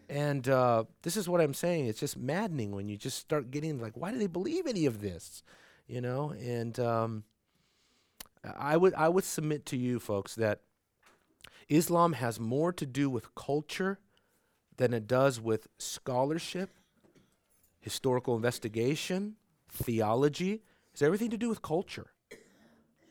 And 0.08 0.48
uh, 0.48 0.84
this 1.02 1.16
is 1.16 1.28
what 1.28 1.40
I'm 1.40 1.54
saying. 1.54 1.86
It's 1.86 2.00
just 2.00 2.18
maddening 2.18 2.72
when 2.72 2.88
you 2.88 2.96
just 2.96 3.18
start 3.18 3.50
getting 3.50 3.80
like, 3.80 3.96
why 3.96 4.10
do 4.12 4.18
they 4.18 4.26
believe 4.26 4.66
any 4.66 4.84
of 4.84 5.00
this? 5.00 5.42
You 5.86 6.00
know. 6.00 6.34
And 6.38 6.78
um, 6.78 7.24
I 8.44 8.76
would 8.76 8.94
I 8.94 9.08
would 9.08 9.24
submit 9.24 9.64
to 9.66 9.76
you 9.76 9.98
folks 9.98 10.34
that 10.34 10.60
Islam 11.68 12.14
has 12.14 12.38
more 12.38 12.72
to 12.72 12.84
do 12.84 13.08
with 13.08 13.34
culture 13.34 13.98
than 14.76 14.92
it 14.92 15.06
does 15.06 15.40
with 15.40 15.68
scholarship, 15.78 16.70
historical 17.80 18.36
investigation, 18.36 19.36
theology. 19.70 20.62
It's 20.92 21.02
everything 21.02 21.30
to 21.30 21.38
do 21.38 21.48
with 21.48 21.62
culture. 21.62 22.11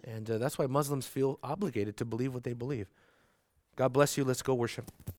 And 0.04 0.30
uh, 0.30 0.38
that's 0.38 0.58
why 0.58 0.68
Muslims 0.68 1.08
feel 1.08 1.40
obligated 1.44 1.98
to 1.98 2.06
believe 2.06 2.34
what 2.34 2.44
they 2.44 2.54
believe. 2.54 2.88
God 3.76 3.94
bless 3.94 4.18
you. 4.18 4.24
Let's 4.24 4.42
go 4.42 4.54
worship. 4.54 4.92